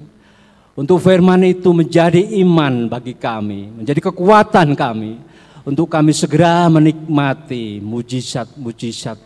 Untuk 0.75 0.99
firman 0.99 1.39
itu 1.47 1.71
menjadi 1.71 2.19
iman 2.43 2.91
bagi 2.91 3.15
kami, 3.15 3.71
menjadi 3.71 4.11
kekuatan 4.11 4.75
kami 4.75 5.23
untuk 5.63 5.87
kami 5.87 6.11
segera 6.11 6.67
menikmati 6.67 7.79
mujizat-mujizat 7.79 9.23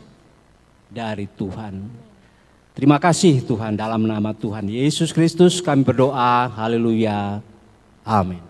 dari 0.93 1.25
Tuhan. 1.41 1.89
Terima 2.77 3.01
kasih 3.01 3.49
Tuhan 3.49 3.73
dalam 3.73 4.05
nama 4.05 4.37
Tuhan 4.37 4.69
Yesus 4.69 5.09
Kristus 5.09 5.65
kami 5.65 5.89
berdoa. 5.89 6.53
Haleluya. 6.53 7.41
Amin. 8.05 8.48